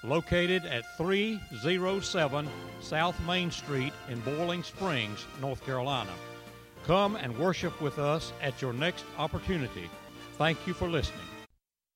located 0.03 0.65
at 0.65 0.97
307 0.97 2.49
South 2.81 3.17
Main 3.25 3.49
Street 3.49 3.93
in 4.09 4.19
Boiling 4.19 4.63
Springs, 4.63 5.25
North 5.39 5.65
Carolina. 5.65 6.11
Come 6.85 7.15
and 7.15 7.39
worship 7.39 7.81
with 7.81 7.99
us 7.99 8.33
at 8.41 8.61
your 8.61 8.73
next 8.73 9.05
opportunity. 9.17 9.89
Thank 10.37 10.67
you 10.67 10.73
for 10.73 10.89
listening. 10.89 11.20